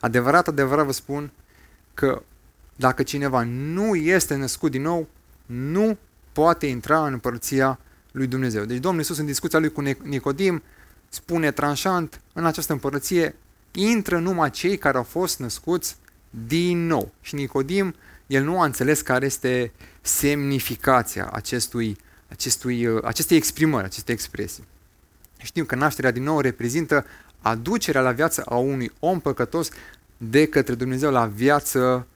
Adevărat, 0.00 0.48
adevărat 0.48 0.84
vă 0.84 0.92
spun 0.92 1.30
că 1.94 2.22
dacă 2.76 3.02
cineva 3.02 3.42
nu 3.42 3.94
este 3.94 4.34
născut 4.34 4.70
din 4.70 4.82
nou, 4.82 5.08
nu 5.46 5.98
poate 6.32 6.66
intra 6.66 7.06
în 7.06 7.12
împărăția 7.12 7.78
lui 8.12 8.26
Dumnezeu. 8.26 8.64
Deci 8.64 8.78
Domnul 8.80 9.00
Iisus 9.00 9.18
în 9.18 9.26
discuția 9.26 9.58
lui 9.58 9.72
cu 9.72 9.80
Nicodim 10.02 10.62
spune 11.08 11.50
tranșant, 11.50 12.20
în 12.32 12.46
această 12.46 12.72
împărăție 12.72 13.34
intră 13.72 14.18
numai 14.18 14.50
cei 14.50 14.78
care 14.78 14.96
au 14.96 15.02
fost 15.02 15.38
născuți 15.38 15.96
din 16.46 16.86
nou. 16.86 17.12
Și 17.20 17.34
Nicodim, 17.34 17.94
el 18.26 18.44
nu 18.44 18.60
a 18.60 18.64
înțeles 18.64 19.00
care 19.00 19.26
este 19.26 19.72
semnificația 20.00 21.28
acestui, 21.32 21.96
acestui, 22.28 22.88
acestei 23.02 23.36
exprimări, 23.36 23.84
acestei 23.84 24.14
expresii. 24.14 24.64
Știm 25.36 25.64
că 25.64 25.74
nașterea 25.74 26.10
din 26.10 26.22
nou 26.22 26.40
reprezintă 26.40 27.06
aducerea 27.40 28.00
la 28.00 28.12
viață 28.12 28.42
a 28.42 28.56
unui 28.56 28.92
om 28.98 29.20
păcătos 29.20 29.68
de 30.16 30.46
către 30.46 30.74
Dumnezeu 30.74 31.10
la 31.10 31.26
viață 31.26 32.06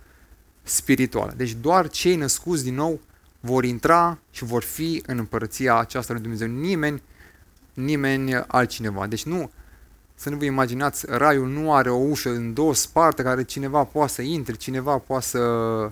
spirituală. 0.63 1.33
Deci 1.37 1.55
doar 1.55 1.89
cei 1.89 2.17
născuți 2.17 2.65
din 2.65 2.75
nou 2.75 3.01
vor 3.41 3.65
intra 3.65 4.19
și 4.31 4.45
vor 4.45 4.63
fi 4.63 5.03
în 5.07 5.19
împărăția 5.19 5.79
aceasta 5.79 6.13
lui 6.13 6.23
Dumnezeu. 6.23 6.49
Nimeni 6.49 7.03
nimeni 7.75 8.35
altcineva. 8.35 9.07
Deci 9.07 9.25
nu, 9.25 9.51
să 10.15 10.31
nu 10.31 10.37
vă 10.37 10.45
imaginați, 10.45 11.07
raiul 11.09 11.49
nu 11.49 11.75
are 11.75 11.91
o 11.91 11.97
ușă 11.97 12.31
în 12.31 12.53
două 12.53 12.75
sparte 12.75 13.23
care 13.23 13.45
cineva 13.45 13.85
poate 13.85 14.13
să 14.13 14.23
intre, 14.23 14.55
cineva 14.55 14.99
poate 14.99 15.25
să, 15.27 15.91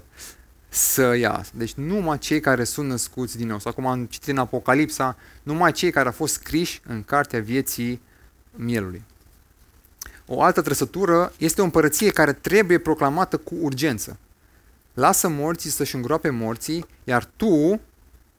să 0.69 1.17
iasă. 1.17 1.51
Deci 1.55 1.73
numai 1.73 2.19
cei 2.19 2.41
care 2.41 2.65
sunt 2.65 2.89
născuți 2.89 3.37
din 3.37 3.47
nou. 3.47 3.59
Sau 3.59 3.71
acum 3.71 3.87
am 3.87 4.05
citit 4.05 4.29
în 4.29 4.39
Apocalipsa, 4.39 5.17
numai 5.43 5.73
cei 5.73 5.91
care 5.91 6.07
au 6.07 6.13
fost 6.13 6.35
scriși 6.35 6.81
în 6.87 7.03
cartea 7.03 7.41
vieții 7.41 8.01
mielului. 8.55 9.03
O 10.27 10.43
altă 10.43 10.61
trăsătură 10.61 11.33
este 11.39 11.61
o 11.61 11.65
împărăție 11.65 12.11
care 12.11 12.33
trebuie 12.33 12.79
proclamată 12.79 13.37
cu 13.37 13.55
urgență. 13.61 14.19
Lasă 14.95 15.29
morții 15.29 15.71
să-și 15.71 15.95
îngroape 15.95 16.31
morții, 16.31 16.87
iar 17.05 17.29
tu 17.37 17.81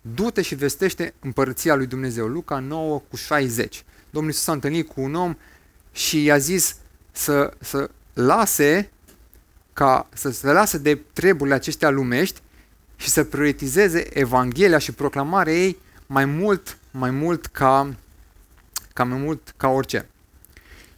du-te 0.02 0.42
și 0.42 0.56
vestește 0.56 1.14
împărăția 1.20 1.76
lui 1.76 1.86
Dumnezeu. 1.86 2.28
Luca 2.28 2.60
9 2.60 3.02
cu 3.10 3.16
60. 3.16 3.84
Domnul 4.10 4.32
Iisus 4.32 4.46
s-a 4.46 4.52
întâlnit 4.52 4.88
cu 4.88 5.02
un 5.02 5.16
om 5.16 5.36
și 5.92 6.24
i-a 6.24 6.38
zis 6.38 6.76
să, 7.12 7.54
să 7.60 7.90
lase 8.14 8.92
ca 9.74 10.08
să 10.14 10.30
se 10.30 10.52
lase 10.52 10.78
de 10.78 11.00
treburile 11.14 11.56
acestea 11.56 11.90
lumești 11.90 12.42
și 12.96 13.10
să 13.10 13.24
prioritizeze 13.24 14.18
Evanghelia 14.18 14.78
și 14.78 14.92
proclamarea 14.92 15.54
ei 15.54 15.78
mai 16.06 16.26
mult, 16.26 16.78
mai 16.92 17.12
mult 17.12 17.46
ca, 17.46 17.96
ca 18.94 19.04
mai 19.04 19.20
mult 19.20 19.54
ca 19.58 19.68
orice. 19.68 20.08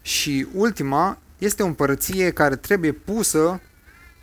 Și 0.02 0.48
ultima 0.54 1.18
este 1.38 1.64
o 1.64 1.66
împărăție 1.66 2.32
care 2.32 2.56
trebuie 2.56 2.92
pusă 2.92 3.62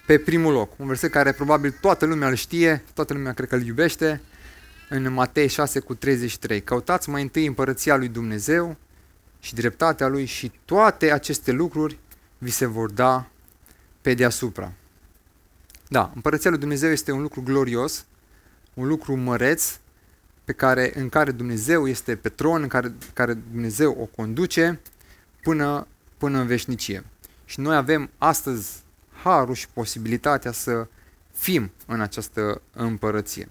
pe 0.07 0.19
primul 0.19 0.53
loc. 0.53 0.73
Un 0.77 0.87
verset 0.87 1.11
care 1.11 1.33
probabil 1.33 1.77
toată 1.81 2.07
lumea 2.07 2.29
îl 2.29 2.35
știe, 2.35 2.85
toată 2.95 3.13
lumea 3.13 3.33
cred 3.33 3.49
că 3.49 3.55
îl 3.55 3.65
iubește, 3.65 4.21
în 4.89 5.13
Matei 5.13 5.49
6 5.49 5.81
cu 5.81 5.95
33. 5.95 6.63
Căutați 6.63 7.09
mai 7.09 7.23
întâi 7.23 7.47
împărăția 7.47 7.97
lui 7.97 8.09
Dumnezeu 8.09 8.77
și 9.41 9.55
dreptatea 9.55 10.07
lui 10.07 10.25
și 10.25 10.53
toate 10.65 11.13
aceste 11.13 11.53
lucruri 11.53 11.99
vi 12.39 12.51
se 12.51 12.67
vor 12.67 12.91
da 12.91 13.31
pe 14.01 14.15
deasupra. 14.15 14.73
Da, 15.89 16.13
împărăția 16.15 16.51
lui 16.51 16.59
Dumnezeu 16.59 16.91
este 16.91 17.13
un 17.13 17.23
lucru 17.23 17.43
glorios, 17.43 18.07
un 18.75 18.87
lucru 18.87 19.17
măreț, 19.17 19.79
pe 20.45 20.53
care, 20.53 20.93
în 20.95 21.09
care 21.09 21.31
Dumnezeu 21.31 21.89
este 21.89 22.17
pe 22.17 22.29
tron, 22.29 22.63
în 22.63 22.69
care, 22.69 22.95
care 23.13 23.35
Dumnezeu 23.35 23.97
o 24.01 24.05
conduce 24.05 24.81
până, 25.43 25.87
până 26.19 26.39
în 26.39 26.47
veșnicie. 26.47 27.05
Și 27.45 27.61
noi 27.61 27.77
avem 27.77 28.11
astăzi 28.19 28.83
harul 29.23 29.55
și 29.55 29.69
posibilitatea 29.69 30.53
să 30.53 30.87
fim 31.33 31.71
în 31.87 32.01
această 32.01 32.63
împărăție. 32.73 33.49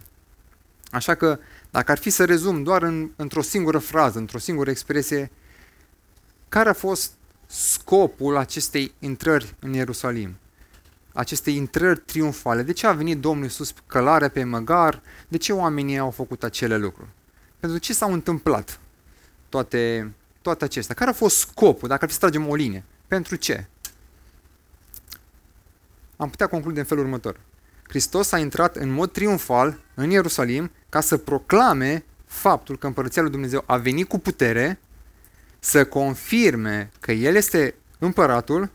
Așa 0.92 1.16
că, 1.16 1.40
dacă 1.72 1.92
ar 1.92 1.98
fi 1.98 2.10
să 2.10 2.26
rezum 2.26 2.64
doar 2.64 2.84
în, 2.84 3.10
într-o 3.16 3.42
singură 3.42 3.78
frază, 3.78 4.18
într-o 4.18 4.38
singură 4.38 4.70
expresie, 4.70 5.32
care 6.50 6.70
a 6.70 6.74
fost 6.74 7.12
scopul 7.46 8.38
acestei 8.38 8.94
intrări 9.00 9.56
în 9.60 9.74
Ierusalim? 9.74 10.36
Acestei 11.14 11.56
intrări 11.56 12.00
triumfale. 12.00 12.64
De 12.64 12.74
ce 12.74 12.88
a 12.88 12.92
venit 12.92 13.20
Domnul 13.20 13.44
Iisus 13.44 13.74
călare 13.88 14.28
pe 14.30 14.44
măgar? 14.44 15.02
De 15.28 15.38
ce 15.38 15.54
oamenii 15.54 15.98
au 15.98 16.12
făcut 16.12 16.44
acele 16.44 16.78
lucruri? 16.78 17.10
Pentru 17.60 17.78
ce 17.78 17.94
s-au 17.94 18.14
întâmplat 18.14 18.80
toate, 19.50 20.14
toate 20.42 20.64
acestea? 20.64 20.96
Care 20.96 21.10
a 21.10 21.14
fost 21.14 21.38
scopul, 21.38 21.88
dacă 21.88 22.04
ar 22.04 22.08
fi 22.08 22.14
să 22.14 22.20
tragem 22.20 22.48
o 22.48 22.56
linie? 22.56 22.84
Pentru 23.08 23.36
ce? 23.36 23.68
Am 26.18 26.30
putea 26.30 26.48
conclude 26.48 26.80
în 26.80 26.86
felul 26.86 27.04
următor. 27.04 27.40
Hristos 27.88 28.32
a 28.32 28.38
intrat 28.38 28.76
în 28.76 28.90
mod 28.90 29.12
triumfal 29.12 29.80
în 29.94 30.10
Ierusalim 30.10 30.72
ca 30.90 31.02
să 31.02 31.18
proclame 31.18 32.06
faptul 32.26 32.78
că 32.78 32.88
Împărăția 32.88 33.22
lui 33.22 33.32
Dumnezeu 33.32 33.64
a 33.66 33.78
venit 33.78 34.08
cu 34.08 34.20
putere, 34.20 34.80
să 35.60 35.86
confirme 35.86 36.92
că 37.00 37.12
El 37.12 37.36
este 37.36 37.76
împăratul 38.00 38.70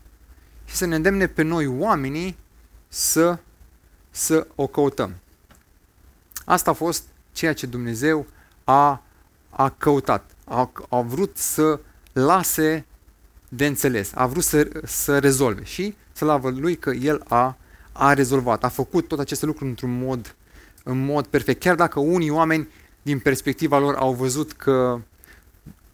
și 0.65 0.75
să 0.75 0.85
ne 0.85 0.95
îndemne 0.95 1.27
pe 1.27 1.41
noi 1.41 1.65
oamenii 1.67 2.37
să, 2.87 3.39
să 4.09 4.47
o 4.55 4.67
căutăm. 4.67 5.15
Asta 6.45 6.69
a 6.69 6.73
fost 6.73 7.03
ceea 7.31 7.53
ce 7.53 7.65
Dumnezeu 7.65 8.25
a, 8.63 9.03
a 9.49 9.69
căutat. 9.69 10.31
A, 10.45 10.71
a 10.89 11.01
vrut 11.01 11.37
să 11.37 11.79
lase 12.13 12.85
de 13.49 13.65
înțeles, 13.65 14.11
a 14.15 14.27
vrut 14.27 14.43
să, 14.43 14.69
să 14.83 15.19
rezolve 15.19 15.63
și 15.63 15.95
slavă 16.13 16.49
lui 16.49 16.75
că 16.75 16.89
El 16.89 17.23
a, 17.27 17.57
a 17.93 18.13
rezolvat, 18.13 18.63
a 18.63 18.67
făcut 18.67 19.07
tot 19.07 19.19
aceste 19.19 19.45
lucruri 19.45 19.69
într-un 19.69 19.97
mod, 19.97 20.35
în 20.83 21.05
mod 21.05 21.25
perfect. 21.25 21.59
Chiar 21.59 21.75
dacă 21.75 21.99
unii 21.99 22.29
oameni, 22.29 22.67
din 23.01 23.19
perspectiva 23.19 23.77
lor, 23.77 23.95
au 23.95 24.13
văzut 24.13 24.51
că, 24.51 24.99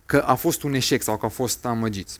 că 0.06 0.18
a 0.18 0.36
fost 0.36 0.64
un 0.64 0.74
eșec 0.74 1.02
sau 1.02 1.18
că 1.18 1.24
au 1.24 1.30
fost 1.30 1.66
amăgiți. 1.66 2.20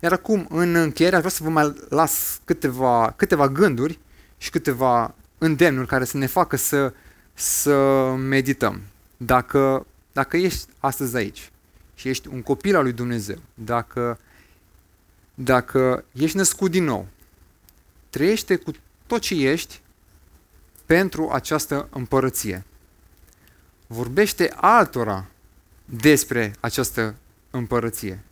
Iar 0.00 0.12
acum, 0.12 0.46
în 0.50 0.74
încheiere, 0.74 1.16
vreau 1.16 1.30
să 1.30 1.42
vă 1.42 1.48
mai 1.48 1.74
las 1.88 2.40
câteva, 2.44 3.12
câteva 3.16 3.48
gânduri 3.48 3.98
și 4.38 4.50
câteva 4.50 5.14
îndemnuri 5.38 5.86
care 5.86 6.04
să 6.04 6.16
ne 6.16 6.26
facă 6.26 6.56
să, 6.56 6.92
să 7.34 7.74
medităm. 8.18 8.80
Dacă, 9.16 9.86
dacă 10.12 10.36
ești 10.36 10.66
astăzi 10.78 11.16
aici 11.16 11.50
și 11.94 12.08
ești 12.08 12.28
un 12.28 12.42
copil 12.42 12.76
al 12.76 12.82
lui 12.82 12.92
Dumnezeu, 12.92 13.38
dacă, 13.54 14.18
dacă 15.34 16.04
ești 16.12 16.36
născut 16.36 16.70
din 16.70 16.84
nou, 16.84 17.06
trăiește 18.10 18.56
cu 18.56 18.72
tot 19.06 19.20
ce 19.20 19.34
ești 19.34 19.80
pentru 20.86 21.30
această 21.30 21.88
împărăție. 21.90 22.64
Vorbește 23.86 24.52
altora 24.56 25.26
despre 25.84 26.54
această 26.60 27.14
împărăție. 27.50 28.24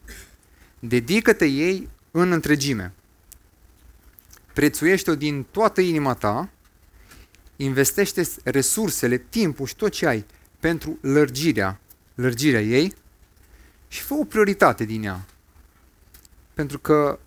Dedică-te 0.78 1.44
ei 1.44 1.88
în 2.10 2.32
întregime. 2.32 2.92
Prețuiește-o 4.52 5.14
din 5.14 5.46
toată 5.50 5.80
inima 5.80 6.14
ta, 6.14 6.48
investește 7.56 8.28
resursele, 8.44 9.18
timpul 9.18 9.66
și 9.66 9.76
tot 9.76 9.92
ce 9.92 10.06
ai 10.06 10.24
pentru 10.60 10.98
lărgirea, 11.00 11.80
lărgirea 12.14 12.62
ei 12.62 12.94
și 13.88 14.02
fă 14.02 14.14
o 14.14 14.24
prioritate 14.24 14.84
din 14.84 15.02
ea. 15.02 15.24
Pentru 16.54 16.78
că, 16.78 17.18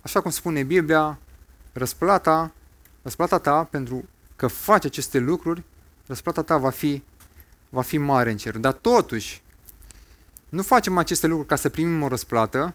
așa 0.00 0.20
cum 0.20 0.30
spune 0.30 0.62
Biblia, 0.62 1.18
răsplata, 1.72 2.52
răsplata 3.02 3.38
ta 3.38 3.64
pentru 3.64 4.04
că 4.36 4.46
faci 4.46 4.84
aceste 4.84 5.18
lucruri, 5.18 5.62
răsplata 6.06 6.42
ta 6.42 6.58
va 6.58 6.70
fi, 6.70 7.02
va 7.68 7.82
fi 7.82 7.98
mare 7.98 8.30
în 8.30 8.36
cer. 8.36 8.56
Dar 8.56 8.72
totuși, 8.72 9.42
nu 10.48 10.62
facem 10.62 10.98
aceste 10.98 11.26
lucruri 11.26 11.48
ca 11.48 11.56
să 11.56 11.68
primim 11.68 12.02
o 12.02 12.08
răsplată, 12.08 12.74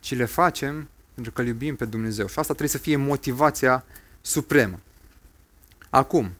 ci 0.00 0.14
le 0.14 0.24
facem 0.24 0.88
pentru 1.14 1.32
că 1.32 1.40
îl 1.40 1.46
iubim 1.46 1.76
pe 1.76 1.84
Dumnezeu. 1.84 2.26
Și 2.26 2.38
asta 2.38 2.54
trebuie 2.54 2.68
să 2.68 2.78
fie 2.78 2.96
motivația 2.96 3.84
supremă. 4.20 4.80
Acum, 5.90 6.30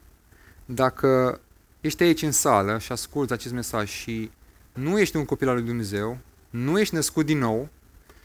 dacă 0.65 1.41
ești 1.81 2.03
aici 2.03 2.23
în 2.23 2.33
sală 2.33 2.79
și 2.79 2.93
asculți 2.93 3.33
acest 3.33 3.53
mesaj 3.53 3.91
și 3.91 4.31
nu 4.73 4.99
ești 4.99 5.17
un 5.17 5.25
copil 5.25 5.49
al 5.49 5.55
lui 5.55 5.65
Dumnezeu, 5.65 6.19
nu 6.51 6.79
ești 6.79 6.95
născut 6.95 7.27
din 7.27 7.39
nou, 7.39 7.69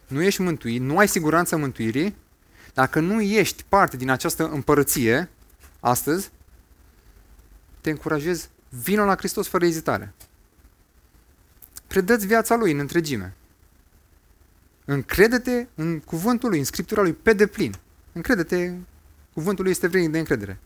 nu 0.08 0.22
ești 0.22 0.42
mântuit, 0.42 0.82
nu 0.82 0.98
ai 0.98 1.08
siguranța 1.08 1.58
mântuirii, 1.58 2.16
dacă 2.74 3.00
nu 3.00 3.22
ești 3.22 3.64
parte 3.70 3.98
din 3.98 4.10
această 4.10 4.50
împărăție 4.50 5.30
astăzi, 5.80 6.32
te 7.82 7.90
încurajez, 7.90 8.50
vină 8.70 9.04
la 9.04 9.16
Hristos 9.16 9.48
fără 9.48 9.66
ezitare. 9.66 10.14
Predă-ți 11.88 12.28
viața 12.28 12.56
Lui 12.56 12.72
în 12.72 12.80
întregime. 12.80 13.36
Încrede-te 14.86 15.68
în 15.76 16.00
cuvântul 16.00 16.50
Lui, 16.50 16.60
în 16.60 16.66
Scriptura 16.66 17.02
Lui, 17.02 17.14
pe 17.14 17.34
deplin. 17.34 17.76
Încrede-te, 18.12 18.72
cuvântul 19.34 19.64
Lui 19.64 19.72
este 19.72 19.88
vrednic 19.88 20.12
de 20.12 20.18
încredere. 20.18 20.60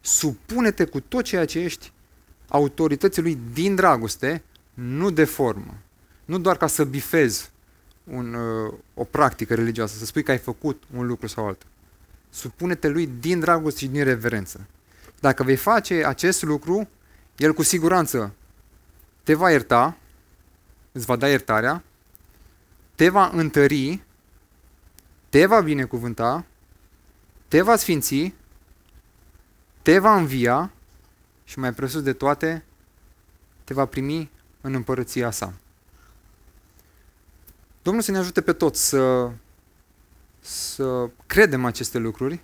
Supune-te 0.00 0.84
cu 0.84 1.00
tot 1.00 1.24
ceea 1.24 1.44
ce 1.44 1.58
ești 1.58 1.92
autorității 2.48 3.22
Lui 3.22 3.38
din 3.52 3.74
dragoste, 3.74 4.42
nu 4.74 5.10
de 5.10 5.24
formă. 5.24 5.74
Nu 6.24 6.38
doar 6.38 6.56
ca 6.56 6.66
să 6.66 6.84
bifezi 6.84 7.51
un, 8.04 8.34
uh, 8.34 8.72
o 8.94 9.04
practică 9.04 9.54
religioasă, 9.54 9.96
să 9.96 10.04
spui 10.04 10.22
că 10.22 10.30
ai 10.30 10.38
făcut 10.38 10.82
un 10.96 11.06
lucru 11.06 11.26
sau 11.26 11.46
altul. 11.46 11.68
Supune-te 12.30 12.88
lui 12.88 13.06
din 13.20 13.40
dragoste 13.40 13.78
și 13.78 13.86
din 13.86 14.04
reverență. 14.04 14.66
Dacă 15.20 15.42
vei 15.42 15.56
face 15.56 16.04
acest 16.04 16.42
lucru, 16.42 16.88
el 17.36 17.52
cu 17.52 17.62
siguranță 17.62 18.34
te 19.22 19.34
va 19.34 19.50
ierta, 19.50 19.96
îți 20.92 21.06
va 21.06 21.16
da 21.16 21.28
iertarea, 21.28 21.82
te 22.94 23.08
va 23.08 23.30
întări, 23.34 24.02
te 25.28 25.46
va 25.46 25.60
binecuvânta, 25.60 26.44
te 27.48 27.62
va 27.62 27.76
sfinți, 27.76 28.34
te 29.82 29.98
va 29.98 30.14
învia 30.14 30.70
și 31.44 31.58
mai 31.58 31.72
presus 31.72 32.02
de 32.02 32.12
toate, 32.12 32.64
te 33.64 33.74
va 33.74 33.84
primi 33.84 34.30
în 34.60 34.74
împărăția 34.74 35.30
sa. 35.30 35.54
Domnul 37.82 38.02
să 38.02 38.10
ne 38.10 38.18
ajute 38.18 38.40
pe 38.40 38.52
toți 38.52 38.88
să, 38.88 39.30
să 40.40 41.10
credem 41.26 41.64
aceste 41.64 41.98
lucruri, 41.98 42.40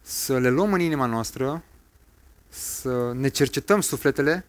să 0.00 0.38
le 0.38 0.50
luăm 0.50 0.72
în 0.72 0.80
inima 0.80 1.06
noastră, 1.06 1.62
să 2.48 3.12
ne 3.14 3.28
cercetăm 3.28 3.80
sufletele 3.80 4.44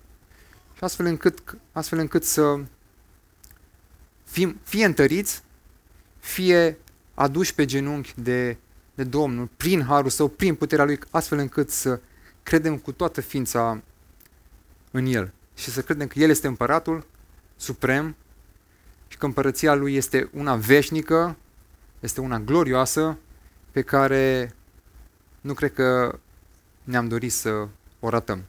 și 0.76 0.84
astfel 0.84 1.06
încât, 1.06 1.58
astfel 1.72 2.00
încât 2.00 2.24
să 2.24 2.60
fim 4.24 4.60
fie 4.64 4.86
întăriți, 4.86 5.44
fie 6.20 6.78
aduși 7.14 7.54
pe 7.54 7.66
genunchi 7.66 8.14
de, 8.16 8.58
de 8.96 9.04
Domnul, 9.04 9.50
prin 9.58 9.84
harul 9.84 10.10
său, 10.10 10.28
prin 10.28 10.56
puterea 10.56 10.86
lui, 10.86 11.00
astfel 11.10 11.38
încât 11.38 11.70
să 11.70 12.00
credem 12.44 12.78
cu 12.78 12.92
toată 12.92 13.22
ființa 13.22 13.82
în 14.92 15.06
El 15.06 15.32
și 15.56 15.70
să 15.70 15.82
credem 15.82 16.08
că 16.08 16.20
El 16.20 16.30
este 16.30 16.48
împăratul 16.48 17.06
suprem 17.56 18.16
și 19.08 19.18
că 19.18 19.26
împărăția 19.26 19.74
Lui 19.74 19.96
este 19.96 20.30
una 20.34 20.56
veșnică, 20.56 21.38
este 22.00 22.22
una 22.22 22.40
glorioasă, 22.40 23.18
pe 23.72 23.82
care 23.82 24.56
nu 25.42 25.54
cred 25.54 25.74
că 25.74 26.20
ne-am 26.84 27.08
dorit 27.08 27.32
să 27.32 27.68
o 28.00 28.10
ratăm. 28.10 28.44